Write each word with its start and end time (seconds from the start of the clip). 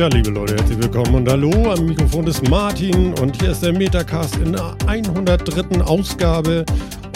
Tja, 0.00 0.08
liebe 0.08 0.30
Leute, 0.30 0.54
herzlich 0.56 0.78
willkommen 0.78 1.14
und 1.14 1.28
hallo. 1.28 1.72
Am 1.72 1.84
Mikrofon 1.84 2.26
ist 2.26 2.48
Martin 2.48 3.12
und 3.20 3.38
hier 3.38 3.50
ist 3.50 3.62
der 3.62 3.74
Metacast 3.74 4.34
in 4.36 4.52
der 4.54 4.74
103. 4.86 5.82
Ausgabe. 5.82 6.64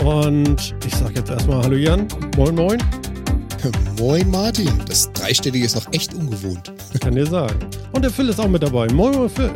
Und 0.05 0.75
ich 0.87 0.95
sag 0.95 1.17
jetzt 1.17 1.31
erstmal 1.31 1.63
Hallo 1.63 1.77
Jan. 1.77 2.07
Moin, 2.37 2.55
moin. 2.55 2.79
Moin 3.99 4.31
Martin. 4.31 4.69
Das 4.87 5.11
Dreistellige 5.15 5.65
ist 5.65 5.77
noch 5.77 5.91
echt 5.95 6.13
ungewohnt. 6.13 6.75
Kann 7.01 7.15
dir 7.15 7.25
sagen. 7.25 7.59
Und 7.93 8.03
der 8.05 8.11
Phil 8.11 8.29
ist 8.29 8.39
auch 8.39 8.49
mit 8.49 8.63
dabei. 8.63 8.87
Moin, 8.93 9.15
moin, 9.15 9.31
Phil. 9.31 9.51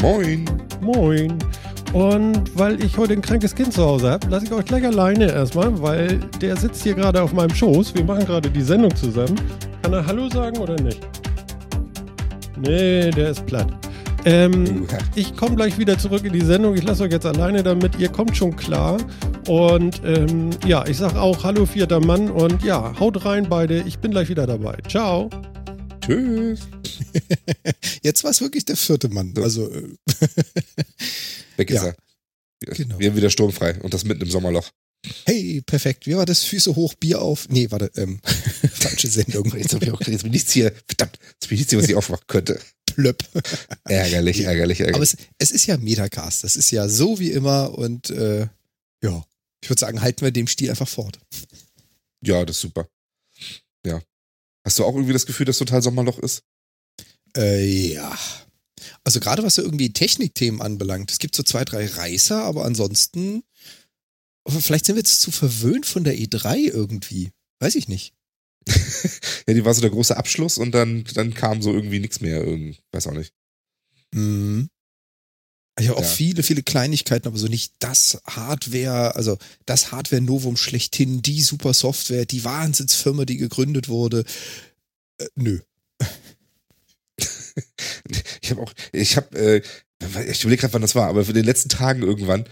Moin. 0.00 0.44
Moin. 0.80 1.36
Und 1.92 2.56
weil 2.56 2.80
ich 2.84 2.96
heute 2.96 3.14
ein 3.14 3.22
krankes 3.22 3.52
Kind 3.52 3.72
zu 3.72 3.82
Hause 3.84 4.12
habe, 4.12 4.28
lasse 4.28 4.46
ich 4.46 4.52
euch 4.52 4.64
gleich 4.64 4.84
alleine 4.84 5.28
erstmal, 5.32 5.82
weil 5.82 6.20
der 6.40 6.56
sitzt 6.56 6.84
hier 6.84 6.94
gerade 6.94 7.20
auf 7.20 7.32
meinem 7.32 7.52
Schoß. 7.52 7.96
Wir 7.96 8.04
machen 8.04 8.24
gerade 8.24 8.48
die 8.48 8.62
Sendung 8.62 8.94
zusammen. 8.94 9.34
Kann 9.82 9.92
er 9.92 10.06
Hallo 10.06 10.28
sagen 10.28 10.58
oder 10.58 10.80
nicht? 10.80 11.00
Nee, 12.66 13.10
der 13.10 13.30
ist 13.30 13.44
platt. 13.46 13.72
Ähm, 14.26 14.86
ich 15.14 15.36
komme 15.36 15.54
gleich 15.56 15.78
wieder 15.78 15.98
zurück 15.98 16.24
in 16.24 16.32
die 16.32 16.40
Sendung. 16.44 16.74
Ich 16.74 16.82
lasse 16.82 17.02
euch 17.02 17.12
jetzt 17.12 17.26
alleine 17.26 17.62
damit. 17.62 17.98
Ihr 17.98 18.08
kommt 18.08 18.36
schon 18.36 18.56
klar. 18.56 18.96
Und 19.48 20.00
ähm, 20.04 20.50
ja, 20.66 20.86
ich 20.86 20.96
sage 20.96 21.20
auch 21.20 21.44
Hallo, 21.44 21.66
vierter 21.66 22.00
Mann. 22.00 22.30
Und 22.30 22.62
ja, 22.62 22.98
haut 22.98 23.24
rein 23.26 23.46
beide. 23.48 23.82
Ich 23.86 23.98
bin 23.98 24.12
gleich 24.12 24.28
wieder 24.30 24.46
dabei. 24.46 24.78
Ciao. 24.88 25.28
Tschüss. 26.00 26.60
Jetzt 28.02 28.24
war 28.24 28.30
es 28.30 28.40
wirklich 28.40 28.64
der 28.64 28.76
vierte 28.76 29.08
Mann. 29.10 29.34
Also. 29.36 29.70
Äh, 29.70 29.88
Weg 31.56 31.70
ist 31.70 31.82
Ja. 31.82 31.88
er. 31.88 31.96
Genau. 32.74 32.98
Wir 32.98 33.10
haben 33.10 33.16
wieder 33.16 33.28
sturmfrei 33.30 33.78
und 33.82 33.92
das 33.92 34.04
mitten 34.04 34.22
im 34.22 34.30
Sommerloch. 34.30 34.70
Hey, 35.26 35.62
perfekt. 35.62 36.06
Wie 36.06 36.16
war 36.16 36.26
das? 36.26 36.44
Füße 36.44 36.74
hoch, 36.74 36.94
Bier 36.94 37.20
auf. 37.20 37.48
Nee, 37.48 37.70
warte, 37.70 37.90
ähm, 37.96 38.20
falsche 38.72 39.08
Sendung. 39.08 39.54
Jetzt 39.56 39.74
habe 39.74 39.84
ich 39.84 39.90
auch 39.90 40.00
jetzt 40.00 40.22
bin 40.22 40.32
nichts 40.32 40.52
hier. 40.52 40.72
Verdammt, 40.86 41.18
jetzt 41.32 41.48
bin 41.48 41.58
ich 41.58 41.68
hier, 41.68 41.78
was 41.78 41.88
ich 41.88 41.94
aufmachen 41.94 42.24
könnte. 42.26 42.60
Plöpp. 42.86 43.24
Ärgerlich, 43.84 44.40
ärgerlich, 44.40 44.80
ärgerlich. 44.80 44.94
Aber 44.94 45.02
es, 45.02 45.16
es 45.38 45.50
ist 45.50 45.66
ja 45.66 45.76
Metacast. 45.76 46.44
Das 46.44 46.56
ist 46.56 46.70
ja 46.70 46.88
so 46.88 47.18
wie 47.18 47.32
immer 47.32 47.76
und 47.76 48.10
äh, 48.10 48.46
ja, 49.02 49.24
ich 49.60 49.70
würde 49.70 49.80
sagen, 49.80 50.00
halten 50.00 50.22
wir 50.22 50.30
dem 50.30 50.46
Stil 50.46 50.70
einfach 50.70 50.88
fort. 50.88 51.18
ja, 52.22 52.44
das 52.44 52.56
ist 52.56 52.62
super. 52.62 52.88
Ja. 53.84 54.00
Hast 54.64 54.78
du 54.78 54.84
auch 54.84 54.94
irgendwie 54.94 55.12
das 55.12 55.26
Gefühl, 55.26 55.46
dass 55.46 55.58
total 55.58 55.82
Sommerloch 55.82 56.18
ist? 56.18 56.42
Äh, 57.36 57.92
ja. 57.92 58.16
Also 59.02 59.20
gerade 59.20 59.42
was 59.42 59.56
so 59.56 59.62
irgendwie 59.62 59.92
Technikthemen 59.92 60.62
anbelangt. 60.62 61.10
Es 61.10 61.18
gibt 61.18 61.34
so 61.34 61.42
zwei, 61.42 61.64
drei 61.64 61.86
Reißer, 61.86 62.42
aber 62.42 62.64
ansonsten, 62.64 63.42
aber 64.44 64.60
vielleicht 64.60 64.86
sind 64.86 64.96
wir 64.96 65.00
jetzt 65.02 65.20
zu 65.20 65.30
verwöhnt 65.30 65.86
von 65.86 66.04
der 66.04 66.16
E3 66.16 66.56
irgendwie. 66.70 67.30
Weiß 67.60 67.74
ich 67.74 67.88
nicht. 67.88 68.14
Ja, 69.46 69.52
die 69.52 69.64
war 69.66 69.74
so 69.74 69.82
der 69.82 69.90
große 69.90 70.16
Abschluss 70.16 70.56
und 70.56 70.72
dann, 70.72 71.04
dann 71.12 71.34
kam 71.34 71.60
so 71.60 71.70
irgendwie 71.72 71.98
nichts 71.98 72.20
mehr. 72.22 72.42
Irgend, 72.42 72.80
weiß 72.92 73.08
auch 73.08 73.12
nicht. 73.12 73.34
Mhm. 74.14 74.70
Ich 75.78 75.88
habe 75.88 75.98
auch 75.98 76.02
Ja. 76.02 76.08
viele, 76.08 76.42
viele 76.42 76.62
Kleinigkeiten, 76.62 77.28
aber 77.28 77.36
so 77.36 77.46
nicht 77.46 77.74
das 77.80 78.22
Hardware, 78.24 79.14
also 79.16 79.36
das 79.66 79.92
Hardware-Novum 79.92 80.56
schlechthin, 80.56 81.20
die 81.20 81.42
super 81.42 81.74
Software, 81.74 82.24
die 82.24 82.44
Wahnsinnsfirma, 82.44 83.26
die 83.26 83.36
gegründet 83.36 83.88
wurde. 83.88 84.24
Äh, 85.18 85.26
nö. 85.34 85.60
Ich 88.42 88.50
habe 88.50 88.62
auch, 88.62 88.72
ich 88.92 89.16
habe, 89.16 89.38
äh, 89.38 89.62
ich 90.28 90.42
überlege 90.42 90.60
gerade, 90.60 90.74
wann 90.74 90.82
das 90.82 90.94
war, 90.94 91.08
aber 91.08 91.24
für 91.24 91.32
den 91.32 91.44
letzten 91.44 91.68
Tagen 91.68 92.02
irgendwann 92.02 92.44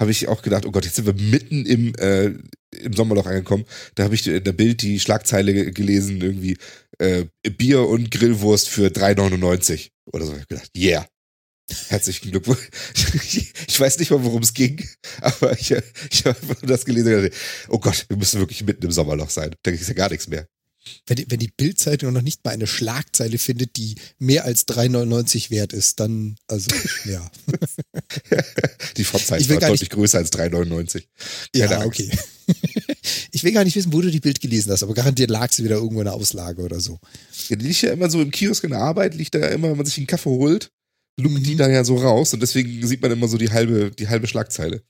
habe 0.00 0.10
ich 0.10 0.28
auch 0.28 0.42
gedacht, 0.42 0.66
oh 0.66 0.70
Gott, 0.70 0.84
jetzt 0.84 0.96
sind 0.96 1.06
wir 1.06 1.14
mitten 1.14 1.66
im, 1.66 1.94
äh, 1.96 2.32
im 2.76 2.92
Sommerloch 2.94 3.26
angekommen. 3.26 3.64
Da 3.94 4.04
habe 4.04 4.14
ich 4.14 4.26
in 4.26 4.44
der 4.44 4.52
Bild 4.52 4.82
die 4.82 5.00
Schlagzeile 5.00 5.52
ge- 5.52 5.70
gelesen, 5.72 6.20
irgendwie 6.20 6.56
äh, 6.98 7.24
Bier 7.56 7.86
und 7.86 8.10
Grillwurst 8.10 8.68
für 8.68 8.88
3,99 8.88 9.88
oder 10.12 10.26
so. 10.26 10.32
Ich 10.34 10.40
hab 10.40 10.48
gedacht, 10.48 10.70
yeah. 10.76 11.06
Herzlichen 11.88 12.30
Glückwunsch. 12.32 12.68
Ich 13.68 13.78
weiß 13.78 13.98
nicht 13.98 14.10
mal, 14.10 14.22
worum 14.24 14.42
es 14.42 14.52
ging, 14.52 14.86
aber 15.20 15.58
ich, 15.58 15.70
ich 16.10 16.24
habe 16.24 16.36
das 16.62 16.84
gelesen 16.84 17.14
und 17.14 17.22
gedacht, 17.22 17.40
oh 17.68 17.78
Gott, 17.78 18.04
wir 18.08 18.16
müssen 18.16 18.40
wirklich 18.40 18.62
mitten 18.64 18.84
im 18.84 18.90
Sommerloch 18.90 19.30
sein. 19.30 19.54
Da 19.62 19.70
ist 19.70 19.88
ja 19.88 19.94
gar 19.94 20.10
nichts 20.10 20.28
mehr. 20.28 20.46
Wenn 21.06 21.16
die, 21.16 21.30
wenn 21.30 21.38
die 21.38 21.52
Bildzeitung 21.54 22.12
noch 22.12 22.22
nicht 22.22 22.44
mal 22.44 22.52
eine 22.52 22.66
Schlagzeile 22.66 23.38
findet, 23.38 23.76
die 23.76 23.96
mehr 24.18 24.44
als 24.44 24.66
3,99 24.66 25.50
wert 25.50 25.72
ist, 25.72 26.00
dann, 26.00 26.36
also, 26.46 26.70
ja. 27.04 27.30
Die 28.96 29.04
will 29.04 29.60
war 29.60 29.68
deutlich 29.68 29.90
größer 29.90 30.18
als 30.18 30.32
3,99. 30.32 31.04
Ja, 31.54 31.84
okay. 31.84 32.10
Ich 33.32 33.44
will 33.44 33.52
gar 33.52 33.64
nicht 33.64 33.76
wissen, 33.76 33.92
wo 33.92 34.00
du 34.00 34.10
die 34.10 34.20
Bild 34.20 34.40
gelesen 34.40 34.72
hast, 34.72 34.82
aber 34.82 34.92
garantiert 34.92 35.30
lag 35.30 35.52
sie 35.52 35.64
wieder 35.64 35.76
irgendwo 35.76 36.00
in 36.00 36.06
der 36.06 36.14
Auslage 36.14 36.62
oder 36.62 36.80
so. 36.80 36.98
Ja, 37.48 37.56
die 37.56 37.66
liegt 37.66 37.82
ja 37.82 37.92
immer 37.92 38.10
so 38.10 38.20
im 38.20 38.30
Kiosk 38.30 38.64
in 38.64 38.70
der 38.70 38.80
Arbeit, 38.80 39.14
liegt 39.14 39.34
da 39.34 39.38
ja 39.38 39.48
immer, 39.48 39.70
wenn 39.70 39.76
man 39.76 39.86
sich 39.86 39.96
einen 39.98 40.08
Kaffee 40.08 40.30
holt, 40.30 40.70
lugt 41.16 41.46
die 41.46 41.54
Mhm. 41.54 41.58
da 41.58 41.68
ja 41.68 41.84
so 41.84 41.96
raus 41.96 42.34
und 42.34 42.40
deswegen 42.40 42.86
sieht 42.86 43.00
man 43.02 43.12
immer 43.12 43.28
so 43.28 43.38
die 43.38 43.50
halbe, 43.50 43.92
die 43.92 44.08
halbe 44.08 44.26
Schlagzeile. 44.26 44.82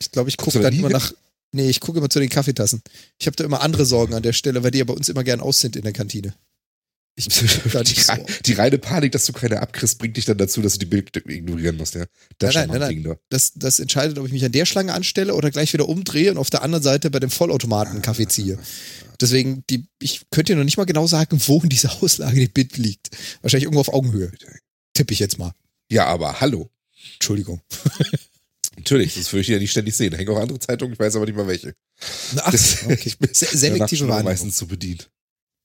Ich 0.00 0.10
glaube, 0.12 0.28
ich 0.28 0.36
gucke 0.36 0.60
dann 0.60 0.72
immer 0.72 0.90
nach. 0.90 1.12
Nee, 1.52 1.68
ich 1.68 1.80
gucke 1.80 1.98
immer 1.98 2.10
zu 2.10 2.20
den 2.20 2.28
Kaffeetassen. 2.28 2.82
Ich 3.18 3.26
habe 3.26 3.36
da 3.36 3.44
immer 3.44 3.62
andere 3.62 3.86
Sorgen 3.86 4.14
an 4.14 4.22
der 4.22 4.32
Stelle, 4.32 4.62
weil 4.62 4.70
die 4.70 4.78
ja 4.78 4.84
bei 4.84 4.94
uns 4.94 5.08
immer 5.08 5.24
gern 5.24 5.40
aus 5.40 5.60
sind 5.60 5.76
in 5.76 5.82
der 5.82 5.92
Kantine. 5.92 6.34
Ich 7.18 7.28
Die, 7.28 8.00
so. 8.00 8.12
die 8.44 8.52
reine 8.52 8.76
Panik, 8.76 9.12
dass 9.12 9.24
du 9.24 9.32
keine 9.32 9.60
abkriegst, 9.60 9.98
bringt 9.98 10.18
dich 10.18 10.26
dann 10.26 10.36
dazu, 10.36 10.60
dass 10.60 10.74
du 10.74 10.80
die 10.80 10.86
Bild 10.86 11.16
ignorieren 11.16 11.78
musst, 11.78 11.94
ja. 11.94 12.04
Das 12.38 12.54
Nein, 12.54 12.68
nein, 12.68 12.80
nein, 12.80 13.02
nein, 13.02 13.16
Das, 13.30 13.52
das 13.54 13.78
entscheidet, 13.78 14.18
ob 14.18 14.26
ich 14.26 14.32
mich 14.32 14.44
an 14.44 14.52
der 14.52 14.66
Schlange 14.66 14.92
anstelle 14.92 15.34
oder 15.34 15.50
gleich 15.50 15.72
wieder 15.72 15.88
umdrehe 15.88 16.30
und 16.30 16.36
auf 16.36 16.50
der 16.50 16.62
anderen 16.62 16.82
Seite 16.82 17.10
bei 17.10 17.18
dem 17.18 17.30
Vollautomaten 17.30 17.94
einen 17.94 18.02
Kaffee 18.02 18.28
ziehe. 18.28 18.58
Deswegen, 19.18 19.64
die, 19.70 19.86
ich 19.98 20.26
könnte 20.30 20.52
dir 20.52 20.58
noch 20.58 20.64
nicht 20.64 20.76
mal 20.76 20.84
genau 20.84 21.06
sagen, 21.06 21.40
wo 21.46 21.60
in 21.62 21.70
dieser 21.70 22.02
Auslage 22.02 22.38
die 22.38 22.48
Bild 22.48 22.76
liegt. 22.76 23.08
Wahrscheinlich 23.40 23.64
irgendwo 23.64 23.80
auf 23.80 23.94
Augenhöhe. 23.94 24.30
Tippe 24.92 25.14
ich 25.14 25.18
jetzt 25.18 25.38
mal. 25.38 25.52
Ja, 25.90 26.04
aber 26.04 26.42
hallo. 26.42 26.68
Entschuldigung. 27.14 27.62
Natürlich, 28.86 29.14
das 29.14 29.32
würde 29.32 29.40
ich 29.40 29.48
ja 29.48 29.58
nicht 29.58 29.72
ständig 29.72 29.96
sehen. 29.96 30.12
Da 30.12 30.16
hängen 30.16 30.28
auch 30.30 30.38
andere 30.40 30.60
Zeitungen, 30.60 30.92
ich 30.92 30.98
weiß 31.00 31.16
aber 31.16 31.26
nicht 31.26 31.34
mal 31.36 31.48
welche. 31.48 31.74
Ach, 32.36 32.52
Das- 32.52 32.84
okay. 32.84 33.00
ich 33.04 33.18
bin 33.18 33.30
Selektive 33.34 34.06
Wahrnehmung. 34.06 34.30
meistens 34.30 34.56
so 34.58 34.66
bedient. 34.66 35.10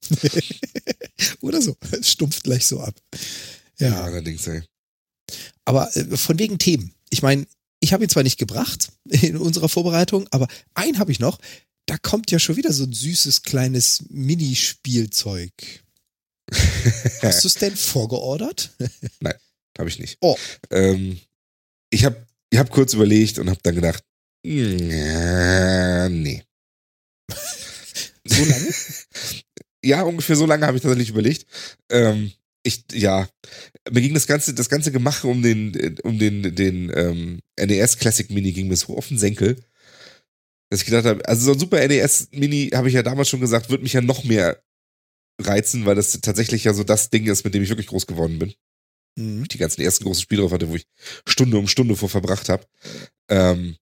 Oder 1.42 1.62
so. 1.62 1.76
Es 1.92 2.10
stumpft 2.10 2.44
gleich 2.44 2.66
so 2.66 2.80
ab. 2.80 2.96
Ja, 3.78 3.90
Ja. 3.90 4.04
allerdings, 4.06 4.48
ey. 4.48 4.64
Aber 5.66 5.96
äh, 5.96 6.18
von 6.18 6.40
wegen 6.40 6.58
Themen. 6.58 6.96
Ich 7.12 7.22
meine, 7.22 7.46
ich 7.80 7.94
habe 7.94 8.04
ihn 8.04 8.10
zwar 8.10 8.24
nicht 8.24 8.40
gebracht 8.40 8.92
in 9.10 9.38
unserer 9.38 9.70
Vorbereitung, 9.70 10.28
aber 10.32 10.48
einen 10.74 10.98
habe 10.98 11.12
ich 11.12 11.20
noch. 11.20 11.38
Da 11.86 12.00
kommt 12.00 12.32
ja 12.32 12.40
schon 12.40 12.56
wieder 12.56 12.74
so 12.74 12.86
ein 12.86 12.94
süßes 12.94 13.44
kleines 13.44 14.04
Minispielzeug. 14.10 15.52
Hast 17.22 17.44
du 17.44 17.48
es 17.48 17.54
denn 17.54 17.76
vorgeordert? 17.76 18.72
Habe 19.78 19.90
ich 19.90 20.00
nicht. 20.00 20.18
Oh. 20.22 20.36
Ähm, 20.72 21.20
ich 21.92 22.04
habe 22.06 22.26
ich 22.52 22.60
hab 22.60 22.70
kurz 22.70 22.94
überlegt 22.94 23.40
und 23.40 23.50
habe 23.50 23.60
dann 23.64 23.76
gedacht, 23.76 24.04
äh, 24.46 26.10
nee. 26.10 26.44
So 28.26 28.44
lange? 28.46 28.74
Ja, 29.84 30.04
ungefähr 30.04 30.36
so 30.36 30.46
lange 30.46 30.68
habe 30.68 30.78
ich 30.78 30.84
tatsächlich 30.84 31.10
überlegt. 31.10 31.48
Ähm, 31.90 32.32
ich, 32.62 32.84
ja, 32.92 33.28
mir 33.90 34.02
ging 34.02 34.14
das 34.14 34.28
ganze, 34.28 34.54
das 34.54 34.70
ganze 34.70 34.92
Gemache 34.92 35.28
um 35.28 35.42
den, 35.42 35.98
um 36.04 36.20
den, 36.20 36.54
den 36.54 36.92
ähm, 36.96 37.40
NES 37.60 37.98
Classic 37.98 38.30
Mini 38.30 38.52
ging 38.52 38.68
mir 38.68 38.76
so 38.76 38.96
auf 38.96 39.08
den 39.08 39.18
Senkel, 39.18 39.58
dass 40.70 40.82
ich 40.82 40.86
gedacht 40.86 41.06
habe, 41.06 41.28
also 41.28 41.46
so 41.46 41.54
ein 41.54 41.60
Super 41.60 41.88
NES 41.88 42.28
Mini 42.32 42.70
habe 42.76 42.90
ich 42.90 42.94
ja 42.94 43.02
damals 43.02 43.30
schon 43.30 43.42
gesagt, 43.42 43.72
wird 43.72 43.82
mich 43.82 43.94
ja 43.94 44.02
noch 44.02 44.24
mehr 44.24 44.62
reizen, 45.40 45.86
weil 45.88 45.96
das 45.96 46.12
tatsächlich 46.22 46.64
ja 46.64 46.74
so 46.76 46.84
das 46.84 47.10
Ding 47.10 47.26
ist, 47.26 47.44
mit 47.44 47.56
dem 47.56 47.64
ich 47.64 47.70
wirklich 47.70 47.88
groß 47.88 48.06
geworden 48.06 48.38
bin. 48.38 48.54
Mhm. 49.16 49.48
die 49.48 49.58
ganzen 49.58 49.82
ersten 49.82 50.06
großen 50.06 50.22
Spiele 50.22 50.42
drauf 50.42 50.52
hatte, 50.52 50.70
wo 50.70 50.76
ich 50.76 50.86
Stunde 51.28 51.58
um 51.58 51.68
Stunde 51.68 51.96
vor 51.96 52.10
verbracht 52.10 52.50
habe. 52.50 52.66
Ähm, 53.30 53.76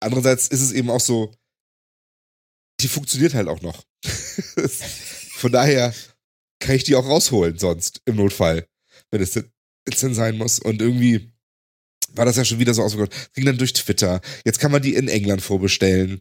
andererseits 0.00 0.48
ist 0.48 0.60
es 0.60 0.72
eben 0.72 0.90
auch 0.90 1.00
so, 1.00 1.32
die 2.80 2.88
funktioniert 2.88 3.34
halt 3.34 3.48
auch 3.48 3.62
noch. 3.62 3.84
Von 5.36 5.52
daher 5.52 5.94
kann 6.60 6.76
ich 6.76 6.84
die 6.84 6.94
auch 6.94 7.06
rausholen 7.06 7.58
sonst 7.58 8.00
im 8.04 8.16
Notfall, 8.16 8.66
wenn 9.10 9.22
es 9.22 9.32
denn 9.32 10.14
sein 10.14 10.36
muss. 10.36 10.58
Und 10.58 10.80
irgendwie 10.80 11.32
war 12.14 12.24
das 12.24 12.36
ja 12.36 12.44
schon 12.44 12.58
wieder 12.58 12.74
so 12.74 12.82
ausgegangen. 12.82 13.12
Ging 13.34 13.44
dann 13.44 13.58
durch 13.58 13.72
Twitter. 13.72 14.20
Jetzt 14.44 14.58
kann 14.58 14.72
man 14.72 14.82
die 14.82 14.94
in 14.94 15.08
England 15.08 15.42
vorbestellen. 15.42 16.20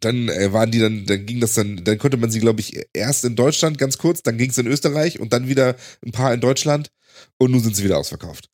Dann 0.00 0.28
äh, 0.28 0.52
waren 0.52 0.70
die 0.70 0.78
dann, 0.78 1.04
dann 1.04 1.26
ging 1.26 1.40
das 1.40 1.54
dann, 1.54 1.84
dann 1.84 1.98
konnte 1.98 2.16
man 2.16 2.30
sie, 2.30 2.40
glaube 2.40 2.60
ich, 2.60 2.86
erst 2.94 3.24
in 3.24 3.36
Deutschland 3.36 3.76
ganz 3.76 3.98
kurz, 3.98 4.22
dann 4.22 4.38
ging 4.38 4.48
es 4.48 4.56
in 4.56 4.66
Österreich 4.66 5.20
und 5.20 5.34
dann 5.34 5.46
wieder 5.46 5.76
ein 6.04 6.12
paar 6.12 6.32
in 6.32 6.40
Deutschland 6.40 6.90
und 7.38 7.50
nun 7.50 7.62
sind 7.62 7.76
sie 7.76 7.84
wieder 7.84 7.98
ausverkauft. 7.98 8.48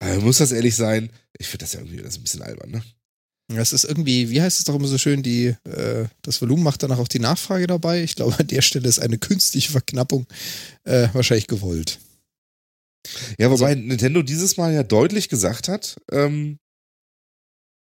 Aber 0.00 0.20
muss 0.20 0.38
das 0.38 0.52
ehrlich 0.52 0.76
sein? 0.76 1.10
Ich 1.38 1.48
finde 1.48 1.64
das 1.64 1.72
ja 1.74 1.80
irgendwie 1.80 2.02
das 2.02 2.16
ein 2.16 2.22
bisschen 2.22 2.42
albern, 2.42 2.70
ne? 2.70 2.82
Das 3.56 3.72
ist 3.72 3.84
irgendwie, 3.84 4.30
wie 4.30 4.40
heißt 4.40 4.58
es 4.58 4.64
doch 4.64 4.76
immer 4.76 4.86
so 4.86 4.96
schön, 4.96 5.24
die, 5.24 5.56
äh, 5.64 6.06
das 6.22 6.40
Volumen 6.40 6.62
macht 6.62 6.82
danach 6.82 6.98
auch 6.98 7.08
die 7.08 7.18
Nachfrage 7.18 7.66
dabei. 7.66 8.02
Ich 8.02 8.14
glaube, 8.14 8.38
an 8.38 8.46
der 8.46 8.62
Stelle 8.62 8.88
ist 8.88 9.00
eine 9.00 9.18
künstliche 9.18 9.72
Verknappung 9.72 10.26
äh, 10.84 11.08
wahrscheinlich 11.12 11.48
gewollt. 11.48 11.98
Ja, 13.38 13.50
wobei 13.50 13.74
Nintendo 13.74 14.22
dieses 14.22 14.56
Mal 14.56 14.72
ja 14.72 14.82
deutlich 14.82 15.28
gesagt 15.28 15.68
hat, 15.68 15.96
ähm, 16.12 16.58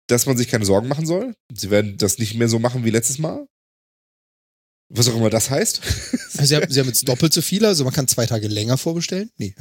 dass 0.07 0.25
man 0.25 0.37
sich 0.37 0.49
keine 0.49 0.65
Sorgen 0.65 0.87
machen 0.87 1.05
soll. 1.05 1.33
Sie 1.53 1.69
werden 1.69 1.97
das 1.97 2.17
nicht 2.17 2.35
mehr 2.35 2.49
so 2.49 2.59
machen 2.59 2.83
wie 2.83 2.89
letztes 2.89 3.19
Mal. 3.19 3.47
Was 4.95 5.07
auch 5.09 5.15
immer 5.15 5.29
das 5.29 5.49
heißt. 5.49 5.81
Also 6.37 6.45
sie, 6.45 6.55
haben, 6.55 6.71
sie 6.71 6.79
haben 6.79 6.87
jetzt 6.87 7.07
doppelt 7.07 7.33
so 7.33 7.41
viele, 7.41 7.67
also 7.67 7.83
man 7.83 7.93
kann 7.93 8.07
zwei 8.07 8.25
Tage 8.25 8.47
länger 8.47 8.77
vorbestellen? 8.77 9.31
Nee. 9.37 9.55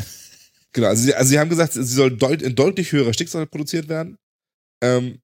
Genau, 0.72 0.88
also 0.88 1.02
sie, 1.02 1.14
also 1.14 1.28
sie 1.30 1.38
haben 1.38 1.50
gesagt, 1.50 1.72
sie 1.74 1.82
soll 1.82 2.16
deut 2.16 2.42
in 2.42 2.54
deutlich 2.54 2.92
höherer 2.92 3.12
Stückzahl 3.12 3.46
produziert 3.46 3.88
werden. 3.88 4.16
Ähm, 4.82 5.20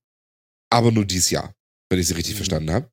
aber 0.71 0.93
nur 0.93 1.05
dieses 1.05 1.31
Jahr, 1.31 1.55
wenn 1.91 1.99
ich 1.99 2.07
sie 2.09 2.15
richtig 2.15 2.35
Mhm. 2.35 2.39
verstanden 2.39 2.71
habe. 2.71 2.91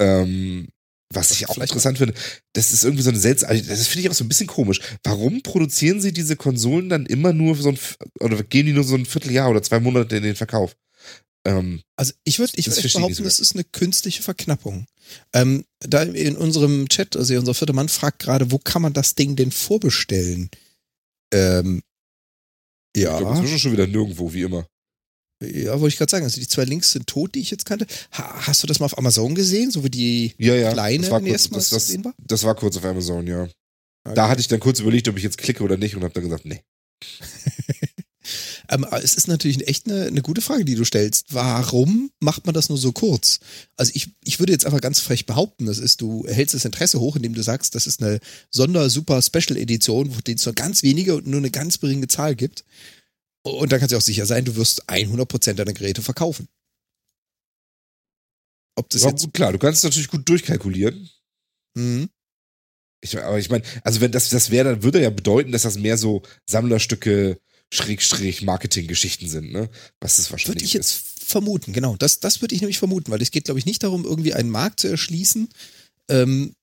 Ähm, 0.00 0.68
was 1.14 1.30
ich 1.30 1.48
auch 1.48 1.56
interessant 1.58 1.98
finde, 1.98 2.14
das 2.54 2.72
ist 2.72 2.84
irgendwie 2.84 3.02
so 3.02 3.10
eine 3.10 3.18
seltsame, 3.18 3.62
das 3.62 3.86
finde 3.86 4.02
ich 4.02 4.10
auch 4.10 4.14
so 4.14 4.24
ein 4.24 4.28
bisschen 4.28 4.48
komisch. 4.48 4.80
Warum 5.04 5.42
produzieren 5.42 6.00
sie 6.00 6.12
diese 6.12 6.36
Konsolen 6.36 6.88
dann 6.88 7.06
immer 7.06 7.32
nur 7.32 7.56
für 7.56 7.62
so 7.62 7.68
ein, 7.70 7.78
oder 8.20 8.42
gehen 8.42 8.66
die 8.66 8.72
nur 8.72 8.84
so 8.84 8.96
ein 8.96 9.06
Vierteljahr 9.06 9.48
oder 9.50 9.62
zwei 9.62 9.78
Monate 9.80 10.16
in 10.16 10.24
den 10.24 10.36
Verkauf? 10.36 10.76
Ähm, 11.46 11.82
Also 11.96 12.12
ich 12.24 12.38
würde 12.38 12.52
ich 12.56 12.66
würd 12.66 12.84
ich 12.84 12.92
behaupten, 12.92 13.24
das 13.24 13.38
ist 13.40 13.54
eine 13.54 13.64
künstliche 13.64 14.22
Verknappung. 14.22 14.86
Ähm, 15.32 15.64
da 15.80 16.02
in 16.02 16.36
unserem 16.36 16.88
Chat, 16.88 17.16
also 17.16 17.34
unser 17.38 17.54
vierter 17.54 17.72
Mann 17.74 17.88
fragt 17.88 18.18
gerade, 18.20 18.50
wo 18.50 18.58
kann 18.58 18.82
man 18.82 18.92
das 18.92 19.14
Ding 19.14 19.36
denn 19.36 19.52
vorbestellen? 19.52 20.50
Ähm, 21.32 21.82
Ich 22.94 23.02
ja, 23.02 23.18
glaube, 23.18 23.36
inzwischen 23.36 23.58
schon 23.58 23.72
wieder 23.72 23.86
nirgendwo, 23.86 24.32
wie 24.32 24.42
immer. 24.42 24.66
ja, 25.42 25.72
wollte 25.80 25.88
ich 25.92 25.98
gerade 25.98 26.10
sagen. 26.10 26.24
Also 26.24 26.40
die 26.40 26.48
zwei 26.48 26.64
Links 26.64 26.92
sind 26.92 27.06
tot, 27.06 27.34
die 27.34 27.40
ich 27.40 27.50
jetzt 27.50 27.64
kannte. 27.66 27.86
Ha, 28.12 28.46
hast 28.46 28.62
du 28.62 28.66
das 28.66 28.80
mal 28.80 28.86
auf 28.86 28.98
Amazon 28.98 29.34
gesehen, 29.34 29.70
so 29.70 29.84
wie 29.84 29.90
die 29.90 30.34
Ja, 30.38 30.54
ja. 30.54 30.72
kleine 30.72 31.02
das 31.02 31.10
war, 31.10 31.20
kurz, 31.20 31.48
das, 31.50 31.68
das, 31.70 32.04
war? 32.04 32.14
das 32.18 32.42
war 32.44 32.54
kurz 32.54 32.76
auf 32.76 32.84
Amazon, 32.84 33.26
ja. 33.26 33.42
Okay. 33.42 34.14
Da 34.14 34.28
hatte 34.28 34.40
ich 34.40 34.48
dann 34.48 34.60
kurz 34.60 34.80
überlegt, 34.80 35.08
ob 35.08 35.16
ich 35.16 35.22
jetzt 35.24 35.38
klicke 35.38 35.62
oder 35.62 35.76
nicht 35.76 35.94
und 35.96 36.02
habe 36.04 36.14
dann 36.14 36.24
gesagt, 36.24 36.44
nee. 36.44 36.62
Ähm, 38.68 38.86
es 39.02 39.14
ist 39.14 39.28
natürlich 39.28 39.66
echt 39.68 39.86
eine, 39.86 40.06
eine 40.06 40.22
gute 40.22 40.40
Frage, 40.40 40.64
die 40.64 40.74
du 40.74 40.84
stellst. 40.84 41.34
Warum 41.34 42.10
macht 42.20 42.46
man 42.46 42.54
das 42.54 42.68
nur 42.68 42.78
so 42.78 42.92
kurz? 42.92 43.40
Also 43.76 43.92
ich, 43.94 44.10
ich 44.24 44.38
würde 44.38 44.52
jetzt 44.52 44.66
einfach 44.66 44.80
ganz 44.80 45.00
frech 45.00 45.26
behaupten, 45.26 45.66
das 45.66 45.78
ist, 45.78 46.00
du 46.00 46.26
hältst 46.26 46.54
das 46.54 46.64
Interesse 46.64 47.00
hoch, 47.00 47.16
indem 47.16 47.34
du 47.34 47.42
sagst, 47.42 47.74
das 47.74 47.86
ist 47.86 48.02
eine 48.02 48.20
Sonder-Super-Special-Edition, 48.50 50.14
wo 50.14 50.18
es 50.26 50.44
nur 50.46 50.54
ganz 50.54 50.82
wenige 50.82 51.16
und 51.16 51.26
nur 51.26 51.38
eine 51.38 51.50
ganz 51.50 51.80
geringe 51.80 52.08
Zahl 52.08 52.34
gibt. 52.34 52.64
Und 53.42 53.70
dann 53.70 53.78
kannst 53.78 53.92
du 53.92 53.96
auch 53.96 54.02
sicher 54.02 54.26
sein, 54.26 54.44
du 54.44 54.56
wirst 54.56 54.88
100% 54.88 55.52
deiner 55.54 55.72
Geräte 55.72 56.02
verkaufen. 56.02 56.48
Ob 58.76 58.88
das 58.90 59.02
Ja, 59.02 59.10
jetzt... 59.10 59.22
gut, 59.22 59.34
klar, 59.34 59.52
du 59.52 59.58
kannst 59.58 59.78
es 59.78 59.84
natürlich 59.84 60.08
gut 60.08 60.28
durchkalkulieren. 60.28 61.08
Mhm. 61.74 62.10
Ich, 63.02 63.16
aber 63.22 63.38
ich 63.38 63.50
meine, 63.50 63.62
also 63.82 64.00
wenn 64.00 64.10
das 64.10 64.30
das 64.30 64.50
wäre, 64.50 64.70
dann 64.70 64.82
würde 64.82 65.02
ja 65.02 65.10
bedeuten, 65.10 65.52
dass 65.52 65.62
das 65.62 65.78
mehr 65.78 65.96
so 65.96 66.22
Sammlerstücke, 66.46 67.38
Schrägstrich, 67.72 68.42
Marketinggeschichten 68.42 69.28
sind, 69.28 69.52
ne? 69.52 69.68
Was 70.00 70.18
es 70.18 70.30
wahrscheinlich 70.30 70.48
Würde 70.56 70.64
ich 70.64 70.72
jetzt 70.72 70.90
ist. 70.92 71.24
vermuten, 71.24 71.72
genau. 71.72 71.96
Das, 71.96 72.20
das 72.20 72.40
würde 72.40 72.54
ich 72.54 72.60
nämlich 72.60 72.78
vermuten, 72.78 73.10
weil 73.10 73.20
es 73.22 73.30
geht, 73.30 73.44
glaube 73.44 73.58
ich, 73.58 73.66
nicht 73.66 73.82
darum, 73.82 74.04
irgendwie 74.04 74.34
einen 74.34 74.50
Markt 74.50 74.80
zu 74.80 74.88
erschließen. 74.88 75.48
Ähm, 76.08 76.54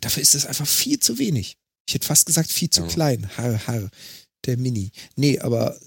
dafür 0.00 0.22
ist 0.22 0.34
es 0.34 0.46
einfach 0.46 0.66
viel 0.68 1.00
zu 1.00 1.18
wenig. 1.18 1.56
Ich 1.88 1.94
hätte 1.94 2.06
fast 2.06 2.26
gesagt, 2.26 2.50
viel 2.52 2.70
zu 2.70 2.82
Ja. 2.82 2.86
klein. 2.88 3.28
Har, 3.36 3.66
har, 3.66 3.90
der 4.46 4.56
Mini. 4.56 4.92
Nee, 5.16 5.38
aber 5.40 5.78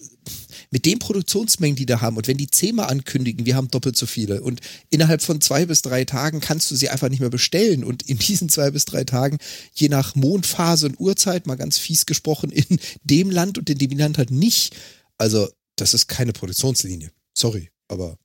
mit 0.69 0.85
den 0.85 0.99
Produktionsmengen, 0.99 1.75
die 1.75 1.85
da 1.85 2.01
haben 2.01 2.17
und 2.17 2.27
wenn 2.27 2.37
die 2.37 2.49
zehnmal 2.49 2.87
ankündigen, 2.87 3.45
wir 3.45 3.55
haben 3.55 3.69
doppelt 3.69 3.97
so 3.97 4.05
viele 4.05 4.41
und 4.41 4.61
innerhalb 4.89 5.21
von 5.21 5.41
zwei 5.41 5.65
bis 5.65 5.81
drei 5.81 6.05
Tagen 6.05 6.39
kannst 6.39 6.71
du 6.71 6.75
sie 6.75 6.89
einfach 6.89 7.09
nicht 7.09 7.19
mehr 7.19 7.29
bestellen 7.29 7.83
und 7.83 8.03
in 8.03 8.17
diesen 8.17 8.49
zwei 8.49 8.71
bis 8.71 8.85
drei 8.85 9.03
Tagen, 9.03 9.37
je 9.73 9.89
nach 9.89 10.15
Mondphase 10.15 10.87
und 10.87 10.99
Uhrzeit, 10.99 11.47
mal 11.47 11.55
ganz 11.55 11.77
fies 11.77 12.05
gesprochen, 12.05 12.51
in 12.51 12.79
dem 13.03 13.29
Land 13.29 13.57
und 13.57 13.69
in 13.69 13.77
dem 13.77 13.97
Land 13.97 14.17
halt 14.17 14.31
nicht. 14.31 14.75
Also, 15.17 15.49
das 15.75 15.93
ist 15.93 16.07
keine 16.07 16.33
Produktionslinie. 16.33 17.11
Sorry, 17.33 17.69
aber 17.87 18.17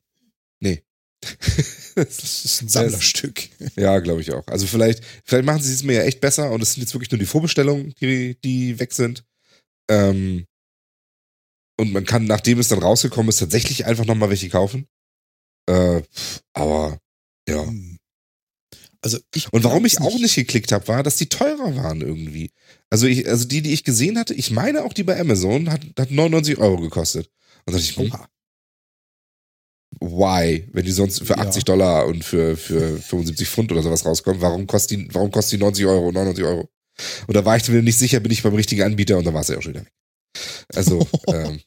das 1.94 2.44
ist 2.44 2.62
ein 2.62 2.68
Sammlerstück. 2.68 3.48
Ja, 3.76 3.98
glaube 4.00 4.20
ich 4.20 4.32
auch. 4.32 4.46
Also 4.46 4.66
vielleicht, 4.66 5.02
vielleicht 5.24 5.44
machen 5.44 5.62
sie 5.62 5.72
es 5.72 5.82
mir 5.82 5.94
ja 5.94 6.02
echt 6.02 6.20
besser 6.20 6.50
und 6.50 6.62
es 6.62 6.74
sind 6.74 6.82
jetzt 6.82 6.94
wirklich 6.94 7.10
nur 7.10 7.18
die 7.18 7.26
Vorbestellungen, 7.26 7.94
die, 8.00 8.38
die 8.42 8.78
weg 8.78 8.92
sind. 8.92 9.24
Ähm, 9.88 10.46
und 11.78 11.92
man 11.92 12.04
kann, 12.04 12.24
nachdem 12.24 12.58
es 12.58 12.68
dann 12.68 12.78
rausgekommen 12.78 13.28
ist, 13.28 13.38
tatsächlich 13.38 13.86
einfach 13.86 14.06
nochmal 14.06 14.30
welche 14.30 14.48
kaufen. 14.48 14.86
Äh, 15.68 16.02
aber 16.52 16.98
ja. 17.48 17.64
Hm. 17.64 17.98
Also 19.02 19.18
ich 19.34 19.52
Und 19.52 19.62
warum 19.62 19.84
ich 19.86 20.00
auch 20.00 20.18
nicht 20.18 20.34
geklickt 20.34 20.72
habe, 20.72 20.88
war, 20.88 21.02
dass 21.02 21.16
die 21.16 21.28
teurer 21.28 21.76
waren 21.76 22.00
irgendwie. 22.00 22.50
Also 22.90 23.06
ich, 23.06 23.28
also 23.28 23.46
die, 23.46 23.62
die 23.62 23.72
ich 23.72 23.84
gesehen 23.84 24.18
hatte, 24.18 24.34
ich 24.34 24.50
meine 24.50 24.84
auch 24.84 24.92
die 24.92 25.04
bei 25.04 25.20
Amazon, 25.20 25.70
hat, 25.70 25.82
hat 25.98 26.10
99 26.10 26.58
Euro 26.58 26.78
gekostet. 26.80 27.30
Und 27.66 27.74
da 27.74 27.78
dachte 27.78 27.90
ich, 27.90 27.98
Oha. 27.98 28.28
why? 30.00 30.68
Wenn 30.72 30.84
die 30.84 30.92
sonst 30.92 31.18
für 31.24 31.34
Ja. 31.34 31.46
80 31.46 31.64
Dollar 31.64 32.06
und 32.06 32.24
für, 32.24 32.56
für 32.56 32.98
75 32.98 33.48
Pfund 33.48 33.70
oder 33.70 33.82
sowas 33.82 34.04
rauskommen, 34.04 34.40
warum 34.40 34.66
kostet 34.66 34.98
die, 34.98 35.14
warum 35.14 35.30
kostet 35.30 35.60
die 35.60 35.64
90 35.64 35.86
Euro, 35.86 36.10
99 36.10 36.44
Euro? 36.44 36.68
Und 37.26 37.36
da 37.36 37.44
war 37.44 37.56
ich 37.56 37.68
mir 37.68 37.82
nicht 37.82 37.98
sicher, 37.98 38.18
bin 38.20 38.32
ich 38.32 38.42
beim 38.42 38.54
richtigen 38.54 38.82
Anbieter 38.82 39.18
und 39.18 39.24
dann 39.24 39.34
war 39.34 39.42
es 39.42 39.48
ja 39.48 39.58
auch 39.58 39.62
schon 39.62 39.74
wieder 39.74 39.84
weg. 39.84 39.92
Also, 40.74 41.06
ähm, 41.28 41.60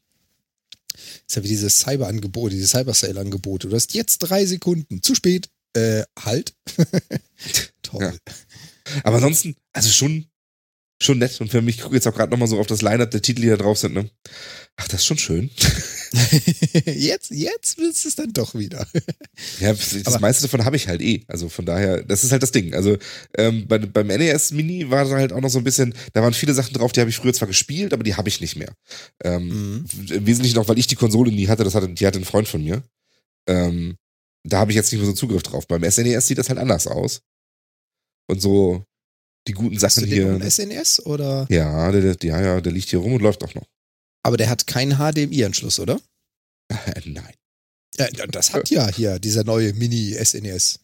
ist 1.27 1.36
ja 1.36 1.44
wie 1.44 1.48
dieses 1.48 1.80
Cyber-Angebot, 1.80 2.51
dieses 2.51 2.71
Cyber-Sale-Angebot. 2.71 3.66
Du 3.66 3.71
hast 3.74 3.94
jetzt 3.94 4.19
drei 4.19 4.45
Sekunden. 4.45 5.01
Zu 5.01 5.16
spät. 5.16 5.50
Äh, 5.74 6.04
halt. 6.18 6.56
Toll. 7.83 8.01
Ja. 8.01 8.13
aber 9.04 9.18
ansonsten, 9.18 9.56
also 9.71 9.89
schon, 9.92 10.25
schon 11.01 11.19
nett. 11.19 11.39
Und 11.39 11.51
für 11.51 11.62
mich, 11.62 11.77
ich 11.77 11.81
gucke 11.83 11.95
jetzt 11.95 12.07
auch 12.07 12.16
gerade 12.16 12.31
nochmal 12.31 12.48
so 12.48 12.60
auf 12.60 12.68
das 12.68 12.81
Line-Up 12.81 13.12
der 13.12 13.21
Titel, 13.21 13.42
die 13.42 13.50
da 13.50 13.57
drauf 13.57 13.77
sind, 13.77 13.94
ne? 13.94 14.10
Ach, 14.81 14.88
das 14.88 15.02
ist 15.02 15.06
schon 15.08 15.18
schön. 15.18 15.50
jetzt, 16.86 17.31
jetzt 17.31 17.78
willst 17.78 18.04
du 18.04 18.10
es 18.10 18.16
dann 18.16 18.31
doch 18.34 18.56
wieder. 18.56 18.88
Ja, 19.62 19.72
das 19.74 20.06
Aber- 20.06 20.20
meiste 20.20 20.42
davon 20.44 20.66
habe 20.66 20.76
ich 20.76 20.88
halt 20.90 21.02
eh. 21.02 21.24
Also 21.28 21.48
von 21.50 21.66
daher, 21.66 22.04
das 22.04 22.24
ist 22.26 22.31
halt 22.34 22.44
das 22.44 22.52
Ding. 22.52 22.74
Also 22.74 22.98
ähm, 23.38 23.68
bei, 23.68 23.78
beim 23.78 24.08
NES 24.08 24.52
Mini 24.52 24.90
war 24.90 25.06
da 25.06 25.16
halt 25.16 25.31
auch 25.34 25.40
noch 25.42 25.50
so 25.50 25.58
ein 25.60 25.64
bisschen, 25.64 25.94
da 26.14 26.22
waren 26.22 26.34
viele 26.34 26.54
Sachen 26.54 26.74
drauf, 26.74 26.92
die 26.92 27.00
habe 27.00 27.09
ich 27.09 27.16
früher 27.18 27.33
zwar 27.33 27.48
gespielt, 27.48 27.94
aber 27.94 28.04
die 28.04 28.16
habe 28.16 28.28
ich 28.30 28.42
nicht 28.42 28.56
mehr. 28.57 28.74
Ähm, 29.24 29.48
Mhm. 29.50 29.86
Im 30.12 30.26
Wesentlichen 30.28 30.57
auch, 30.59 30.68
weil 30.68 30.78
ich 30.80 30.88
die 30.88 30.95
Konsole 30.95 31.31
nie 31.31 31.48
hatte, 31.48 31.64
das 31.64 31.74
hatte, 31.76 31.88
die 31.90 32.06
hatte 32.06 32.19
ein 32.19 32.26
Freund 32.26 32.48
von 32.48 32.64
mir. 32.64 32.83
Ähm, 33.48 33.95
da 34.44 34.59
habe 34.59 34.71
ich 34.71 34.76
jetzt 34.76 34.92
nicht 34.92 35.00
mehr 35.02 35.07
so 35.09 35.14
Zugriff 35.16 35.44
drauf. 35.44 35.68
Beim 35.68 35.83
SNES 35.90 36.28
sieht 36.28 36.38
das 36.38 36.50
halt 36.50 36.59
anders 36.59 36.88
aus. 36.88 37.21
Und 38.28 38.42
so 38.42 38.83
die 39.48 39.54
guten 39.54 39.76
Hast 39.81 39.98
du 39.98 40.02
Sachen 40.02 40.09
den 40.09 40.14
hier. 40.14 40.36
im 40.36 40.42
SNS 40.50 41.06
oder? 41.06 41.48
Ja, 41.50 41.92
der, 41.92 42.16
der, 42.16 42.30
ja, 42.30 42.42
ja, 42.42 42.62
der 42.62 42.71
liegt 42.71 42.90
hier 42.90 43.00
rum 43.00 43.14
und 43.14 43.21
läuft 43.21 43.44
auch 43.44 43.54
noch. 43.56 43.66
Aber 44.23 44.38
der 44.38 44.49
hat 44.49 44.68
keinen 44.68 44.97
HDMI-Anschluss, 44.97 45.80
oder? 45.80 45.99
Äh, 46.69 47.02
Nein. 47.06 47.33
Ja, 47.97 48.07
das 48.28 48.54
hat 48.54 48.69
ja 48.69 48.88
hier 48.90 49.19
dieser 49.19 49.44
neue 49.44 49.73
Mini-SNES. 49.73 50.80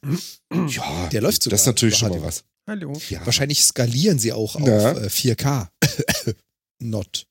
Ja, 0.68 1.08
Der 1.10 1.22
läuft 1.22 1.44
sogar. 1.44 1.51
das 1.54 1.62
ist 1.62 1.68
natürlich 1.68 1.98
schon 1.98 2.10
mal 2.10 2.22
was. 2.24 2.44
Hallo. 2.68 2.94
Ja. 3.10 3.25
Wahrscheinlich 3.25 3.63
skalieren 3.63 4.20
sie 4.20 4.34
auch 4.34 4.56
auf 4.56 4.68
Ja. 4.68 4.92
äh, 4.98 5.08
4K. 5.10 5.70
Not. 6.82 7.25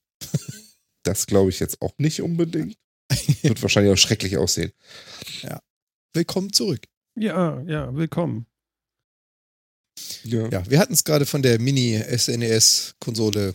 Das 1.03 1.27
glaube 1.27 1.49
ich 1.51 1.59
jetzt 1.59 1.81
auch 1.81 1.93
nicht 1.99 2.21
unbedingt. 2.21 2.77
Wird 3.43 3.61
wahrscheinlich 3.61 3.93
auch 3.93 3.97
schrecklich 3.97 4.37
aussehen. 4.37 4.71
Willkommen 6.13 6.51
zurück. 6.53 6.81
Ja, 7.19 7.61
ja, 7.67 7.93
willkommen. 7.93 8.47
Ja. 10.23 10.49
Ja, 10.49 10.67
wir 10.69 10.79
hatten 10.79 10.93
es 10.93 11.03
gerade 11.03 11.25
von 11.27 11.41
der 11.43 11.59
Mini-SNES-Konsole. 11.59 13.53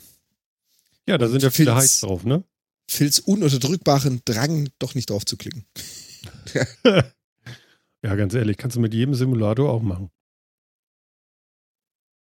Ja, 1.10 1.18
da 1.18 1.26
sind 1.26 1.42
ja 1.42 1.50
viele 1.50 1.72
Filz. 1.72 1.82
Heiß 1.82 2.00
drauf, 2.00 2.24
ne? 2.24 2.44
Phils 2.88 3.18
ununterdrückbaren 3.18 4.22
Drang, 4.24 4.68
doch 4.78 4.94
nicht 4.94 5.10
drauf 5.10 5.24
zu 5.24 5.36
klicken. 5.36 5.66
Ja, 8.02 8.14
ganz 8.14 8.32
ehrlich, 8.32 8.56
kannst 8.56 8.76
du 8.76 8.80
mit 8.80 8.94
jedem 8.94 9.12
Simulator 9.14 9.70
auch 9.70 9.82
machen. 9.82 10.10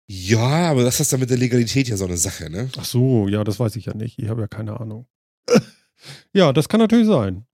Ja, 0.09 0.69
aber 0.69 0.83
das 0.83 0.99
ist 0.99 1.13
dann 1.13 1.21
mit 1.21 1.29
der 1.29 1.37
Legalität 1.37 1.87
ja 1.87 1.95
so 1.95 2.03
eine 2.03 2.17
Sache, 2.17 2.49
ne? 2.49 2.69
Ach 2.77 2.83
so, 2.83 3.29
ja, 3.29 3.45
das 3.45 3.61
weiß 3.61 3.77
ich 3.77 3.85
ja 3.85 3.93
nicht. 3.93 4.19
Ich 4.19 4.27
habe 4.27 4.41
ja 4.41 4.47
keine 4.49 4.77
Ahnung. 4.77 5.07
ja, 6.33 6.51
das 6.51 6.67
kann 6.67 6.81
natürlich 6.81 7.07
sein. 7.07 7.47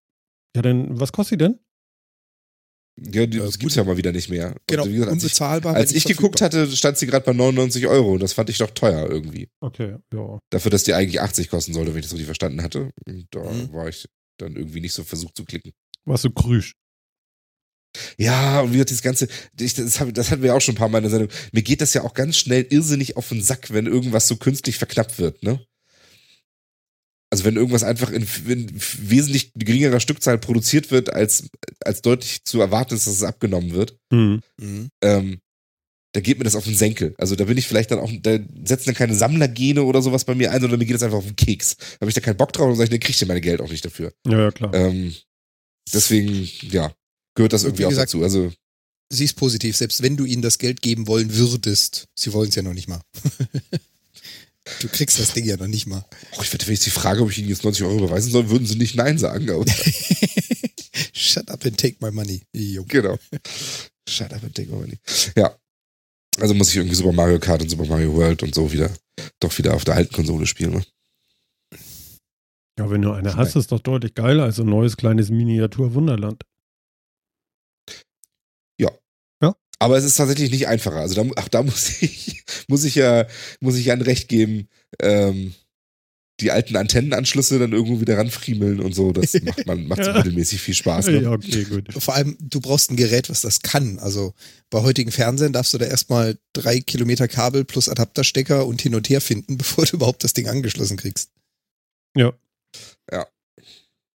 Ja, 0.55 0.63
denn 0.63 0.99
was 0.99 1.11
kostet 1.11 1.39
die 1.39 1.43
denn? 1.43 1.59
Ja, 2.97 3.21
Äh, 3.23 3.27
das 3.27 3.51
gut. 3.53 3.59
gibt's 3.59 3.75
ja 3.75 3.83
mal 3.83 3.97
wieder 3.97 4.11
nicht 4.11 4.29
mehr. 4.29 4.55
Genau, 4.67 4.83
Und 4.83 4.91
gesagt, 4.93 5.09
als 5.11 5.17
ich, 5.17 5.23
unbezahlbar. 5.23 5.75
als 5.75 5.91
wenn 5.91 5.97
ich 5.97 6.05
nicht 6.05 6.17
geguckt 6.17 6.39
verfügbar. 6.39 6.63
hatte, 6.67 6.75
stand 6.77 6.97
sie 6.97 7.07
gerade 7.07 7.25
bei 7.25 7.33
99 7.33 7.87
Euro. 7.87 8.17
Das 8.17 8.33
fand 8.33 8.49
ich 8.49 8.57
doch 8.57 8.71
teuer 8.71 9.09
irgendwie. 9.09 9.49
Okay, 9.59 9.97
ja. 10.13 10.39
Dafür, 10.49 10.71
dass 10.71 10.83
die 10.83 10.93
eigentlich 10.93 11.19
80 11.21 11.49
kosten 11.49 11.73
sollte, 11.73 11.91
wenn 11.93 11.99
ich 11.99 12.05
das 12.05 12.13
richtig 12.13 12.25
verstanden 12.27 12.61
hatte. 12.61 12.91
Und 13.05 13.27
da 13.31 13.39
Mhm. 13.41 13.73
war 13.73 13.87
ich 13.89 14.07
dann 14.37 14.55
irgendwie 14.55 14.81
nicht 14.81 14.93
so 14.93 15.03
versucht 15.03 15.35
zu 15.35 15.43
klicken. 15.45 15.71
Warst 16.05 16.23
du 16.25 16.29
krüsch? 16.29 16.73
Ja, 18.17 18.59
und 18.61 18.69
wie 18.71 18.73
gesagt, 18.73 18.91
das 18.91 19.01
Ganze, 19.01 19.27
ich, 19.59 19.73
das, 19.73 19.99
hab, 19.99 20.13
das 20.13 20.29
hatten 20.29 20.41
wir 20.41 20.49
ja 20.49 20.55
auch 20.55 20.61
schon 20.61 20.75
ein 20.75 20.77
paar 20.77 20.89
Mal 20.89 20.97
in 20.99 21.03
der 21.05 21.11
Sendung. 21.11 21.29
Mir 21.53 21.61
geht 21.63 21.79
das 21.81 21.93
ja 21.93 22.03
auch 22.03 22.13
ganz 22.13 22.35
schnell 22.37 22.65
irrsinnig 22.69 23.15
auf 23.15 23.29
den 23.29 23.41
Sack, 23.41 23.71
wenn 23.71 23.85
irgendwas 23.87 24.27
so 24.27 24.35
künstlich 24.35 24.77
verknappt 24.77 25.17
wird, 25.17 25.43
ne? 25.43 25.65
Also 27.31 27.43
wenn 27.43 27.55
irgendwas 27.55 27.83
einfach 27.83 28.11
in, 28.11 28.25
in 28.47 28.71
wesentlich 28.99 29.51
geringerer 29.55 29.99
Stückzahl 29.99 30.37
produziert 30.37 30.91
wird, 30.91 31.11
als, 31.11 31.49
als 31.83 32.01
deutlich 32.01 32.43
zu 32.45 32.61
erwarten 32.61 32.93
ist, 32.95 33.07
dass 33.07 33.15
es 33.15 33.23
abgenommen 33.23 33.73
wird, 33.73 33.97
Hm. 34.13 34.41
Mhm. 34.61 34.89
ähm, 35.03 35.39
da 36.13 36.21
geht 36.21 36.37
mir 36.37 36.45
das 36.45 36.55
auf 36.55 36.63
den 36.63 36.75
Senkel. 36.75 37.13
Also 37.17 37.35
da 37.35 37.43
bin 37.43 37.57
ich 37.57 37.67
vielleicht 37.67 37.91
dann 37.91 37.99
auch, 37.99 38.09
da 38.21 38.39
setzen 38.63 38.85
dann 38.85 38.95
keine 38.95 39.13
Sammlergene 39.15 39.83
oder 39.83 40.01
sowas 40.01 40.23
bei 40.23 40.33
mir 40.33 40.49
ein, 40.51 40.61
sondern 40.61 40.79
mir 40.79 40.85
geht 40.85 40.95
das 40.95 41.03
einfach 41.03 41.17
auf 41.17 41.25
den 41.25 41.35
Keks. 41.35 41.75
Da 41.75 41.83
habe 42.01 42.09
ich 42.09 42.15
da 42.15 42.21
keinen 42.21 42.37
Bock 42.37 42.53
drauf 42.53 42.69
und 42.69 42.75
sage 42.75 42.85
ich, 42.85 42.89
dann 42.91 42.99
kriegt 43.01 43.19
ihr 43.19 43.27
meine 43.27 43.41
Geld 43.41 43.59
auch 43.59 43.69
nicht 43.69 43.83
dafür. 43.83 44.13
Ja, 44.25 44.39
ja, 44.43 44.51
klar. 44.51 44.73
Ähm, 44.73 45.13
deswegen, 45.93 46.47
ja, 46.71 46.93
gehört 47.35 47.51
das 47.51 47.63
Und 47.63 47.69
irgendwie 47.71 47.81
wie 47.81 47.85
auch 47.87 47.89
gesagt, 47.89 48.09
dazu. 48.09 48.23
Also, 48.23 48.53
sie 49.11 49.25
ist 49.25 49.33
positiv, 49.33 49.75
selbst 49.75 50.01
wenn 50.03 50.15
du 50.15 50.23
ihnen 50.23 50.41
das 50.41 50.57
Geld 50.57 50.81
geben 50.81 51.05
wollen 51.07 51.35
würdest. 51.35 52.07
Sie 52.17 52.31
wollen 52.31 52.47
es 52.47 52.55
ja 52.55 52.61
noch 52.61 52.73
nicht 52.73 52.87
mal. 52.87 53.01
du 54.85 54.91
kriegst 54.91 55.19
das 55.19 55.33
Ding 55.33 55.45
ja 55.45 55.57
noch 55.57 55.67
nicht 55.67 55.87
mal. 55.87 56.05
Oh, 56.37 56.41
ich 56.41 56.53
wette, 56.53 56.67
wenn 56.67 56.75
ich 56.75 56.79
sie 56.79 56.91
frage, 56.91 57.21
ob 57.21 57.31
ich 57.31 57.39
ihnen 57.39 57.49
jetzt 57.49 57.63
90 57.63 57.83
Euro 57.85 57.97
überweisen 57.97 58.31
soll, 58.31 58.49
würden 58.49 58.67
sie 58.67 58.75
nicht 58.75 58.95
Nein 58.95 59.17
sagen. 59.17 59.49
Aber 59.49 59.65
Shut 61.13 61.49
up 61.49 61.65
and 61.65 61.77
take 61.77 61.97
my 61.99 62.11
money. 62.11 62.43
Jo. 62.53 62.85
genau. 62.87 63.17
Shut 64.07 64.31
up 64.31 64.43
and 64.43 64.53
take 64.53 64.69
my 64.69 64.77
money. 64.77 64.99
Ja. 65.35 65.55
Also 66.39 66.53
muss 66.53 66.69
ich 66.69 66.75
irgendwie 66.75 66.95
Super 66.95 67.13
Mario 67.13 67.39
Kart 67.39 67.61
und 67.61 67.69
Super 67.69 67.85
Mario 67.85 68.13
World 68.13 68.43
und 68.43 68.53
so 68.53 68.71
wieder, 68.71 68.91
doch 69.39 69.57
wieder 69.57 69.73
auf 69.73 69.85
der 69.85 69.95
alten 69.95 70.13
Konsole 70.13 70.45
spielen. 70.45 70.73
Ne? 70.73 70.83
Ja, 72.77 72.89
wenn 72.89 73.01
du 73.01 73.11
eine 73.11 73.35
hast, 73.35 73.55
ist 73.55 73.71
doch 73.71 73.79
deutlich 73.79 74.13
geiler 74.15 74.43
als 74.43 74.59
ein 74.59 74.67
neues 74.67 74.97
kleines 74.97 75.29
Miniatur-Wunderland. 75.29 76.43
Aber 79.79 79.97
es 79.97 80.03
ist 80.03 80.15
tatsächlich 80.15 80.51
nicht 80.51 80.67
einfacher. 80.67 80.97
Also 80.97 81.15
da, 81.15 81.41
auch 81.41 81.47
da 81.47 81.63
muss 81.63 81.89
ich, 82.01 82.43
muss 82.67 82.83
ich 82.83 82.95
ja, 82.95 83.27
muss 83.59 83.75
ich 83.75 83.85
ja 83.85 83.93
ein 83.93 84.01
Recht 84.01 84.27
geben, 84.27 84.67
ähm, 85.01 85.53
die 86.41 86.51
alten 86.51 86.75
Antennenanschlüsse 86.75 87.59
dann 87.59 87.71
irgendwo 87.71 88.01
wieder 88.01 88.17
ranfriemeln 88.17 88.81
und 88.81 88.93
so. 88.93 89.13
Das 89.13 89.33
macht 89.43 89.65
man, 89.65 89.87
macht 89.87 90.03
so 90.03 90.11
mittelmäßig 90.11 90.61
viel 90.61 90.73
Spaß. 90.73 91.07
Ne? 91.07 91.21
Ja, 91.21 91.31
okay, 91.31 91.63
gut. 91.63 91.93
Vor 91.97 92.13
allem, 92.13 92.37
du 92.41 92.59
brauchst 92.59 92.91
ein 92.91 92.97
Gerät, 92.97 93.29
was 93.29 93.41
das 93.41 93.61
kann. 93.61 93.99
Also 93.99 94.33
bei 94.69 94.81
heutigen 94.81 95.11
Fernsehen 95.11 95.53
darfst 95.53 95.73
du 95.73 95.77
da 95.77 95.85
erstmal 95.85 96.37
drei 96.53 96.81
Kilometer 96.81 97.27
Kabel 97.27 97.63
plus 97.63 97.87
Adapterstecker 97.87 98.65
und 98.65 98.81
hin 98.81 98.95
und 98.95 99.09
her 99.09 99.21
finden, 99.21 99.57
bevor 99.57 99.85
du 99.85 99.95
überhaupt 99.95 100.23
das 100.23 100.33
Ding 100.33 100.47
angeschlossen 100.47 100.97
kriegst. 100.97 101.29
Ja. 102.15 102.33
Ja. 103.11 103.27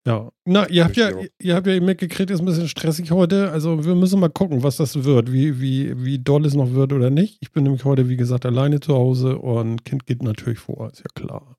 Ja, 0.07 0.31
na, 0.45 0.69
ihr 0.69 0.85
habt 0.85 0.95
ja, 0.95 1.11
ihr 1.37 1.53
habt 1.53 1.67
ja 1.67 1.73
eben 1.73 1.85
mitgekriegt, 1.85 2.31
ist 2.31 2.39
ein 2.39 2.45
bisschen 2.45 2.69
stressig 2.69 3.11
heute. 3.11 3.51
Also 3.51 3.83
wir 3.83 3.93
müssen 3.93 4.21
mal 4.21 4.29
gucken, 4.29 4.63
was 4.63 4.77
das 4.77 5.03
wird, 5.03 5.33
wie, 5.33 5.59
wie, 5.59 6.01
wie 6.01 6.17
doll 6.17 6.45
es 6.45 6.53
noch 6.53 6.71
wird 6.71 6.93
oder 6.93 7.09
nicht. 7.09 7.39
Ich 7.41 7.51
bin 7.51 7.65
nämlich 7.65 7.83
heute, 7.83 8.07
wie 8.07 8.15
gesagt, 8.15 8.45
alleine 8.45 8.79
zu 8.79 8.95
Hause 8.95 9.37
und 9.37 9.83
Kind 9.83 10.05
geht 10.05 10.23
natürlich 10.23 10.59
vor, 10.59 10.89
ist 10.93 10.99
ja 10.99 11.11
klar. 11.13 11.57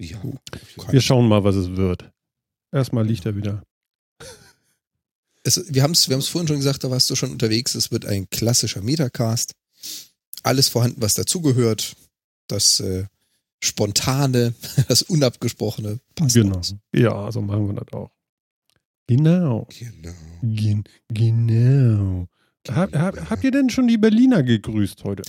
Ja. 0.00 0.16
Wir 0.90 1.00
schauen 1.00 1.26
mal, 1.26 1.42
was 1.42 1.56
es 1.56 1.74
wird. 1.74 2.08
Erstmal 2.70 3.04
liegt 3.04 3.26
er 3.26 3.34
wieder. 3.34 3.64
Es, 5.42 5.64
wir 5.68 5.82
haben 5.82 5.90
es 5.90 6.08
wir 6.08 6.14
haben's 6.14 6.28
vorhin 6.28 6.46
schon 6.46 6.58
gesagt, 6.58 6.84
da 6.84 6.90
warst 6.92 7.10
du 7.10 7.16
schon 7.16 7.32
unterwegs. 7.32 7.74
Es 7.74 7.90
wird 7.90 8.06
ein 8.06 8.30
klassischer 8.30 8.80
Metacast. 8.80 9.54
Alles 10.44 10.68
vorhanden, 10.68 11.02
was 11.02 11.14
dazugehört. 11.14 11.96
Das 12.46 12.78
äh, 12.78 13.06
Spontane, 13.66 14.54
das 14.88 15.02
Unabgesprochene. 15.02 16.00
Passt 16.14 16.34
genau. 16.34 16.56
alles. 16.56 16.74
Ja, 16.94 17.30
so 17.30 17.40
machen 17.42 17.66
wir 17.68 17.74
das 17.74 17.92
auch. 17.92 18.10
Genau. 19.08 19.68
Genau. 19.78 20.14
Gen 20.42 20.84
genau. 21.08 22.26
Hab, 22.68 22.94
hab, 22.94 23.30
habt 23.30 23.44
ihr 23.44 23.52
denn 23.52 23.70
schon 23.70 23.86
die 23.86 23.98
Berliner 23.98 24.42
gegrüßt 24.42 25.04
heute? 25.04 25.22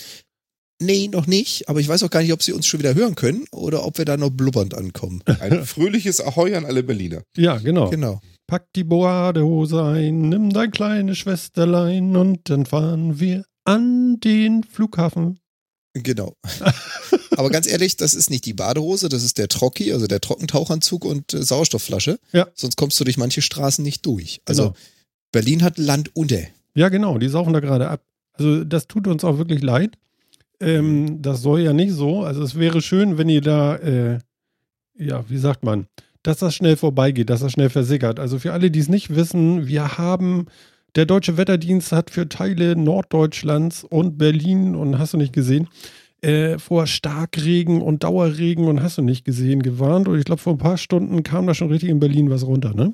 Nee, 0.80 1.08
noch 1.08 1.28
nicht. 1.28 1.70
Aber 1.70 1.80
ich 1.80 1.88
weiß 1.88 2.04
auch 2.04 2.10
gar 2.10 2.22
nicht, 2.22 2.34
ob 2.34 2.44
sie 2.44 2.54
uns 2.54 2.68
schon 2.68 2.80
wieder 2.80 2.94
hören 2.94 3.16
können 3.16 3.46
oder 3.52 3.86
ob 3.86 3.98
wir 3.98 4.06
da 4.06 4.18
noch 4.18 4.30
blubbernd 4.30 4.76
ankommen. 4.76 5.24
Ein 5.26 5.64
fröhliches 5.66 6.22
Ahoi 6.22 6.56
an 6.56 6.66
alle 6.66 6.84
Berliner. 6.84 7.24
Ja, 7.36 7.58
genau. 7.58 7.90
Genau. 7.90 8.22
Pack 8.48 8.68
die 8.76 8.84
Badehose 8.84 9.84
ein, 9.84 10.30
nimm 10.30 10.52
dein 10.52 10.72
kleines 10.72 11.18
Schwesterlein 11.18 12.16
und 12.16 12.50
dann 12.50 12.66
fahren 12.66 13.20
wir 13.20 13.46
an 13.66 14.20
den 14.20 14.64
Flughafen. 14.64 15.40
Genau. 15.94 16.34
Aber 17.38 17.52
ganz 17.52 17.68
ehrlich, 17.68 17.98
das 17.98 18.16
ist 18.16 18.32
nicht 18.32 18.46
die 18.46 18.54
Badehose, 18.54 19.10
das 19.10 19.22
ist 19.22 19.38
der 19.38 19.48
Trocki, 19.48 19.94
also 19.94 20.08
der 20.08 20.22
Trockentauchanzug 20.22 21.06
und 21.06 21.36
äh, 21.36 21.44
Sauerstoffflasche. 21.44 22.18
Ja. 22.34 22.48
Sonst 22.56 22.78
kommst 22.78 23.00
du 23.00 23.04
durch 23.04 23.18
manche 23.18 23.44
Straßen 23.44 23.84
nicht 23.84 24.06
durch. 24.08 24.42
Also 24.46 24.64
Genau. 24.64 24.76
Berlin 25.32 25.62
hat 25.64 25.78
Land 25.78 26.16
unter. 26.16 26.40
Ja, 26.74 26.90
genau, 26.90 27.20
die 27.20 27.28
saufen 27.28 27.54
da 27.54 27.60
gerade 27.60 27.90
ab. 27.90 28.02
Also 28.34 28.64
das 28.64 28.88
tut 28.88 29.06
uns 29.08 29.24
auch 29.24 29.38
wirklich 29.38 29.62
leid. 29.62 29.98
Ähm, 30.60 31.22
das 31.22 31.44
soll 31.44 31.60
ja 31.62 31.74
nicht 31.74 31.94
so. 31.94 32.24
Also 32.24 32.42
es 32.42 32.56
wäre 32.58 32.82
schön, 32.82 33.20
wenn 33.20 33.30
ihr 33.30 33.42
da, 33.42 33.76
äh, 33.76 34.18
ja, 34.98 35.24
wie 35.30 35.38
sagt 35.38 35.64
man, 35.64 35.86
dass 36.24 36.40
das 36.40 36.56
schnell 36.56 36.76
vorbeigeht, 36.76 37.30
dass 37.30 37.42
das 37.42 37.52
schnell 37.52 37.70
versickert. 37.70 38.20
Also 38.20 38.40
für 38.40 38.54
alle, 38.54 38.72
die 38.72 38.80
es 38.80 38.90
nicht 38.90 39.16
wissen, 39.16 39.68
wir 39.68 40.00
haben, 40.00 40.48
der 40.96 41.06
Deutsche 41.06 41.38
Wetterdienst 41.38 41.92
hat 41.92 42.10
für 42.10 42.28
Teile 42.28 42.76
Norddeutschlands 42.76 43.84
und 43.84 44.18
Berlin 44.18 44.76
und 44.76 44.98
hast 44.98 45.14
du 45.14 45.18
nicht 45.18 45.34
gesehen, 45.34 45.68
äh, 46.22 46.58
vor 46.58 46.88
Starkregen 46.88 47.82
und 47.82 48.04
Dauerregen 48.04 48.66
und 48.68 48.82
hast 48.82 48.98
du 48.98 49.02
nicht 49.02 49.26
gesehen 49.26 49.62
gewarnt. 49.62 50.08
Und 50.08 50.18
ich 50.18 50.26
glaube, 50.26 50.42
vor 50.42 50.54
ein 50.54 50.60
paar 50.60 50.78
Stunden 50.78 51.24
kam 51.24 51.48
da 51.48 51.54
schon 51.54 51.70
richtig 51.70 51.90
in 51.90 52.00
Berlin 52.00 52.30
was 52.30 52.46
runter, 52.46 52.74
ne? 52.74 52.94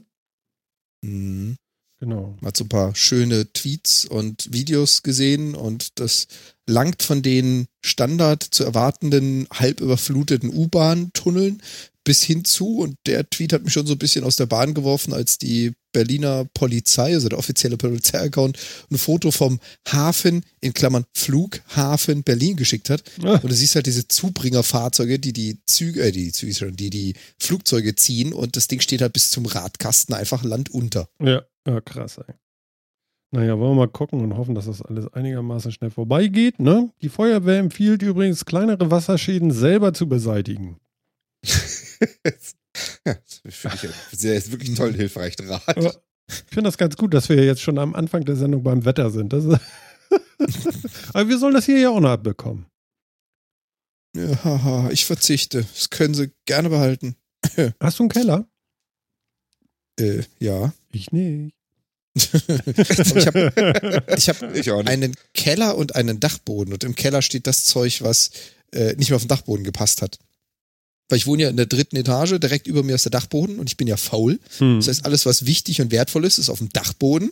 Mhm. 1.04 1.56
Genau. 2.04 2.36
Man 2.42 2.50
hat 2.50 2.58
so 2.58 2.66
ein 2.66 2.70
paar 2.70 2.94
schöne 2.96 3.54
Tweets 3.54 4.04
und 4.04 4.52
Videos 4.52 5.04
gesehen 5.04 5.56
und 5.56 6.02
das 6.02 6.28
langt 6.68 7.02
von 7.02 7.22
den 7.22 7.68
Standard 7.82 8.44
zu 8.44 8.66
erwartenden 8.66 9.48
halb 9.54 9.80
überfluteten 9.80 10.54
U-Bahn-Tunneln 10.54 11.62
bis 12.04 12.22
hin 12.22 12.44
zu, 12.44 12.80
und 12.80 12.98
der 13.06 13.30
Tweet 13.30 13.54
hat 13.54 13.64
mich 13.64 13.72
schon 13.72 13.88
so 13.88 13.94
ein 13.94 14.00
bisschen 14.00 14.26
aus 14.26 14.36
der 14.36 14.48
Bahn 14.48 14.74
geworfen, 14.74 15.14
als 15.14 15.38
die 15.38 15.72
Berliner 15.94 16.46
Polizei, 16.54 17.14
also 17.14 17.30
der 17.30 17.40
offizielle 17.40 17.78
Polizeiaccount, 17.78 18.58
ein 18.92 18.98
Foto 18.98 19.32
vom 19.32 19.62
Hafen, 19.88 20.44
in 20.60 20.74
Klammern 20.74 21.06
Flughafen 21.14 22.24
Berlin 22.24 22.58
geschickt 22.58 22.90
hat. 22.90 23.04
Ah. 23.24 23.36
Und 23.36 23.50
du 23.50 23.56
siehst 23.56 23.76
halt 23.76 23.86
diese 23.86 24.10
Zubringerfahrzeuge, 24.10 25.20
die 25.20 25.32
die 25.32 25.60
Züge, 25.66 26.02
äh, 26.02 26.12
die 26.12 26.34
Züge, 26.34 26.74
die 26.74 26.90
die 26.90 27.14
Flugzeuge 27.40 27.96
ziehen 27.96 28.34
und 28.34 28.58
das 28.58 28.68
Ding 28.68 28.82
steht 28.82 29.02
halt 29.02 29.14
bis 29.14 29.30
zum 29.30 29.46
Radkasten 29.46 30.14
einfach 30.14 30.44
landunter. 30.44 31.08
Ja, 31.22 31.44
ja, 31.68 31.82
krass, 31.82 32.18
ey. 32.18 32.34
Naja, 33.34 33.58
wollen 33.58 33.72
wir 33.72 33.86
mal 33.86 33.88
gucken 33.88 34.22
und 34.22 34.38
hoffen, 34.38 34.54
dass 34.54 34.68
das 34.68 34.84
alles 34.84 35.12
einigermaßen 35.12 35.72
schnell 35.72 35.90
vorbeigeht. 35.90 36.60
Ne? 36.60 36.92
Die 37.02 37.10
Feuerwehr 37.10 37.58
empfiehlt 37.58 38.04
übrigens, 38.04 38.46
kleinere 38.46 38.92
Wasserschäden 38.92 39.50
selber 39.50 39.92
zu 39.92 40.08
beseitigen. 40.08 40.80
ja, 41.44 41.52
das 43.04 43.42
finde 43.44 43.90
ich 44.12 44.20
sehr, 44.20 44.36
ist 44.36 44.52
wirklich 44.52 44.70
einen 44.70 44.78
tollen, 44.78 44.94
hilfreichen 44.94 45.50
Rat. 45.50 45.68
Aber 45.68 45.96
ich 46.28 46.44
finde 46.46 46.68
das 46.68 46.78
ganz 46.78 46.96
gut, 46.96 47.16
dass 47.16 47.28
wir 47.28 47.44
jetzt 47.44 47.62
schon 47.62 47.80
am 47.80 47.96
Anfang 47.96 48.24
der 48.24 48.36
Sendung 48.36 48.62
beim 48.62 48.86
Wetter 48.86 49.10
sind. 49.10 49.34
Aber 51.14 51.28
wir 51.28 51.38
sollen 51.40 51.56
das 51.56 51.66
hier 51.66 51.80
ja 51.80 51.90
auch 51.90 52.00
noch 52.00 52.12
abbekommen. 52.12 52.68
Ja, 54.16 54.44
haha, 54.44 54.90
ich 54.92 55.06
verzichte. 55.06 55.66
Das 55.74 55.90
können 55.90 56.14
sie 56.14 56.32
gerne 56.46 56.70
behalten. 56.70 57.16
Hast 57.80 57.98
du 57.98 58.04
einen 58.04 58.10
Keller? 58.10 58.48
Äh, 60.00 60.24
ja. 60.40 60.74
Ich 60.92 61.12
nicht. 61.12 61.54
ich 62.16 62.28
habe 63.28 64.52
ich 64.54 64.70
hab 64.70 64.88
einen 64.88 65.16
Keller 65.34 65.78
und 65.78 65.96
einen 65.96 66.20
Dachboden 66.20 66.72
und 66.72 66.84
im 66.84 66.94
Keller 66.94 67.24
steht 67.24 67.48
das 67.48 67.66
Zeug, 67.66 68.02
was 68.04 68.30
äh, 68.72 68.94
nicht 68.98 69.10
mehr 69.10 69.16
auf 69.16 69.24
den 69.24 69.30
Dachboden 69.30 69.64
gepasst 69.64 70.04
hat. 70.04 70.20
Weil 71.10 71.18
ich 71.18 71.28
wohne 71.28 71.44
ja 71.44 71.50
in 71.50 71.58
der 71.58 71.66
dritten 71.66 71.96
Etage, 71.96 72.40
direkt 72.40 72.66
über 72.66 72.82
mir 72.82 72.96
ist 72.96 73.06
der 73.06 73.12
Dachboden 73.12 73.60
und 73.60 73.70
ich 73.70 73.78
bin 73.78 73.88
ja 73.88 73.98
faul. 73.98 74.40
Hm. 74.60 74.78
Das 74.78 74.88
heißt, 74.88 75.06
alles, 75.06 75.26
was 75.26 75.46
wichtig 75.46 75.82
und 75.82 75.92
wertvoll 75.92 76.24
ist, 76.24 76.38
ist 76.38 76.50
auf 76.50 76.60
dem 76.60 76.70
Dachboden. 76.70 77.32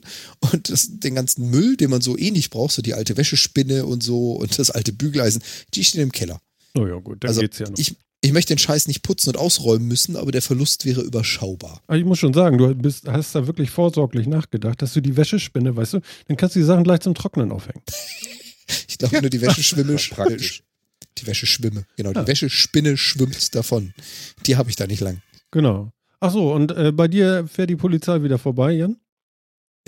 Und 0.52 0.70
das, 0.70 0.88
den 0.90 1.16
ganzen 1.16 1.50
Müll, 1.50 1.78
den 1.78 1.90
man 1.90 2.02
so 2.02 2.18
eh 2.18 2.32
nicht 2.32 2.50
braucht, 2.50 2.74
so 2.74 2.82
die 2.82 2.94
alte 2.94 3.18
Wäschespinne 3.18 3.86
und 3.86 4.04
so 4.04 4.34
und 4.34 4.60
das 4.60 4.72
alte 4.72 4.92
Bügeleisen, 4.92 5.42
die 5.74 5.84
stehen 5.84 6.02
im 6.02 6.12
Keller. 6.12 6.42
Oh 6.78 6.86
ja, 6.86 6.96
gut, 6.96 7.24
dann 7.24 7.30
also 7.30 7.42
geht's 7.42 7.60
ja 7.60 7.70
noch. 7.70 7.78
ich, 7.78 7.96
ich 8.22 8.34
möchte 8.34 8.54
den 8.54 8.60
Scheiß 8.60 8.88
nicht 8.88 9.02
putzen 9.02 9.30
und 9.30 9.38
ausräumen 9.38 9.88
müssen, 9.88 10.16
aber 10.16 10.32
der 10.32 10.44
Verlust 10.44 10.86
wäre 10.86 11.02
überschaubar. 11.02 11.82
Aber 11.88 11.98
ich 11.98 12.06
muss 12.06 12.20
schon 12.20 12.34
sagen, 12.34 12.58
du 12.60 12.74
bist, 12.76 13.08
hast 13.08 13.34
da 13.34 13.48
wirklich 13.48 13.72
vorsorglich 13.72 14.28
nachgedacht, 14.28 14.82
dass 14.82 14.94
du 14.94 15.02
die 15.02 15.18
Wäschespinne, 15.18 15.76
weißt 15.76 15.94
du, 15.94 16.00
dann 16.28 16.38
kannst 16.38 16.56
du 16.56 16.60
die 16.60 16.66
Sachen 16.66 16.84
gleich 16.84 17.02
zum 17.02 17.16
Trocknen 17.16 17.52
aufhängen. 17.52 17.84
Ich 18.88 18.98
glaube 18.98 19.20
nur, 19.20 19.30
die 19.30 19.42
Wäscheschwimme 19.42 19.98
Praktisch. 19.98 20.64
Die 21.18 21.28
Wäscheschwimme, 21.28 21.86
genau. 21.98 22.12
Ja. 22.14 22.22
Die 22.22 22.28
Wäschespinne 22.28 22.96
schwimmt 22.96 23.54
davon. 23.54 23.94
Die 24.46 24.56
habe 24.56 24.70
ich 24.70 24.78
da 24.78 24.88
nicht 24.88 25.02
lang. 25.02 25.22
Genau. 25.50 25.92
Ach 26.22 26.32
so, 26.32 26.54
und 26.54 26.72
äh, 26.72 26.94
bei 26.94 27.10
dir 27.10 27.48
fährt 27.52 27.70
die 27.70 27.76
Polizei 27.76 28.24
wieder 28.24 28.38
vorbei, 28.38 28.72
Jan? 28.72 28.96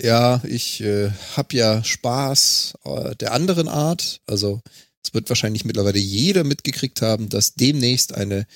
Ja, 0.00 0.42
ich 0.44 0.82
äh, 0.82 1.10
habe 1.36 1.56
ja 1.56 1.82
Spaß 1.82 2.74
äh, 2.84 3.14
der 3.16 3.32
anderen 3.32 3.68
Art. 3.68 4.20
Also 4.26 4.60
es 5.04 5.14
wird 5.14 5.28
wahrscheinlich 5.28 5.64
mittlerweile 5.64 5.98
jeder 5.98 6.44
mitgekriegt 6.44 7.02
haben, 7.02 7.28
dass 7.28 7.54
demnächst 7.54 8.14
eine 8.14 8.46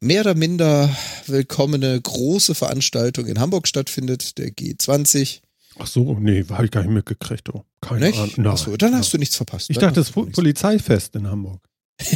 mehr 0.00 0.20
oder 0.20 0.34
minder 0.34 0.94
willkommene 1.26 1.98
große 2.00 2.54
Veranstaltung 2.54 3.26
in 3.26 3.40
Hamburg 3.40 3.66
stattfindet, 3.66 4.36
der 4.38 4.48
G20. 4.50 5.40
Ach 5.78 5.86
so, 5.86 6.18
nee, 6.20 6.44
habe 6.50 6.66
ich 6.66 6.70
gar 6.70 6.82
nicht 6.82 6.92
mitgekriegt. 6.92 7.52
Oh. 7.52 7.64
Keine 7.80 8.06
Nicht? 8.06 8.18
Ahnung. 8.18 8.32
Nein, 8.36 8.46
Achso, 8.48 8.76
dann 8.76 8.94
hast 8.94 9.12
du 9.12 9.18
nichts 9.18 9.36
verpasst. 9.36 9.70
Ich 9.70 9.78
dachte, 9.78 10.00
das. 10.00 10.10
Polizeifest 10.12 11.16
in 11.16 11.26
Hamburg. 11.26 11.60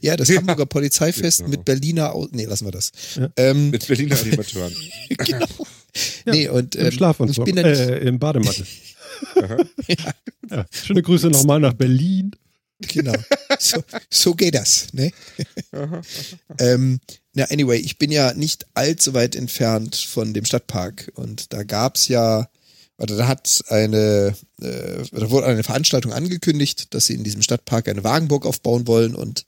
Ja, 0.00 0.16
das 0.16 0.28
Ja. 0.28 0.38
Hamburger 0.38 0.66
Polizeifest 0.66 1.38
Genau. 1.38 1.50
mit 1.50 1.64
Berliner. 1.64 2.12
Au 2.12 2.26
nee, 2.32 2.44
lassen 2.44 2.66
wir 2.66 2.72
das. 2.72 2.90
Ja. 3.14 3.28
Ähm, 3.36 3.70
Mit 3.70 3.86
Berliner 3.86 4.18
Animateuren. 4.18 4.74
genau. 5.10 5.46
Ja, 6.26 6.32
nee, 6.32 6.48
und 6.48 6.74
Im 6.74 6.86
ähm, 6.86 6.92
Schlafanzug. 6.92 7.46
ich 7.46 7.54
bin 7.54 7.64
äh, 7.64 7.98
im 7.98 8.18
Badematte. 8.18 8.66
Aha. 9.36 9.58
ja. 10.50 10.66
Schöne 10.72 11.02
Grüße 11.02 11.28
nochmal 11.28 11.60
nach 11.60 11.74
Berlin. 11.74 12.32
Genau. 12.88 13.14
So, 13.58 13.82
so 14.10 14.34
geht 14.34 14.54
das, 14.54 14.88
ne? 14.92 15.10
Ähm, 16.58 17.00
na, 17.34 17.44
anyway, 17.44 17.78
ich 17.78 17.98
bin 17.98 18.10
ja 18.10 18.34
nicht 18.34 18.66
allzu 18.74 19.14
weit 19.14 19.36
entfernt 19.36 19.96
von 19.96 20.34
dem 20.34 20.44
Stadtpark 20.44 21.12
und 21.14 21.52
da 21.52 21.62
gab's 21.62 22.08
ja, 22.08 22.48
oder 22.98 23.16
da 23.16 23.26
hat 23.26 23.64
eine, 23.68 24.34
äh, 24.60 25.02
da 25.12 25.30
wurde 25.30 25.46
eine 25.46 25.62
Veranstaltung 25.62 26.12
angekündigt, 26.12 26.94
dass 26.94 27.06
sie 27.06 27.14
in 27.14 27.24
diesem 27.24 27.42
Stadtpark 27.42 27.88
eine 27.88 28.04
Wagenburg 28.04 28.46
aufbauen 28.46 28.86
wollen 28.86 29.14
und 29.14 29.46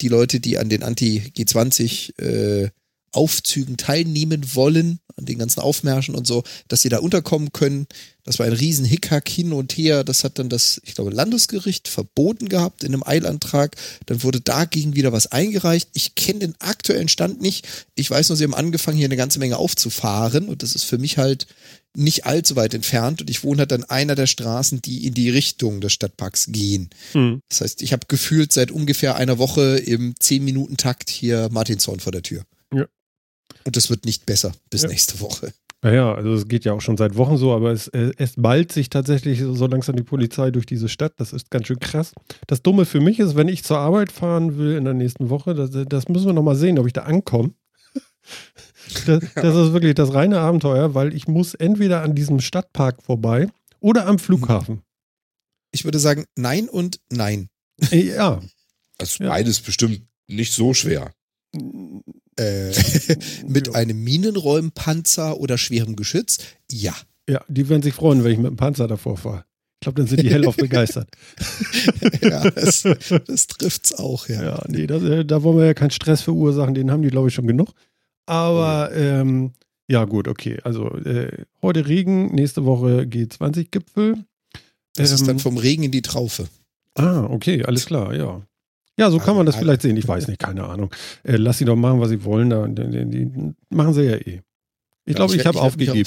die 0.00 0.08
Leute, 0.08 0.40
die 0.40 0.58
an 0.58 0.68
den 0.68 0.82
Anti-G20 0.82 2.18
äh, 2.20 2.70
Aufzügen 3.16 3.76
teilnehmen 3.76 4.54
wollen, 4.54 5.00
an 5.16 5.24
den 5.24 5.38
ganzen 5.38 5.60
Aufmärschen 5.60 6.14
und 6.14 6.26
so, 6.26 6.44
dass 6.68 6.82
sie 6.82 6.90
da 6.90 6.98
unterkommen 6.98 7.52
können. 7.52 7.86
Das 8.24 8.38
war 8.38 8.46
ein 8.46 8.52
riesen 8.52 8.84
Hickhack 8.84 9.28
hin 9.28 9.52
und 9.52 9.72
her. 9.72 10.04
Das 10.04 10.24
hat 10.24 10.38
dann 10.38 10.48
das, 10.48 10.80
ich 10.84 10.94
glaube, 10.94 11.10
Landesgericht 11.10 11.88
verboten 11.88 12.48
gehabt 12.48 12.84
in 12.84 12.92
einem 12.92 13.04
Eilantrag. 13.04 13.76
Dann 14.06 14.22
wurde 14.22 14.40
dagegen 14.40 14.94
wieder 14.94 15.12
was 15.12 15.28
eingereicht. 15.28 15.88
Ich 15.94 16.16
kenne 16.16 16.40
den 16.40 16.54
aktuellen 16.58 17.08
Stand 17.08 17.40
nicht. 17.40 17.66
Ich 17.94 18.10
weiß 18.10 18.28
nur, 18.28 18.36
sie 18.36 18.44
haben 18.44 18.54
angefangen, 18.54 18.98
hier 18.98 19.06
eine 19.06 19.16
ganze 19.16 19.38
Menge 19.38 19.56
aufzufahren 19.56 20.48
und 20.48 20.62
das 20.62 20.74
ist 20.74 20.84
für 20.84 20.98
mich 20.98 21.18
halt 21.18 21.46
nicht 21.94 22.26
allzu 22.26 22.56
weit 22.56 22.74
entfernt 22.74 23.22
und 23.22 23.30
ich 23.30 23.42
wohne 23.42 23.60
halt 23.60 23.72
an 23.72 23.84
einer 23.84 24.14
der 24.14 24.26
Straßen, 24.26 24.82
die 24.82 25.06
in 25.06 25.14
die 25.14 25.30
Richtung 25.30 25.80
des 25.80 25.94
Stadtparks 25.94 26.48
gehen. 26.50 26.90
Hm. 27.12 27.40
Das 27.48 27.62
heißt, 27.62 27.80
ich 27.80 27.92
habe 27.92 28.06
gefühlt 28.06 28.52
seit 28.52 28.70
ungefähr 28.70 29.16
einer 29.16 29.38
Woche 29.38 29.78
im 29.78 30.14
10-Minuten-Takt 30.14 31.08
hier 31.08 31.48
Martinshorn 31.50 32.00
vor 32.00 32.12
der 32.12 32.22
Tür. 32.22 32.44
Ja. 33.66 33.68
Und 33.68 33.76
es 33.76 33.90
wird 33.90 34.04
nicht 34.04 34.26
besser 34.26 34.52
bis 34.70 34.82
ja. 34.82 34.88
nächste 34.88 35.20
Woche. 35.20 35.52
Naja, 35.82 36.14
also 36.14 36.32
es 36.32 36.48
geht 36.48 36.64
ja 36.64 36.72
auch 36.72 36.80
schon 36.80 36.96
seit 36.96 37.16
Wochen 37.16 37.36
so, 37.36 37.52
aber 37.52 37.70
es, 37.70 37.88
äh, 37.88 38.12
es 38.16 38.34
ballt 38.36 38.72
sich 38.72 38.88
tatsächlich 38.88 39.40
so 39.40 39.66
langsam 39.66 39.94
die 39.94 40.02
Polizei 40.02 40.50
durch 40.50 40.66
diese 40.66 40.88
Stadt. 40.88 41.14
Das 41.18 41.32
ist 41.32 41.50
ganz 41.50 41.66
schön 41.66 41.78
krass. 41.78 42.12
Das 42.46 42.62
Dumme 42.62 42.86
für 42.86 43.00
mich 43.00 43.18
ist, 43.18 43.36
wenn 43.36 43.48
ich 43.48 43.62
zur 43.62 43.78
Arbeit 43.78 44.10
fahren 44.10 44.56
will 44.56 44.76
in 44.76 44.84
der 44.84 44.94
nächsten 44.94 45.28
Woche, 45.28 45.54
das, 45.54 45.70
das 45.70 46.08
müssen 46.08 46.26
wir 46.26 46.32
nochmal 46.32 46.56
sehen, 46.56 46.78
ob 46.78 46.86
ich 46.86 46.92
da 46.92 47.02
ankomme. 47.02 47.52
Das, 49.04 49.20
das, 49.34 49.56
ist 49.56 49.72
wirklich 49.72 49.96
das 49.96 50.14
reine 50.14 50.38
Abenteuer, 50.38 50.94
weil 50.94 51.12
ich 51.12 51.26
muss 51.26 51.54
entweder 51.54 52.02
an 52.02 52.14
diesem 52.14 52.38
Stadtpark 52.38 53.02
vorbei 53.02 53.48
oder 53.80 54.06
am 54.06 54.20
Flughafen. 54.20 54.82
Ich 55.72 55.84
würde 55.84 55.98
sagen, 55.98 56.24
nein 56.36 56.68
und 56.68 57.00
nein. 57.10 57.48
Ja. 57.90 58.40
Also 58.98 59.24
beides 59.24 59.60
bestimmt 59.60 60.02
nicht 60.28 60.52
so 60.52 60.72
schwer. 60.72 61.12
Äh, 62.38 62.72
mit 63.46 63.74
einem 63.74 64.02
Minenräumpanzer 64.04 65.38
oder 65.40 65.58
schwerem 65.58 65.96
Geschütz? 65.96 66.38
Ja. 66.70 66.94
Ja, 67.28 67.42
die 67.48 67.68
werden 67.68 67.82
sich 67.82 67.94
freuen, 67.94 68.22
wenn 68.22 68.32
ich 68.32 68.38
mit 68.38 68.46
dem 68.46 68.56
Panzer 68.56 68.86
davor 68.86 69.16
fahre. 69.16 69.44
Ich 69.80 69.86
glaube, 69.86 70.00
dann 70.00 70.06
sind 70.06 70.22
die 70.22 70.30
hellauf 70.30 70.56
begeistert. 70.56 71.08
ja, 72.22 72.48
das, 72.50 72.82
das 73.26 73.46
trifft's 73.46 73.94
auch, 73.94 74.28
ja. 74.28 74.42
Ja, 74.42 74.64
nee, 74.68 74.86
das, 74.86 75.02
äh, 75.02 75.24
da 75.24 75.42
wollen 75.42 75.58
wir 75.58 75.66
ja 75.66 75.74
keinen 75.74 75.90
Stress 75.90 76.22
verursachen, 76.22 76.74
den 76.74 76.90
haben 76.90 77.02
die, 77.02 77.10
glaube 77.10 77.28
ich, 77.28 77.34
schon 77.34 77.46
genug. 77.46 77.72
Aber 78.26 78.90
ähm, 78.94 79.52
ja, 79.88 80.04
gut, 80.04 80.28
okay. 80.28 80.58
Also 80.64 80.88
äh, 80.98 81.44
heute 81.62 81.86
Regen, 81.86 82.34
nächste 82.34 82.64
Woche 82.64 83.02
G20-Gipfel. 83.02 84.24
Das 84.94 85.10
ähm, 85.10 85.14
ist 85.14 85.26
dann 85.26 85.36
ähm, 85.36 85.40
vom 85.40 85.56
Regen 85.58 85.84
in 85.84 85.92
die 85.92 86.02
Traufe. 86.02 86.48
Ah, 86.94 87.24
okay, 87.24 87.64
alles 87.64 87.86
klar, 87.86 88.14
ja. 88.14 88.42
Ja, 88.98 89.10
so 89.10 89.18
kann 89.18 89.36
man 89.36 89.44
das 89.44 89.56
vielleicht 89.56 89.82
sehen. 89.82 89.96
Ich 89.96 90.08
weiß 90.08 90.28
nicht, 90.28 90.38
keine 90.38 90.64
Ahnung. 90.64 90.90
Äh, 91.22 91.36
lass 91.36 91.58
sie 91.58 91.64
doch 91.64 91.76
machen, 91.76 92.00
was 92.00 92.08
sie 92.08 92.24
wollen. 92.24 92.50
Da, 92.50 92.66
die, 92.66 93.04
die 93.04 93.54
machen 93.68 93.92
sie 93.92 94.02
ja 94.02 94.16
eh. 94.16 94.42
Ich 95.04 95.12
ja, 95.12 95.14
glaube, 95.14 95.34
ich, 95.34 95.40
ich 95.40 95.46
habe 95.46 95.60
aufgegeben 95.60 96.04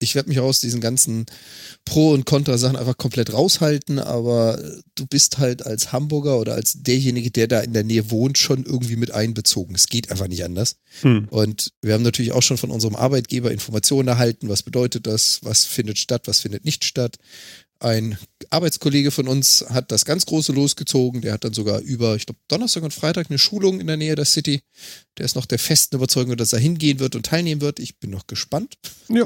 ich 0.00 0.14
werde 0.14 0.30
mich 0.30 0.40
aus 0.40 0.60
diesen 0.60 0.80
ganzen 0.80 1.26
Pro- 1.84 2.12
und 2.12 2.24
Kontra-Sachen 2.24 2.76
einfach 2.76 2.96
komplett 2.96 3.32
raushalten, 3.32 3.98
aber 3.98 4.58
du 4.94 5.06
bist 5.06 5.38
halt 5.38 5.64
als 5.64 5.92
Hamburger 5.92 6.40
oder 6.40 6.54
als 6.54 6.82
derjenige, 6.82 7.30
der 7.30 7.46
da 7.46 7.60
in 7.60 7.74
der 7.74 7.84
Nähe 7.84 8.10
wohnt, 8.10 8.38
schon 8.38 8.64
irgendwie 8.64 8.96
mit 8.96 9.10
einbezogen. 9.10 9.74
Es 9.74 9.88
geht 9.88 10.10
einfach 10.10 10.26
nicht 10.26 10.42
anders. 10.42 10.76
Hm. 11.02 11.28
Und 11.28 11.72
wir 11.82 11.94
haben 11.94 12.02
natürlich 12.02 12.32
auch 12.32 12.42
schon 12.42 12.56
von 12.56 12.70
unserem 12.70 12.96
Arbeitgeber 12.96 13.52
Informationen 13.52 14.08
erhalten, 14.08 14.48
was 14.48 14.62
bedeutet 14.62 15.06
das, 15.06 15.40
was 15.42 15.64
findet 15.64 15.98
statt, 15.98 16.22
was 16.24 16.40
findet 16.40 16.64
nicht 16.64 16.84
statt. 16.84 17.16
Ein 17.82 18.18
Arbeitskollege 18.50 19.10
von 19.10 19.26
uns 19.26 19.64
hat 19.70 19.90
das 19.90 20.04
ganz 20.04 20.26
große 20.26 20.52
losgezogen. 20.52 21.22
Der 21.22 21.32
hat 21.32 21.44
dann 21.44 21.54
sogar 21.54 21.80
über, 21.80 22.14
ich 22.14 22.26
glaube, 22.26 22.38
Donnerstag 22.46 22.82
und 22.82 22.92
Freitag 22.92 23.30
eine 23.30 23.38
Schulung 23.38 23.80
in 23.80 23.86
der 23.86 23.96
Nähe 23.96 24.14
der 24.14 24.26
City. 24.26 24.60
Der 25.16 25.24
ist 25.24 25.34
noch 25.34 25.46
der 25.46 25.58
festen 25.58 25.96
Überzeugung, 25.96 26.36
dass 26.36 26.52
er 26.52 26.58
hingehen 26.58 27.00
wird 27.00 27.16
und 27.16 27.24
teilnehmen 27.24 27.62
wird. 27.62 27.78
Ich 27.78 27.96
bin 27.96 28.10
noch 28.10 28.26
gespannt. 28.26 28.76
Ja. 29.08 29.24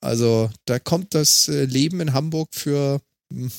Also 0.00 0.50
da 0.64 0.78
kommt 0.78 1.14
das 1.14 1.48
äh, 1.48 1.66
Leben 1.66 2.00
in 2.00 2.14
Hamburg 2.14 2.48
für, 2.52 3.02
hm, 3.30 3.52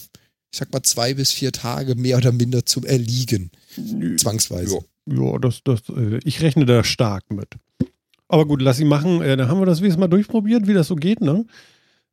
ich 0.51 0.59
sag 0.59 0.73
mal, 0.73 0.81
zwei 0.81 1.13
bis 1.13 1.31
vier 1.31 1.51
Tage 1.51 1.93
mehr 1.93 2.17
oder 2.17 2.31
minder 2.31 2.65
zum 2.65 2.85
Erliegen. 2.85 3.51
Zwangsweise. 4.17 4.79
Ja, 5.05 5.15
ja 5.15 5.37
das, 5.37 5.61
das, 5.63 5.81
äh, 5.95 6.19
ich 6.23 6.41
rechne 6.41 6.65
da 6.65 6.83
stark 6.83 7.29
mit. 7.29 7.49
Aber 8.27 8.47
gut, 8.47 8.63
lass 8.63 8.77
sie 8.77 8.85
machen. 8.85 9.21
Äh, 9.21 9.37
dann 9.37 9.49
haben 9.49 9.59
wir 9.59 9.67
das 9.67 9.81
wenigstens 9.81 9.99
mal 9.99 10.07
durchprobiert, 10.07 10.65
wie 10.65 10.73
das 10.73 10.87
so 10.87 10.95
geht, 10.95 11.21
ne? 11.21 11.45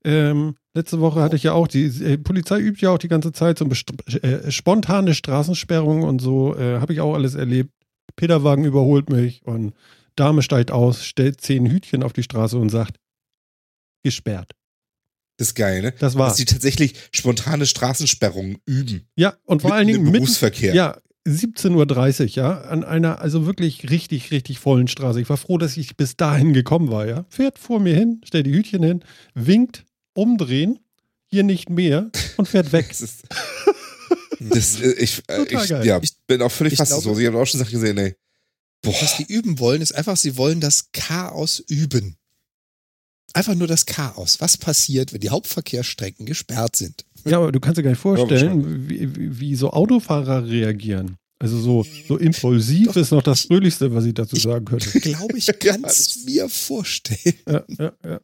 Ähm, 0.04 0.56
letzte 0.74 1.00
Woche 1.00 1.20
hatte 1.20 1.36
ich 1.36 1.42
ja 1.42 1.52
auch, 1.52 1.68
die 1.68 1.84
äh, 1.84 2.18
Polizei 2.18 2.58
übt 2.58 2.80
ja 2.80 2.90
auch 2.90 2.98
die 2.98 3.08
ganze 3.08 3.32
Zeit 3.32 3.58
so 3.58 3.66
äh, 3.66 4.50
spontane 4.50 5.14
Straßensperrungen 5.14 6.04
und 6.04 6.20
so, 6.20 6.56
äh, 6.56 6.80
habe 6.80 6.92
ich 6.92 7.00
auch 7.00 7.14
alles 7.14 7.34
erlebt. 7.34 7.70
Peterwagen 8.16 8.64
überholt 8.64 9.10
mich 9.10 9.42
und 9.44 9.74
Dame 10.16 10.42
steigt 10.42 10.70
aus, 10.70 11.04
stellt 11.04 11.40
zehn 11.40 11.66
Hütchen 11.66 12.02
auf 12.02 12.12
die 12.12 12.22
Straße 12.22 12.58
und 12.58 12.70
sagt, 12.70 12.96
gesperrt. 14.02 14.52
Das 15.36 15.48
ist 15.48 15.54
geil, 15.54 15.80
ne? 15.80 15.94
Das 15.98 16.16
war. 16.16 16.28
Dass 16.28 16.36
sie 16.36 16.44
tatsächlich 16.44 16.94
spontane 17.12 17.64
Straßensperrungen 17.64 18.58
üben. 18.66 19.08
Ja, 19.16 19.36
und 19.44 19.62
vor 19.62 19.72
allen 19.72 19.86
Dingen 19.86 20.06
im 20.06 20.12
Berufsverkehr. 20.12 20.74
Mitten, 20.74 20.76
ja, 20.76 20.98
17.30 21.26 22.20
Uhr, 22.22 22.28
ja, 22.28 22.60
an 22.62 22.84
einer 22.84 23.20
also 23.20 23.46
wirklich 23.46 23.90
richtig, 23.90 24.30
richtig 24.30 24.58
vollen 24.58 24.88
Straße. 24.88 25.20
Ich 25.20 25.28
war 25.28 25.36
froh, 25.36 25.58
dass 25.58 25.76
ich 25.76 25.96
bis 25.96 26.16
dahin 26.16 26.52
gekommen 26.52 26.90
war, 26.90 27.06
ja. 27.06 27.24
Fährt 27.28 27.58
vor 27.58 27.80
mir 27.80 27.94
hin, 27.94 28.20
stellt 28.24 28.46
die 28.46 28.54
Hütchen 28.54 28.82
hin, 28.82 29.04
winkt, 29.34 29.84
umdrehen, 30.20 30.78
hier 31.26 31.42
nicht 31.42 31.70
mehr 31.70 32.10
und 32.36 32.46
fährt 32.46 32.72
weg. 32.72 32.88
das 32.90 33.00
ist, 33.00 33.24
das, 34.40 34.80
äh, 34.80 34.92
ich, 34.92 35.22
äh, 35.28 35.42
ich, 35.44 35.68
ja, 35.68 36.00
ich 36.00 36.12
bin 36.26 36.42
auch 36.42 36.52
völlig 36.52 36.76
fassungslos. 36.76 37.18
Ich 37.18 37.26
habe 37.26 37.38
auch 37.38 37.46
schon 37.46 37.60
Sachen 37.60 37.72
gesehen, 37.72 37.98
ey. 37.98 38.14
Boah. 38.82 38.94
Was 39.00 39.16
die 39.18 39.24
üben 39.24 39.58
wollen, 39.58 39.82
ist 39.82 39.94
einfach, 39.94 40.16
sie 40.16 40.36
wollen 40.36 40.60
das 40.60 40.90
Chaos 40.92 41.60
üben. 41.60 42.16
Einfach 43.32 43.54
nur 43.54 43.68
das 43.68 43.86
Chaos. 43.86 44.40
Was 44.40 44.56
passiert, 44.56 45.12
wenn 45.12 45.20
die 45.20 45.30
Hauptverkehrsstrecken 45.30 46.26
gesperrt 46.26 46.76
sind? 46.76 47.04
Ja, 47.24 47.38
aber 47.38 47.52
du 47.52 47.60
kannst 47.60 47.78
dir 47.78 47.82
gar 47.82 47.90
nicht 47.90 48.00
vorstellen, 48.00 48.88
wie, 48.88 49.38
wie 49.38 49.54
so 49.54 49.70
Autofahrer 49.70 50.46
reagieren. 50.46 51.16
Also 51.38 51.58
so, 51.58 51.86
so 52.06 52.18
impulsiv 52.18 52.88
Doch, 52.88 52.96
ist 52.96 53.12
noch 53.12 53.22
das 53.22 53.42
Fröhlichste, 53.42 53.94
was 53.94 54.04
ich 54.04 54.12
dazu 54.12 54.36
ich 54.36 54.42
sagen 54.42 54.64
könnte. 54.64 54.90
Ich 54.92 55.02
glaube, 55.02 55.38
ich 55.38 55.46
kann 55.60 55.84
es 55.84 56.24
mir 56.26 56.48
vorstellen. 56.48 57.34
Ja, 57.48 57.64
ja, 57.78 57.92
ja. 58.04 58.20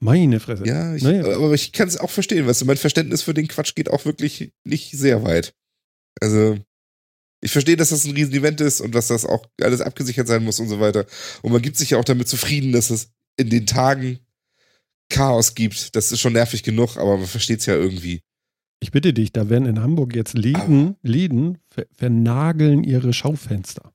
Meine 0.00 0.40
Fresse. 0.40 0.66
Ja, 0.66 0.94
ich, 0.94 1.02
naja. 1.02 1.24
aber 1.36 1.52
ich 1.52 1.72
kann 1.72 1.86
es 1.86 1.98
auch 1.98 2.10
verstehen, 2.10 2.46
weißt 2.46 2.62
du, 2.62 2.64
mein 2.64 2.78
Verständnis 2.78 3.22
für 3.22 3.34
den 3.34 3.48
Quatsch 3.48 3.74
geht 3.74 3.90
auch 3.90 4.06
wirklich 4.06 4.52
nicht 4.64 4.92
sehr 4.92 5.22
weit. 5.22 5.54
Also, 6.20 6.58
ich 7.42 7.52
verstehe, 7.52 7.76
dass 7.76 7.90
das 7.90 8.04
ein 8.04 8.14
Riesenevent 8.14 8.60
ist 8.62 8.80
und 8.80 8.94
dass 8.94 9.08
das 9.08 9.26
auch 9.26 9.46
alles 9.60 9.80
abgesichert 9.82 10.26
sein 10.26 10.44
muss 10.44 10.58
und 10.58 10.68
so 10.68 10.80
weiter. 10.80 11.06
Und 11.42 11.52
man 11.52 11.62
gibt 11.62 11.76
sich 11.76 11.90
ja 11.90 11.98
auch 11.98 12.04
damit 12.04 12.28
zufrieden, 12.28 12.72
dass 12.72 12.90
es 12.90 13.10
in 13.36 13.50
den 13.50 13.66
Tagen 13.66 14.18
Chaos 15.10 15.54
gibt. 15.54 15.94
Das 15.94 16.12
ist 16.12 16.20
schon 16.20 16.32
nervig 16.32 16.62
genug, 16.62 16.96
aber 16.96 17.18
man 17.18 17.26
versteht 17.26 17.60
es 17.60 17.66
ja 17.66 17.74
irgendwie. 17.74 18.22
Ich 18.80 18.92
bitte 18.92 19.12
dich, 19.12 19.32
da 19.32 19.50
werden 19.50 19.66
in 19.66 19.82
Hamburg 19.82 20.14
jetzt 20.14 20.34
Läden, 20.34 20.96
Läden 21.02 21.58
ver 21.68 21.86
vernageln 21.92 22.84
ihre 22.84 23.12
Schaufenster. 23.12 23.92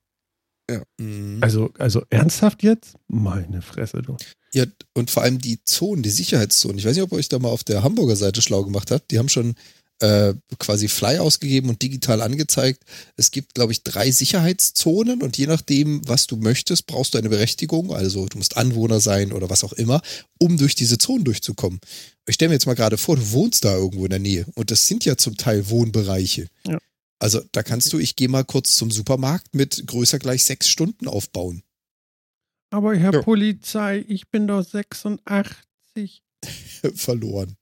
Ja. 0.70 0.82
Mhm. 0.98 1.38
Also, 1.40 1.70
also 1.78 2.02
ernsthaft 2.10 2.62
jetzt? 2.62 2.94
Meine 3.08 3.62
Fresse, 3.62 4.02
du. 4.02 4.16
Ja, 4.52 4.64
und 4.94 5.10
vor 5.10 5.22
allem 5.22 5.38
die 5.38 5.62
Zonen, 5.64 6.02
die 6.02 6.10
Sicherheitszonen. 6.10 6.78
Ich 6.78 6.84
weiß 6.84 6.96
nicht, 6.96 7.04
ob 7.04 7.12
ihr 7.12 7.18
euch 7.18 7.28
da 7.28 7.38
mal 7.38 7.50
auf 7.50 7.64
der 7.64 7.82
Hamburger 7.82 8.16
Seite 8.16 8.42
schlau 8.42 8.64
gemacht 8.64 8.90
habt. 8.90 9.10
Die 9.10 9.18
haben 9.18 9.28
schon 9.28 9.54
äh, 10.00 10.34
quasi 10.58 10.88
Fly 10.88 11.18
ausgegeben 11.18 11.68
und 11.68 11.82
digital 11.82 12.20
angezeigt. 12.20 12.82
Es 13.16 13.30
gibt, 13.30 13.54
glaube 13.54 13.72
ich, 13.72 13.82
drei 13.82 14.10
Sicherheitszonen 14.10 15.22
und 15.22 15.38
je 15.38 15.46
nachdem, 15.46 16.06
was 16.06 16.26
du 16.26 16.36
möchtest, 16.36 16.86
brauchst 16.86 17.14
du 17.14 17.18
eine 17.18 17.28
Berechtigung. 17.28 17.92
Also 17.92 18.26
du 18.26 18.38
musst 18.38 18.56
Anwohner 18.56 19.00
sein 19.00 19.32
oder 19.32 19.48
was 19.48 19.64
auch 19.64 19.72
immer, 19.72 20.02
um 20.38 20.58
durch 20.58 20.74
diese 20.74 20.98
Zonen 20.98 21.24
durchzukommen. 21.24 21.80
Ich 22.26 22.34
stelle 22.34 22.50
mir 22.50 22.56
jetzt 22.56 22.66
mal 22.66 22.74
gerade 22.74 22.98
vor, 22.98 23.16
du 23.16 23.32
wohnst 23.32 23.64
da 23.64 23.74
irgendwo 23.74 24.04
in 24.04 24.10
der 24.10 24.18
Nähe 24.18 24.46
und 24.54 24.70
das 24.70 24.86
sind 24.86 25.04
ja 25.04 25.16
zum 25.16 25.36
Teil 25.36 25.68
Wohnbereiche. 25.70 26.48
Ja. 26.66 26.78
Also 27.18 27.40
da 27.52 27.62
kannst 27.62 27.92
du, 27.92 27.98
ich 27.98 28.16
gehe 28.16 28.28
mal 28.28 28.44
kurz 28.44 28.76
zum 28.76 28.90
Supermarkt 28.90 29.54
mit 29.54 29.86
größer 29.86 30.18
gleich 30.18 30.44
sechs 30.44 30.68
Stunden 30.68 31.08
aufbauen. 31.08 31.62
Aber 32.70 32.94
Herr 32.94 33.12
ja. 33.12 33.22
Polizei, 33.22 34.04
ich 34.06 34.28
bin 34.28 34.46
doch 34.46 34.62
86. 34.62 36.22
Verloren. 36.94 37.56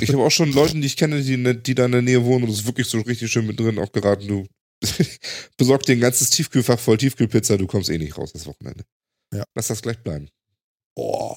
Ich 0.00 0.08
habe 0.10 0.22
auch 0.22 0.30
schon 0.30 0.52
Leute, 0.52 0.74
die 0.80 0.86
ich 0.86 0.96
kenne, 0.96 1.22
die, 1.22 1.62
die 1.62 1.74
da 1.74 1.86
in 1.86 1.92
der 1.92 2.02
Nähe 2.02 2.24
wohnen 2.24 2.44
und 2.44 2.50
das 2.50 2.60
ist 2.60 2.66
wirklich 2.66 2.86
so 2.86 3.00
richtig 3.00 3.30
schön 3.30 3.46
mit 3.46 3.60
drin 3.60 3.78
auch 3.78 3.92
geraten. 3.92 4.26
Du 4.26 4.46
besorg 5.56 5.82
dir 5.84 5.92
ein 5.92 6.00
ganzes 6.00 6.30
Tiefkühlfach 6.30 6.78
voll 6.78 6.98
Tiefkühlpizza, 6.98 7.56
du 7.56 7.66
kommst 7.66 7.90
eh 7.90 7.98
nicht 7.98 8.16
raus 8.16 8.32
das 8.32 8.46
Wochenende. 8.46 8.84
Ja. 9.32 9.44
Lass 9.54 9.68
das 9.68 9.82
gleich 9.82 10.02
bleiben. 10.02 10.28
Oh, 10.96 11.36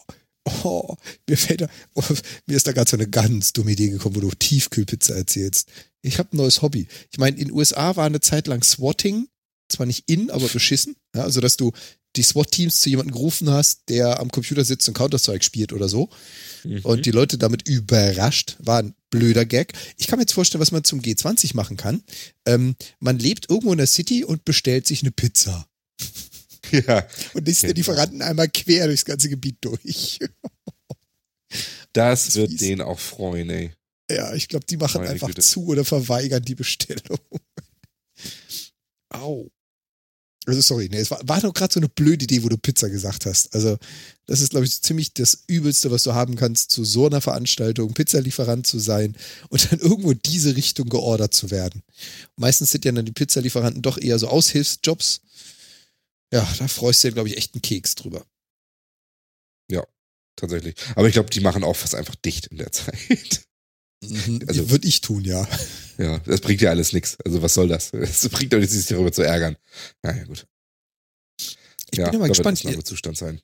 oh, 0.63 0.95
mir 1.27 1.37
fällt 1.37 1.61
da, 1.61 1.69
oh, 1.93 2.03
mir 2.45 2.55
ist 2.55 2.67
da 2.67 2.71
gerade 2.71 2.89
so 2.89 2.97
eine 2.97 3.07
ganz 3.07 3.53
dumme 3.53 3.71
Idee 3.71 3.89
gekommen, 3.89 4.15
wo 4.15 4.21
du 4.21 4.31
Tiefkühlpizza 4.31 5.15
erzählst. 5.15 5.69
Ich 6.01 6.19
habe 6.19 6.29
ein 6.33 6.37
neues 6.37 6.61
Hobby. 6.61 6.87
Ich 7.11 7.17
meine, 7.17 7.37
in 7.37 7.47
den 7.47 7.55
USA 7.55 7.95
war 7.95 8.05
eine 8.05 8.21
Zeit 8.21 8.47
lang 8.47 8.63
Swatting, 8.63 9.27
zwar 9.69 9.85
nicht 9.85 10.09
in, 10.09 10.29
aber 10.29 10.47
beschissen. 10.47 10.95
Ja, 11.15 11.23
also, 11.23 11.41
dass 11.41 11.57
du 11.57 11.71
die 12.15 12.23
SWAT-Teams 12.23 12.79
zu 12.79 12.89
jemandem 12.89 13.13
gerufen 13.13 13.49
hast, 13.49 13.89
der 13.89 14.19
am 14.19 14.31
Computer 14.31 14.65
sitzt 14.65 14.87
und 14.87 14.95
Counter-Strike 14.95 15.43
spielt 15.43 15.71
oder 15.73 15.87
so. 15.87 16.09
Mhm. 16.63 16.79
Und 16.81 17.05
die 17.05 17.11
Leute 17.11 17.37
damit 17.37 17.67
überrascht. 17.67 18.55
War 18.59 18.79
ein 18.79 18.95
blöder 19.09 19.45
Gag. 19.45 19.73
Ich 19.97 20.07
kann 20.07 20.17
mir 20.17 20.23
jetzt 20.23 20.33
vorstellen, 20.33 20.61
was 20.61 20.71
man 20.71 20.83
zum 20.83 21.01
G20 21.01 21.55
machen 21.55 21.77
kann. 21.77 22.03
Ähm, 22.45 22.75
man 22.99 23.19
lebt 23.19 23.49
irgendwo 23.49 23.71
in 23.71 23.77
der 23.77 23.87
City 23.87 24.23
und 24.23 24.45
bestellt 24.45 24.87
sich 24.87 25.01
eine 25.01 25.11
Pizza. 25.11 25.67
Ja. 26.71 27.07
Und 27.33 27.47
lässt 27.47 27.63
den 27.63 27.75
Lieferanten 27.75 28.21
einmal 28.21 28.49
quer 28.49 28.87
durchs 28.87 29.05
ganze 29.05 29.29
Gebiet 29.29 29.57
durch. 29.61 30.19
Das, 31.93 32.25
das 32.25 32.35
wird 32.35 32.59
den 32.59 32.81
auch 32.81 32.99
freuen, 32.99 33.49
ey. 33.49 33.71
Ja, 34.11 34.33
ich 34.33 34.47
glaube, 34.49 34.65
die 34.65 34.77
machen 34.77 34.99
Meine 34.99 35.11
einfach 35.11 35.27
Güte. 35.27 35.41
zu 35.41 35.65
oder 35.65 35.83
verweigern 35.83 36.43
die 36.43 36.55
Bestellung. 36.55 37.19
Au. 39.09 39.49
Also 40.45 40.61
sorry, 40.61 40.87
nee, 40.89 40.99
es 40.99 41.11
war, 41.11 41.19
war 41.27 41.41
doch 41.41 41.53
gerade 41.53 41.73
so 41.73 41.79
eine 41.81 41.89
blöde 41.89 42.23
Idee, 42.23 42.41
wo 42.41 42.47
du 42.47 42.57
Pizza 42.57 42.89
gesagt 42.89 43.25
hast. 43.25 43.53
Also 43.53 43.77
das 44.27 44.39
ist, 44.39 44.51
glaube 44.51 44.65
ich, 44.65 44.75
so 44.75 44.81
ziemlich 44.81 45.13
das 45.13 45.43
Übelste, 45.47 45.91
was 45.91 46.03
du 46.03 46.13
haben 46.13 46.37
kannst, 46.37 46.71
zu 46.71 46.85
so 46.85 47.05
einer 47.05 47.19
Veranstaltung 47.19 47.93
Pizzalieferant 47.93 48.65
zu 48.65 48.79
sein 48.79 49.15
und 49.49 49.69
dann 49.69 49.79
irgendwo 49.79 50.11
in 50.11 50.21
diese 50.23 50.55
Richtung 50.55 50.87
geordert 50.87 51.33
zu 51.33 51.51
werden. 51.51 51.83
Meistens 52.37 52.71
sind 52.71 52.85
ja 52.85 52.93
dann 52.93 53.05
die 53.05 53.11
Pizzalieferanten 53.11 53.81
doch 53.81 53.97
eher 53.97 54.19
so 54.19 54.29
Aushilfsjobs. 54.29 55.19
Ja, 56.37 56.47
da 56.59 56.67
freust 56.67 57.03
du 57.03 57.07
dir, 57.07 57.15
glaube 57.15 57.29
ich, 57.29 57.37
echt 57.37 57.55
einen 57.55 57.63
Keks 57.63 57.95
drüber. 57.95 58.23
Ja, 59.71 59.83
tatsächlich. 60.35 60.75
Aber 60.95 61.07
ich 61.07 61.13
glaube, 61.13 61.31
die 61.31 61.39
machen 61.39 61.63
auch 61.63 61.75
fast 61.75 61.95
einfach 61.95 62.13
dicht 62.13 62.45
in 62.47 62.57
der 62.57 62.71
Zeit. 62.71 63.47
Mhm, 64.05 64.41
also 64.47 64.69
würde 64.69 64.87
ich 64.87 65.01
tun, 65.01 65.23
ja. 65.23 65.47
Ja, 65.97 66.19
das 66.19 66.41
bringt 66.41 66.61
ja 66.61 66.69
alles 66.69 66.93
nichts. 66.93 67.17
Also 67.25 67.41
was 67.41 67.55
soll 67.55 67.67
das? 67.67 67.91
Es 67.91 68.29
bringt 68.29 68.53
doch 68.53 68.59
nichts, 68.59 68.75
sich 68.75 68.85
darüber 68.85 69.11
zu 69.11 69.23
ärgern. 69.23 69.57
Naja, 70.03 70.25
gut. 70.25 70.45
Ich 71.39 71.97
ja, 71.97 72.05
bin 72.05 72.19
immer 72.19 72.27
gespannt. 72.27 72.63
Wird 72.63 72.85
Zustand 72.85 73.17
sein. 73.17 73.41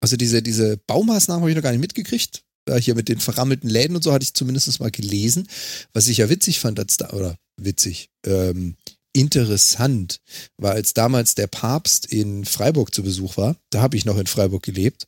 Also 0.00 0.16
diese, 0.16 0.40
diese 0.40 0.76
Baumaßnahmen 0.76 1.40
habe 1.40 1.50
ich 1.50 1.56
noch 1.56 1.64
gar 1.64 1.72
nicht 1.72 1.80
mitgekriegt. 1.80 2.44
Hier 2.78 2.94
mit 2.94 3.08
den 3.08 3.18
verrammelten 3.18 3.68
Läden 3.68 3.96
und 3.96 4.02
so 4.02 4.12
hatte 4.12 4.22
ich 4.22 4.34
zumindest 4.34 4.78
mal 4.78 4.92
gelesen. 4.92 5.48
Was 5.92 6.06
ich 6.06 6.18
ja 6.18 6.28
witzig 6.28 6.60
fand, 6.60 6.78
als 6.78 6.96
da, 6.96 7.10
oder 7.10 7.36
witzig, 7.56 8.10
ähm, 8.24 8.76
interessant 9.16 10.20
war, 10.58 10.72
als 10.72 10.94
damals 10.94 11.34
der 11.34 11.46
Papst 11.46 12.06
in 12.06 12.44
Freiburg 12.44 12.94
zu 12.94 13.02
Besuch 13.02 13.36
war. 13.36 13.56
Da 13.70 13.80
habe 13.80 13.96
ich 13.96 14.04
noch 14.04 14.18
in 14.18 14.26
Freiburg 14.26 14.62
gelebt. 14.62 15.06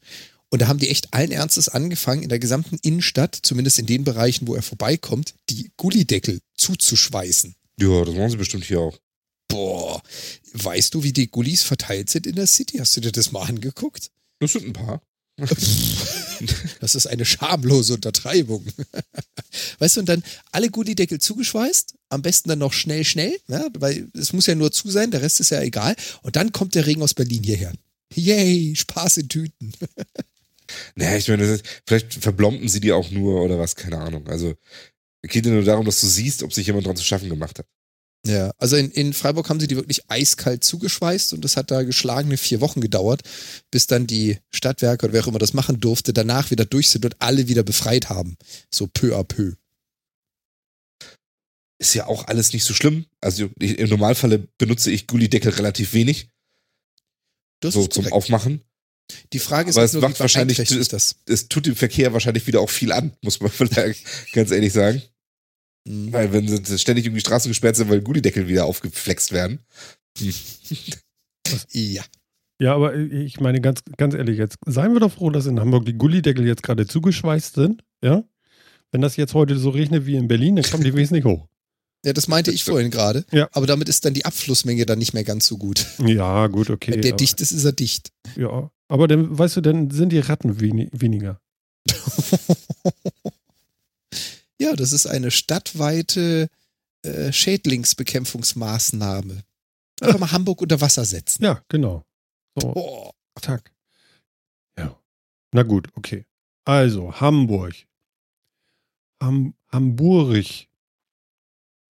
Und 0.51 0.63
da 0.63 0.69
haben 0.69 0.79
die 0.79 0.89
echt 0.89 1.13
allen 1.13 1.31
Ernstes 1.31 1.69
angefangen, 1.69 2.23
in 2.23 2.31
der 2.31 2.39
gesamten 2.39 2.79
Innenstadt, 2.83 3.39
zumindest 3.43 3.79
in 3.79 3.87
den 3.87 4.05
Bereichen, 4.05 4.49
wo 4.49 4.55
er 4.55 4.63
vorbeikommt, 4.63 5.35
die 5.51 5.71
Gullideckel 5.77 6.41
zuzuschweißen. 6.57 7.55
Ja, 7.79 8.05
das 8.05 8.15
machen 8.15 8.31
sie 8.31 8.37
bestimmt 8.39 8.65
hier 8.65 8.81
auch. 8.81 8.99
Boah, 9.49 10.03
weißt 10.55 10.95
du, 10.95 11.03
wie 11.03 11.13
die 11.13 11.31
Gullis 11.31 11.63
verteilt 11.63 12.09
sind 12.09 12.27
in 12.27 12.35
der 12.35 12.47
City? 12.47 12.79
Hast 12.79 12.97
du 12.97 13.01
dir 13.03 13.13
das 13.13 13.31
mal 13.31 13.47
angeguckt? 13.47 14.11
Das 14.41 14.53
sind 14.53 14.65
ein 14.65 14.73
paar. 14.73 15.03
das 16.81 16.95
ist 16.95 17.07
eine 17.07 17.25
schamlose 17.25 17.95
Untertreibung. 17.95 18.65
Weißt 19.79 19.97
du, 19.97 20.01
und 20.01 20.09
dann 20.09 20.23
alle 20.51 20.71
Gullideckel 20.71 21.21
zugeschweißt, 21.21 21.95
am 22.09 22.23
besten 22.23 22.49
dann 22.49 22.59
noch 22.59 22.73
schnell, 22.73 23.05
schnell, 23.05 23.37
ja, 23.49 23.67
weil 23.79 24.09
es 24.15 24.33
muss 24.33 24.47
ja 24.47 24.55
nur 24.55 24.73
zu 24.73 24.91
sein, 24.91 25.11
der 25.11 25.23
Rest 25.23 25.41
ist 25.41 25.51
ja 25.51 25.63
egal. 25.63 25.95
Und 26.23 26.37
dann 26.37 26.53
kommt 26.53 26.75
der 26.75 26.87
Regen 26.87 27.03
aus 27.03 27.15
Berlin 27.15 27.43
hierher. 27.45 27.73
Yay, 28.15 28.75
Spaß 28.75 29.19
in 29.19 29.29
Tüten. 29.29 29.73
Naja, 30.95 31.17
ich 31.17 31.29
meine, 31.29 31.59
vielleicht 31.87 32.13
verblomben 32.13 32.69
sie 32.69 32.81
die 32.81 32.93
auch 32.93 33.11
nur 33.11 33.43
oder 33.43 33.59
was, 33.59 33.75
keine 33.75 33.97
Ahnung. 33.97 34.29
Also 34.29 34.55
es 35.23 35.31
geht 35.31 35.47
ja 35.47 35.53
nur 35.53 35.65
darum, 35.65 35.87
dass 35.87 36.03
du 36.03 36.07
siehst, 36.07 36.43
ob 36.43 36.53
sich 36.53 36.67
jemand 36.67 36.87
dran 36.87 36.95
zu 36.95 37.05
schaffen 37.05 37.31
gemacht 37.31 37.59
hat. 37.59 37.67
Ja, 38.27 38.53
also 38.59 38.77
in, 38.77 38.91
in 38.91 39.13
Freiburg 39.13 39.49
haben 39.49 39.61
sie 39.61 39.69
die 39.69 39.77
wirklich 39.77 40.11
eiskalt 40.11 40.65
zugeschweißt 40.65 41.33
und 41.33 41.45
das 41.45 41.57
hat 41.57 41.71
da 41.71 41.83
geschlagene 41.83 42.37
vier 42.37 42.61
Wochen 42.61 42.81
gedauert, 42.81 43.23
bis 43.71 43.87
dann 43.87 44.07
die 44.07 44.39
Stadtwerke 44.51 45.07
oder 45.07 45.13
wer 45.13 45.23
auch 45.23 45.29
immer 45.29 45.39
das 45.39 45.55
machen 45.55 45.81
durfte, 45.81 46.13
danach 46.13 46.51
wieder 46.51 46.65
durch 46.65 46.91
sind 46.91 47.05
und 47.05 47.17
alle 47.21 47.49
wieder 47.49 47.63
befreit 47.63 48.09
haben. 48.09 48.37
So 48.71 48.87
peu 48.87 49.17
à 49.17 49.25
peu. 49.25 49.55
Ist 51.79 51.95
ja 51.95 52.07
auch 52.07 52.27
alles 52.27 52.53
nicht 52.53 52.65
so 52.65 52.75
schlimm. 52.75 53.07
Also 53.21 53.51
im 53.61 53.89
Normalfall 53.89 54.49
benutze 54.59 54.91
ich 54.91 55.07
Gullideckel 55.07 55.53
relativ 55.53 55.93
wenig. 55.93 56.29
Das 57.61 57.75
so 57.75 57.87
zum 57.87 58.13
Aufmachen. 58.13 58.63
Die 59.33 59.39
Frage 59.39 59.71
ist, 59.71 59.77
Aber 59.77 59.85
es 59.85 59.93
nur, 59.93 60.03
macht 60.03 60.21
wahrscheinlich, 60.21 60.59
es, 60.59 60.89
das? 60.89 61.17
es 61.27 61.49
tut 61.49 61.67
dem 61.67 61.77
Verkehr 61.77 62.13
wahrscheinlich 62.13 62.47
wieder 62.47 62.61
auch 62.61 62.69
viel 62.69 62.93
an, 62.93 63.17
muss 63.23 63.41
man 63.41 63.51
vielleicht 63.51 64.05
ganz 64.33 64.51
ehrlich 64.51 64.73
sagen. 64.73 65.03
Mhm. 65.89 66.13
Weil 66.13 66.33
wenn 66.33 66.47
ständig 66.79 67.07
irgendwie 67.07 67.21
Straßen 67.21 67.51
gesperrt 67.51 67.77
sind, 67.77 67.89
weil 67.89 68.03
Gullideckel 68.03 68.49
wieder 68.49 68.67
aufgeflext 68.67 69.33
werden. 69.33 69.61
Ja. 71.71 72.05
Ja, 72.61 72.75
aber 72.75 72.95
ich 72.95 73.41
meine 73.41 73.63
ganz, 73.63 73.81
ganz 73.97 74.15
ehrlich, 74.15 74.37
jetzt 74.37 74.59
seien 74.67 74.93
wir 74.93 75.01
doch 75.01 75.13
froh, 75.13 75.31
dass 75.31 75.47
in 75.47 75.59
Hamburg 75.59 75.87
die 75.87 75.97
Gullideckel 75.97 76.47
jetzt 76.47 76.63
gerade 76.63 76.87
zugeschweißt 76.87 77.55
sind, 77.55 77.85
ja? 78.05 78.23
Wenn 78.91 79.01
das 79.01 79.17
jetzt 79.17 79.33
heute 79.33 79.57
so 79.57 79.71
regnet 79.71 80.05
wie 80.05 80.17
in 80.17 80.29
Berlin, 80.29 80.57
dann 80.57 80.65
kommen 80.65 80.85
die 80.85 80.93
wenigstens 80.93 81.17
nicht 81.17 81.25
hoch. 81.25 81.47
Ja, 82.05 82.13
das 82.13 82.29
meinte 82.29 82.53
ich 82.53 82.63
vorhin 82.63 82.93
gerade. 82.93 83.25
Ja. 83.33 83.49
Aber 83.51 83.67
damit 83.67 83.89
ist 83.89 84.05
dann 84.05 84.15
die 84.15 84.25
Abflussmenge 84.25 84.87
dann 84.87 85.01
nicht 85.01 85.15
mehr 85.15 85.25
ganz 85.25 85.47
so 85.47 85.59
gut. 85.59 85.85
Ja, 85.99 86.47
gut, 86.47 86.71
okay. 86.71 86.93
Wenn 86.93 87.03
der 87.03 87.13
dicht 87.13 87.41
ist, 87.41 87.51
ist 87.51 87.65
er 87.65 87.73
dicht. 87.73 88.13
Ja, 88.37 88.71
aber 88.87 89.09
dann, 89.09 89.37
weißt 89.37 89.57
du, 89.57 89.61
dann 89.63 89.91
sind 89.91 90.11
die 90.11 90.21
Ratten 90.21 90.61
wen 90.61 90.89
weniger. 90.93 91.41
Ja, 94.59 94.77
das 94.77 94.93
ist 94.93 95.07
eine 95.07 95.31
stadtweite 95.31 96.51
äh, 97.03 97.33
Schädlingsbekämpfungsmaßnahme. 97.33 99.45
Einfach 100.01 100.19
mal 100.19 100.33
Hamburg 100.33 100.63
unter 100.63 100.81
Wasser 100.81 101.05
setzen. 101.05 101.45
Ja, 101.45 101.63
genau. 101.69 102.05
So. 102.59 102.73
Oh. 102.75 103.13
Tack. 103.41 103.73
Ja. 104.77 104.99
Na 105.53 105.63
gut, 105.63 105.89
okay. 105.95 106.25
Also, 106.65 107.21
Hamburg. 107.21 107.75
Ham 109.23 109.55
Hamburg 109.71 110.67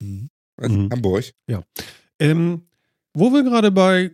Mhm. 0.01 0.29
mhm. 0.57 0.89
Hamburg. 0.91 1.33
Ja. 1.47 1.63
Ähm, 2.19 2.67
wo 3.13 3.31
wir 3.31 3.43
gerade 3.43 3.71
bei 3.71 4.11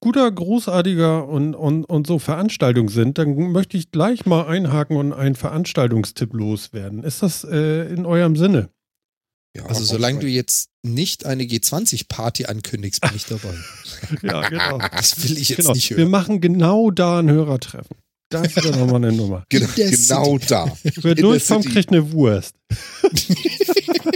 guter, 0.00 0.30
großartiger 0.30 1.28
und, 1.28 1.54
und, 1.54 1.84
und 1.84 2.06
so 2.06 2.18
Veranstaltung 2.18 2.88
sind, 2.88 3.18
dann 3.18 3.36
möchte 3.52 3.76
ich 3.76 3.90
gleich 3.90 4.26
mal 4.26 4.46
einhaken 4.46 4.96
und 4.96 5.12
einen 5.12 5.34
Veranstaltungstipp 5.34 6.32
loswerden. 6.32 7.04
Ist 7.04 7.22
das 7.22 7.44
äh, 7.44 7.92
in 7.92 8.06
eurem 8.06 8.36
Sinne? 8.36 8.70
Ja, 9.56 9.66
also 9.66 9.84
solange 9.84 10.20
du 10.20 10.28
jetzt 10.28 10.70
nicht 10.82 11.26
eine 11.26 11.42
G20-Party 11.42 12.46
ankündigst, 12.46 13.00
bin 13.00 13.10
ich 13.14 13.26
dabei. 13.26 13.54
ja, 14.22 14.48
genau. 14.48 14.78
Das 14.78 15.22
will 15.24 15.36
ich 15.36 15.50
jetzt 15.50 15.58
genau. 15.58 15.72
nicht 15.72 15.90
hören. 15.90 15.98
Wir 15.98 16.08
machen 16.08 16.40
genau 16.40 16.90
da 16.90 17.18
ein 17.18 17.30
Hörertreffen. 17.30 17.96
Das 18.30 18.46
ist 18.46 18.64
ja 18.64 18.70
nochmal 18.76 18.96
eine 18.96 19.12
Nummer. 19.12 19.44
Genau, 19.48 19.68
genau 19.74 20.38
da. 20.38 20.72
Wer 21.02 21.16
durchkommt, 21.16 21.66
kriegt 21.66 21.90
eine 21.90 22.12
Wurst. 22.12 22.54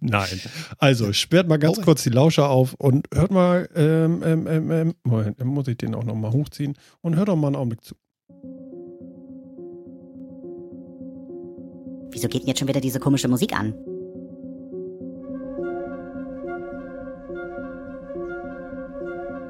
Nein. 0.00 0.40
Also 0.78 1.12
sperrt 1.12 1.48
mal 1.48 1.58
ganz 1.58 1.78
oh. 1.78 1.82
kurz 1.82 2.02
die 2.02 2.10
Lauscher 2.10 2.48
auf 2.48 2.74
und 2.74 3.06
hört 3.12 3.30
mal, 3.30 3.68
ähm, 3.74 4.22
ähm, 4.24 4.46
ähm, 4.46 4.70
ähm 4.70 4.94
Moment, 5.04 5.40
dann 5.40 5.48
muss 5.48 5.68
ich 5.68 5.78
den 5.78 5.94
auch 5.94 6.04
nochmal 6.04 6.32
hochziehen 6.32 6.74
und 7.00 7.16
hört 7.16 7.28
doch 7.28 7.36
mal 7.36 7.48
einen 7.48 7.56
Augenblick 7.56 7.84
zu. 7.84 7.94
Wieso 12.12 12.28
geht 12.28 12.42
denn 12.42 12.48
jetzt 12.48 12.58
schon 12.58 12.68
wieder 12.68 12.80
diese 12.80 13.00
komische 13.00 13.28
Musik 13.28 13.58
an? 13.58 13.74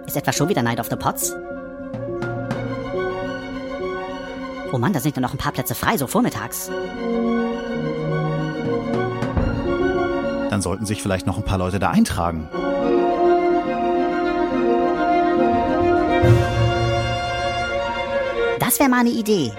Ist 0.06 0.16
etwa 0.16 0.32
schon 0.32 0.48
wieder 0.48 0.62
Night 0.62 0.80
of 0.80 0.88
the 0.90 0.96
Pots? 0.96 1.34
Oh 4.72 4.78
Mann, 4.78 4.92
da 4.92 5.00
sind 5.00 5.16
ja 5.16 5.22
noch 5.22 5.32
ein 5.32 5.38
paar 5.38 5.52
Plätze 5.52 5.74
frei, 5.74 5.96
so 5.96 6.06
vormittags. 6.06 6.70
Dann 10.50 10.62
sollten 10.62 10.84
sich 10.84 11.02
vielleicht 11.02 11.26
noch 11.26 11.36
ein 11.36 11.44
paar 11.44 11.58
Leute 11.58 11.78
da 11.78 11.90
eintragen. 11.90 12.48
Das 18.58 18.78
wäre 18.78 18.88
mal 18.88 19.00
eine 19.00 19.10
Idee. 19.10 19.52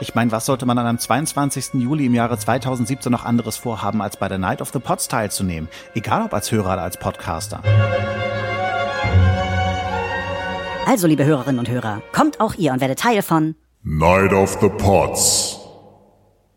Ich 0.00 0.14
meine, 0.14 0.32
was 0.32 0.46
sollte 0.46 0.64
man 0.64 0.78
an 0.78 0.86
einem 0.86 0.98
22. 0.98 1.74
Juli 1.74 2.06
im 2.06 2.14
Jahre 2.14 2.38
2017 2.38 3.12
noch 3.12 3.24
anderes 3.24 3.58
vorhaben, 3.58 4.00
als 4.00 4.16
bei 4.16 4.28
der 4.28 4.38
Night 4.38 4.62
of 4.62 4.70
the 4.72 4.78
Pots 4.78 5.08
teilzunehmen? 5.08 5.68
Egal 5.94 6.22
ob 6.24 6.32
als 6.32 6.50
Hörer 6.50 6.72
oder 6.72 6.82
als 6.82 6.96
Podcaster. 6.96 7.62
Also, 10.86 11.06
liebe 11.06 11.24
Hörerinnen 11.24 11.58
und 11.58 11.68
Hörer, 11.68 12.00
kommt 12.12 12.40
auch 12.40 12.54
ihr 12.54 12.72
und 12.72 12.80
werdet 12.80 12.98
Teil 12.98 13.20
von 13.20 13.54
Night 13.82 14.32
of 14.32 14.56
the 14.60 14.70
Pots. 14.70 15.58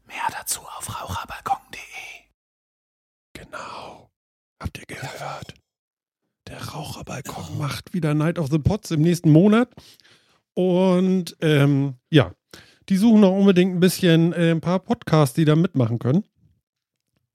Mehr 0.08 0.16
dazu 0.32 0.62
auf 0.78 1.02
Raucherbalkon. 1.02 1.58
Habt 4.64 4.78
ihr 4.78 4.86
gehört? 4.86 5.54
Der 6.48 6.63
Raucherbalkon 6.74 7.44
oh. 7.52 7.58
macht 7.58 7.94
wieder 7.94 8.14
Night 8.14 8.40
of 8.40 8.50
the 8.50 8.60
Pots 8.60 8.92
im 8.92 9.02
nächsten 9.02 9.32
Monat. 9.32 9.70
Und 10.54 11.36
ähm, 11.42 11.96
ja, 12.10 12.34
die 12.90 12.98
suchen 12.98 13.22
noch 13.22 13.32
unbedingt 13.32 13.76
ein 13.76 13.80
bisschen 13.80 14.34
äh, 14.34 14.52
ein 14.52 14.62
paar 14.62 14.80
Podcasts, 14.80 15.36
die 15.36 15.46
da 15.46 15.56
mitmachen 15.56 16.00
können. 16.00 16.24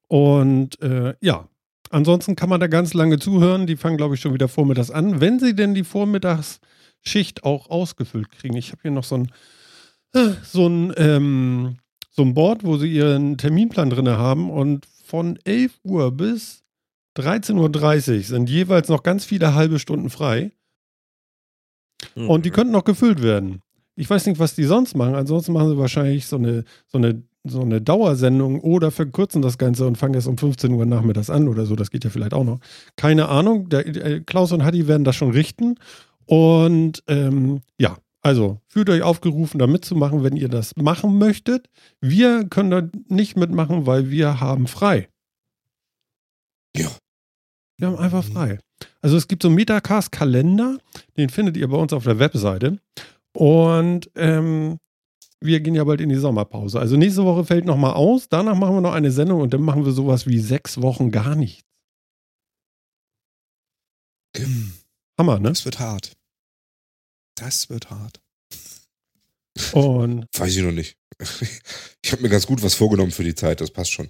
Und 0.09 0.81
äh, 0.83 1.15
ja, 1.21 1.49
ansonsten 1.91 2.37
kann 2.37 2.49
man 2.49 2.61
da 2.61 2.67
ganz 2.67 2.95
lange 2.95 3.19
zuhören. 3.19 3.67
Die 3.67 3.77
fangen, 3.77 3.97
glaube 3.97 4.15
ich, 4.15 4.21
schon 4.21 4.35
wieder 4.35 4.49
vormittags 4.49 4.91
an. 4.91 5.21
Wenn 5.21 5.39
sie 5.39 5.55
denn 5.55 5.75
die 5.75 5.85
vormittags 5.85 6.61
Schicht 7.03 7.45
auch 7.45 7.71
ausgefüllt 7.71 8.31
kriegen. 8.31 8.57
Ich 8.57 8.73
habe 8.73 8.83
hier 8.83 8.91
noch 8.91 9.05
so 9.05 9.17
ein, 9.17 9.33
äh, 10.15 10.35
so 10.43 10.67
ein, 10.67 10.93
ähm, 10.97 11.77
so 12.11 12.23
ein 12.23 12.35
Board, 12.35 12.65
wo 12.65 12.77
sie 12.77 12.93
ihren 12.93 13.39
Terminplan 13.39 13.91
drin 13.91 14.09
haben 14.09 14.51
und 14.51 14.87
von 15.05 15.39
11 15.45 15.79
Uhr 15.85 16.11
bis 16.13 16.65
13.30 17.19 18.17
Uhr 18.17 18.23
sind 18.23 18.51
jeweils 18.51 18.89
noch 18.89 19.03
ganz 19.03 19.25
viele 19.25 19.55
halbe 19.55 19.79
Stunden 19.79 20.11
frei. 20.11 20.53
Und 22.15 22.45
die 22.45 22.51
könnten 22.51 22.73
noch 22.73 22.85
gefüllt 22.85 23.23
werden. 23.23 23.63
Ich 23.97 24.09
weiß 24.09 24.27
nicht, 24.27 24.39
was 24.39 24.55
die 24.55 24.65
sonst 24.65 24.97
machen. 24.97 25.15
Ansonsten 25.15 25.53
machen 25.53 25.71
sie 25.71 25.79
wahrscheinlich 25.79 26.27
so 26.27 26.37
eine, 26.37 26.65
so 26.87 26.99
eine, 26.99 27.23
so 27.45 27.61
eine 27.61 27.81
Dauersendung 27.81 28.61
oder 28.61 28.91
verkürzen 28.91 29.43
das 29.43 29.59
Ganze 29.59 29.87
und 29.87 29.99
fangen 29.99 30.15
erst 30.15 30.29
um 30.29 30.39
15 30.39 30.73
Uhr 30.73 30.87
nachmittags 30.87 31.31
an 31.31 31.49
oder 31.49 31.67
so. 31.67 31.75
Das 31.75 31.91
geht 31.91 32.05
ja 32.05 32.11
vielleicht 32.11 32.35
auch 32.35 32.45
noch. 32.45 32.61
Keine 32.97 33.29
Ahnung. 33.29 33.69
Der, 33.69 33.85
der 33.85 34.21
Klaus 34.21 34.53
und 34.53 34.65
Hadi 34.65 34.87
werden 34.87 35.05
das 35.05 35.17
schon 35.17 35.33
richten. 35.33 35.77
Und 36.27 37.03
ähm, 37.09 37.61
ja, 37.79 37.97
also 38.21 38.61
fühlt 38.69 38.91
euch 38.91 39.03
aufgerufen, 39.03 39.59
da 39.59 39.67
mitzumachen, 39.67 40.23
wenn 40.23 40.37
ihr 40.37 40.49
das 40.49 40.77
machen 40.77 41.19
möchtet. 41.19 41.69
Wir 42.01 42.45
können 42.49 42.71
da 42.71 42.89
nicht 43.09 43.37
mitmachen, 43.37 43.87
weil 43.87 44.11
wir 44.11 44.41
haben 44.41 44.67
frei. 44.67 45.09
Ja. 46.77 46.89
Wir 47.79 47.89
haben 47.89 47.97
einfach 47.97 48.25
frei. 48.25 48.59
Also 49.01 49.17
es 49.17 49.29
gibt 49.29 49.43
so 49.43 49.49
einen 49.49 49.55
Metacast-Kalender, 49.55 50.79
den 51.17 51.31
findet 51.31 51.57
ihr 51.57 51.69
bei 51.69 51.77
uns 51.77 51.93
auf 51.93 52.05
der 52.05 52.19
Webseite. 52.19 52.79
Und 53.33 54.11
ähm, 54.17 54.79
wir 55.41 55.61
gehen 55.61 55.77
ja 55.77 55.85
bald 55.85 56.01
in 56.01 56.09
die 56.09 56.17
Sommerpause. 56.17 56.81
Also 56.81 56.97
nächste 56.97 57.25
Woche 57.25 57.45
fällt 57.45 57.65
nochmal 57.65 57.93
aus, 57.93 58.29
danach 58.29 58.57
machen 58.57 58.75
wir 58.75 58.81
noch 58.81 58.93
eine 58.93 59.13
Sendung 59.13 59.41
und 59.41 59.55
dann 59.55 59.63
machen 59.63 59.85
wir 59.85 59.93
sowas 59.93 60.27
wie 60.27 60.41
sechs 60.41 60.83
Wochen 60.83 61.13
gar 61.13 61.37
nichts. 61.37 61.63
Hammer, 65.17 65.39
ne? 65.39 65.49
Das 65.51 65.65
wird 65.65 65.79
hart. 65.79 66.17
Das 67.37 67.71
wird 67.71 67.91
hart. 67.91 68.21
Und 69.73 70.27
Weiß 70.37 70.57
ich 70.57 70.63
noch 70.63 70.73
nicht. 70.73 70.97
Ich 72.01 72.13
habe 72.13 72.23
mir 72.23 72.29
ganz 72.31 72.47
gut 72.47 72.63
was 72.63 72.75
vorgenommen 72.75 73.11
für 73.11 73.25
die 73.25 73.35
Zeit, 73.35 73.61
das 73.61 73.71
passt 73.71 73.91
schon. 73.93 74.09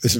Das 0.00 0.14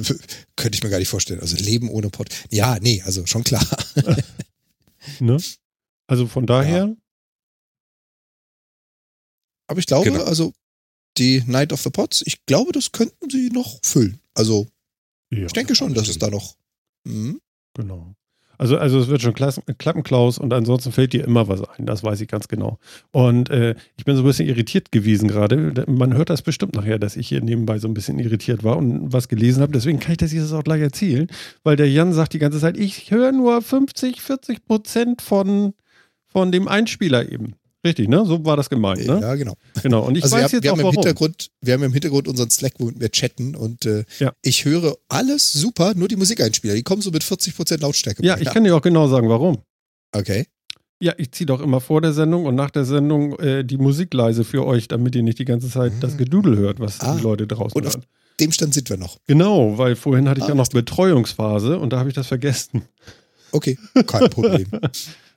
könnte 0.55 0.75
ich 0.77 0.83
mir 0.83 0.89
gar 0.89 0.99
nicht 0.99 1.09
vorstellen. 1.09 1.39
Also 1.39 1.57
Leben 1.57 1.89
ohne 1.89 2.09
Pod. 2.09 2.29
Ja, 2.51 2.77
nee, 2.79 3.01
also 3.03 3.25
schon 3.25 3.43
klar. 3.43 3.65
ne? 5.19 5.37
Also 6.07 6.27
von 6.27 6.45
daher, 6.45 6.95
Aber 9.67 9.79
ich 9.79 9.85
glaube, 9.85 10.11
Genau. 10.11 10.23
also 10.25 10.53
die 11.17 11.41
Night 11.47 11.71
of 11.73 11.81
the 11.81 11.89
Pots, 11.89 12.21
ich 12.25 12.45
glaube, 12.45 12.71
das 12.71 12.91
könnten 12.91 13.29
sie 13.29 13.49
noch 13.49 13.79
füllen. 13.83 14.19
Also 14.33 14.67
ja, 15.31 15.45
ich 15.45 15.53
denke 15.53 15.75
schon, 15.75 15.93
dass 15.93 16.07
es 16.09 16.17
da 16.19 16.29
noch. 16.29 16.55
Mhm. 17.05 17.39
genau. 17.73 18.15
Also, 18.63 18.77
also 18.77 18.97
es 18.97 19.09
wird 19.09 19.21
schon 19.21 19.33
klappen, 19.33 20.03
Klaus, 20.03 20.37
und 20.37 20.53
ansonsten 20.53 20.93
fällt 20.93 21.11
dir 21.11 21.25
immer 21.25 21.49
was 21.49 21.61
ein, 21.67 21.85
das 21.85 22.01
weiß 22.01 22.21
ich 22.21 22.29
ganz 22.29 22.47
genau. 22.47 22.79
Und 23.11 23.49
äh, 23.49 23.75
ich 23.97 24.05
bin 24.05 24.15
so 24.15 24.21
ein 24.21 24.25
bisschen 24.25 24.47
irritiert 24.47 24.89
gewesen 24.93 25.27
gerade. 25.27 25.83
Man 25.85 26.13
hört 26.13 26.29
das 26.29 26.43
bestimmt 26.43 26.73
nachher, 26.73 26.97
dass 26.97 27.17
ich 27.17 27.27
hier 27.27 27.41
nebenbei 27.41 27.77
so 27.77 27.89
ein 27.89 27.93
bisschen 27.93 28.19
irritiert 28.19 28.63
war 28.63 28.77
und 28.77 29.11
was 29.11 29.27
gelesen 29.27 29.61
habe. 29.61 29.73
Deswegen 29.73 29.99
kann 29.99 30.13
ich 30.13 30.19
das 30.19 30.31
jetzt 30.31 30.53
auch 30.53 30.63
gleich 30.63 30.81
erzählen, 30.81 31.27
weil 31.65 31.75
der 31.75 31.91
Jan 31.91 32.13
sagt 32.13 32.31
die 32.31 32.39
ganze 32.39 32.61
Zeit, 32.61 32.77
ich 32.77 33.11
höre 33.11 33.33
nur 33.33 33.61
50, 33.61 34.21
40 34.21 34.63
Prozent 34.63 35.21
von, 35.21 35.73
von 36.29 36.53
dem 36.53 36.69
Einspieler 36.69 37.29
eben. 37.29 37.55
Richtig, 37.85 38.07
ne? 38.07 38.25
So 38.25 38.45
war 38.45 38.55
das 38.55 38.69
gemeint, 38.69 39.05
ne? 39.05 39.19
Ja, 39.21 39.35
genau. 39.35 39.55
Genau. 39.81 40.05
Und 40.05 40.17
ich 40.17 40.23
also 40.23 40.35
weiß 40.37 40.51
wir, 40.51 40.57
jetzt 40.57 40.63
wir 40.63 40.71
auch 40.71 40.75
haben 40.77 40.79
im 40.81 40.85
warum. 40.85 40.95
Hintergrund, 40.95 41.51
wir 41.61 41.73
haben 41.73 41.83
im 41.83 41.91
Hintergrund 41.91 42.27
unseren 42.29 42.49
Slack, 42.49 42.73
womit 42.79 42.99
wir 42.99 43.11
chatten 43.11 43.55
und 43.55 43.85
äh, 43.85 44.05
Ja. 44.19 44.31
ich 44.41 44.63
höre 44.65 44.95
alles 45.09 45.51
super, 45.51 45.93
nur 45.95 46.07
die 46.07 46.15
Musikeinspieler, 46.15 46.75
die 46.75 46.83
kommen 46.83 47.01
so 47.01 47.11
mit 47.11 47.23
40% 47.23 47.81
Lautstärke. 47.81 48.25
Ja, 48.25 48.37
ich 48.39 48.49
kann 48.49 48.63
dir 48.63 48.75
auch 48.75 48.81
genau 48.81 49.07
sagen, 49.07 49.27
warum. 49.29 49.57
Okay. 50.13 50.45
Ja, 51.01 51.13
ich 51.17 51.33
ziehe 51.33 51.45
doch 51.45 51.59
immer 51.59 51.81
vor 51.81 51.99
der 51.99 52.13
Sendung 52.13 52.45
und 52.45 52.55
nach 52.55 52.69
der 52.71 52.85
Sendung 52.85 53.37
äh, 53.39 53.65
die 53.65 53.77
Musik 53.77 54.13
leise 54.13 54.45
für 54.45 54.65
euch, 54.65 54.87
damit 54.87 55.15
ihr 55.15 55.23
nicht 55.23 55.39
die 55.39 55.43
ganze 55.45 55.69
Zeit 55.69 55.91
das 55.99 56.15
Gedudel 56.15 56.55
hört, 56.57 56.79
was 56.79 57.01
Ah. 57.01 57.15
die 57.17 57.21
Leute 57.23 57.47
draußen 57.47 57.75
Und 57.77 57.85
auf- 57.87 57.93
hören. 57.95 58.05
Dem 58.39 58.51
Stand 58.53 58.73
sind 58.73 58.89
wir 58.89 58.97
noch. 58.97 59.17
Genau, 59.27 59.77
weil 59.77 59.95
vorhin 59.97 60.27
hatte 60.29 60.39
ich 60.39 60.45
Ah, 60.45 60.49
ja 60.49 60.55
noch 60.55 60.69
Betreuungsphase 60.69 61.77
und 61.77 61.91
da 61.91 61.99
habe 61.99 62.09
ich 62.09 62.15
das 62.15 62.27
vergessen. 62.27 62.83
Okay, 63.51 63.77
kein 64.07 64.29
Problem. 64.29 64.67